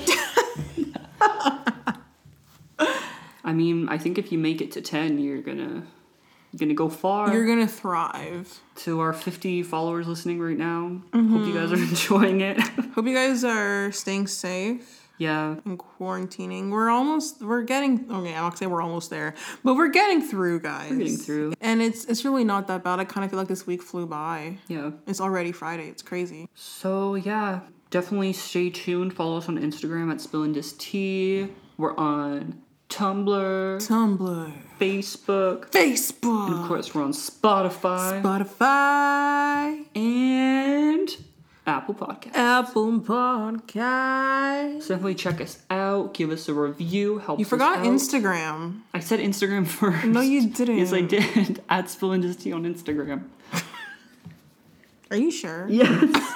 ja. 0.77 1.59
I 3.43 3.55
mean, 3.55 3.89
I 3.89 3.97
think 3.97 4.19
if 4.19 4.31
you 4.31 4.39
make 4.39 4.61
it 4.61 4.73
to 4.73 4.83
ten, 4.83 5.19
you're 5.19 5.41
gonna 5.41 5.63
you're 5.63 5.83
gonna 6.57 6.75
go 6.75 6.89
far. 6.89 7.33
You're 7.33 7.47
gonna 7.47 7.69
thrive. 7.69 8.61
to 8.77 9.01
our 9.01 9.13
50 9.13 9.63
followers 9.63 10.07
listening 10.07 10.41
right 10.41 10.59
now. 10.59 11.01
Mm-hmm. 11.13 11.37
Hope 11.37 11.47
you 11.47 11.55
guys 11.55 11.73
are 11.73 11.77
enjoying 11.91 12.41
it. 12.41 12.61
Hope 12.61 13.07
you 13.07 13.15
guys 13.15 13.45
are 13.45 13.93
staying 13.93 14.27
safe 14.27 15.07
yeah, 15.19 15.57
and 15.65 15.79
quarantining. 15.79 16.71
We're 16.71 16.91
almost. 16.91 17.41
We're 17.43 17.63
getting. 17.63 18.11
Okay, 18.11 18.35
I 18.35 18.43
won't 18.43 18.59
say 18.59 18.67
we're 18.67 18.83
almost 18.83 19.11
there, 19.11 19.35
but 19.65 19.75
we're 19.75 19.89
getting 19.89 20.21
through, 20.21 20.61
guys. 20.61 20.91
we're 20.91 20.99
getting 20.99 21.17
through. 21.17 21.55
And 21.61 21.81
it's 21.81 22.05
it's 22.05 22.25
really 22.25 22.45
not 22.45 22.67
that 22.69 22.85
bad. 22.85 23.01
I 23.01 23.05
kind 23.05 23.25
of 23.25 23.31
feel 23.31 23.39
like 23.39 23.49
this 23.49 23.67
week 23.67 23.83
flew 23.83 24.07
by. 24.07 24.59
Yeah. 24.69 24.91
It's 25.07 25.21
already 25.21 25.53
Friday. 25.53 25.89
It's 25.89 26.03
crazy. 26.03 26.49
So 26.55 27.15
yeah, 27.15 27.61
definitely 27.91 28.35
stay 28.35 28.71
tuned. 28.71 29.15
Follow 29.15 29.39
us 29.39 29.49
on 29.49 29.59
Instagram 29.59 30.13
at 30.13 30.21
Spill 30.21 30.53
Tea. 30.79 31.49
We're 31.79 31.97
on 31.97 32.63
Tumblr, 32.89 33.77
Tumblr, 33.79 34.53
Facebook, 34.81 35.71
Facebook, 35.71 36.47
and 36.47 36.55
of 36.55 36.69
course 36.69 36.95
we're 36.95 37.03
on 37.03 37.13
Spotify 37.13 38.23
Spotify, 38.23 39.85
and 39.97 41.17
Apple 41.67 41.95
Podcasts. 41.95 42.35
Apple 42.37 43.01
Podcast. 43.01 44.83
So 44.83 44.89
definitely 44.95 45.17
check 45.17 45.41
us 45.41 45.59
out. 45.69 46.15
Give 46.15 46.31
us 46.31 46.49
a 46.49 46.55
review. 46.55 47.19
Help 47.19 47.41
You 47.41 47.45
forgot. 47.45 47.81
Instagram. 47.85 48.83
I 48.95 49.01
said 49.01 49.19
Instagram 49.19 49.67
first. 49.79 50.05
No, 50.05 50.21
you 50.21 50.49
didn't. 50.49 50.79
Yes, 50.79 50.93
I 50.93 51.01
did. 51.01 51.63
At 51.69 51.91
Spill 51.91 52.13
Tea 52.35 52.53
on 52.53 52.63
Instagram. 52.73 53.25
Are 55.11 55.17
you 55.17 55.31
sure? 55.33 55.67
Yes. 55.69 56.33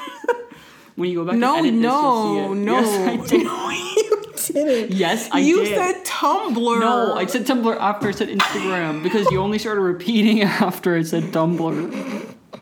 When 1.01 1.11
you 1.11 1.17
go 1.17 1.25
back 1.25 1.37
No, 1.37 1.57
and 1.59 1.67
edit 1.67 1.81
no, 1.81 2.35
this, 2.35 2.37
you'll 2.37 2.55
see 2.55 2.61
it. 2.61 2.65
no. 2.65 2.81
Yes, 2.81 3.09
I 3.09 3.27
did. 3.27 3.45
No, 3.45 3.71
you 3.71 4.23
didn't. 4.53 4.97
Yes, 4.97 5.29
I 5.33 5.39
you 5.41 5.65
did. 5.65 5.75
said 5.77 6.05
Tumblr. 6.05 6.81
No, 6.81 7.15
I 7.15 7.27
said 7.27 7.47
Tumblr 7.47 7.77
after 7.81 8.09
I 8.09 8.11
said 8.13 8.29
Instagram 8.29 9.03
because 9.03 9.31
you 9.31 9.41
only 9.41 9.59
started 9.59 9.81
repeating 9.81 10.43
after 10.69 10.95
I 10.97 11.03
said 11.03 11.25
Tumblr. 11.25 12.27
But 12.53 12.61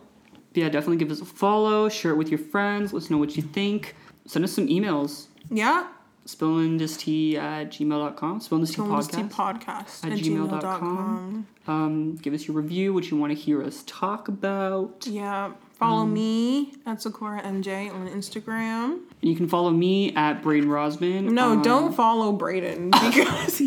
yeah, 0.54 0.68
definitely 0.68 0.96
give 0.96 1.10
us 1.10 1.20
a 1.20 1.24
follow, 1.24 1.88
share 1.88 2.12
it 2.12 2.16
with 2.16 2.28
your 2.30 2.38
friends, 2.38 2.92
let 2.92 3.02
us 3.02 3.10
know 3.10 3.18
what 3.18 3.36
you 3.36 3.42
think. 3.42 3.94
Send 4.26 4.44
us 4.44 4.52
some 4.52 4.66
emails. 4.68 5.26
Yeah. 5.50 5.88
Spillandistea 6.26 7.36
at 7.36 7.70
gmail.com. 7.70 8.40
Spillandistea 8.40 8.90
Honesty 8.90 9.22
podcast. 9.22 9.30
podcast 9.30 10.04
at 10.04 10.12
at 10.12 10.18
gmail.com. 10.18 10.50
gmail.com. 10.60 11.46
Um, 11.66 12.16
give 12.16 12.34
us 12.34 12.46
your 12.46 12.56
review, 12.56 12.92
what 12.92 13.10
you 13.10 13.16
want 13.16 13.30
to 13.32 13.38
hear 13.38 13.62
us 13.62 13.82
talk 13.86 14.28
about. 14.28 15.06
Yeah. 15.08 15.52
Follow 15.78 16.04
Mm. 16.06 16.12
me 16.12 16.72
at 16.86 17.00
Sakura 17.00 17.40
MJ 17.42 17.88
on 17.88 18.08
Instagram. 18.08 18.98
You 19.20 19.36
can 19.36 19.46
follow 19.46 19.70
me 19.70 20.12
at 20.16 20.42
Braden 20.42 20.68
Rosman. 20.68 21.30
No, 21.30 21.52
Um, 21.52 21.62
don't 21.62 21.94
follow 21.94 22.36
Brayden 22.36 22.90
because 22.90 23.62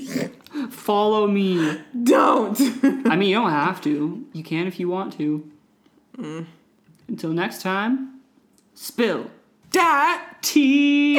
follow 0.76 1.26
me. 1.28 1.80
don't. 2.04 2.60
I 3.08 3.16
mean, 3.16 3.30
you 3.30 3.36
don't 3.36 3.50
have 3.52 3.80
to. 3.82 4.26
You 4.34 4.44
can 4.44 4.68
if 4.68 4.78
you 4.80 4.90
want 4.90 5.14
to. 5.20 5.50
Mm. 6.18 6.48
Until 7.08 7.30
next 7.32 7.62
time, 7.62 8.20
spill 8.74 9.32
that 9.72 10.36
tea. 10.42 11.16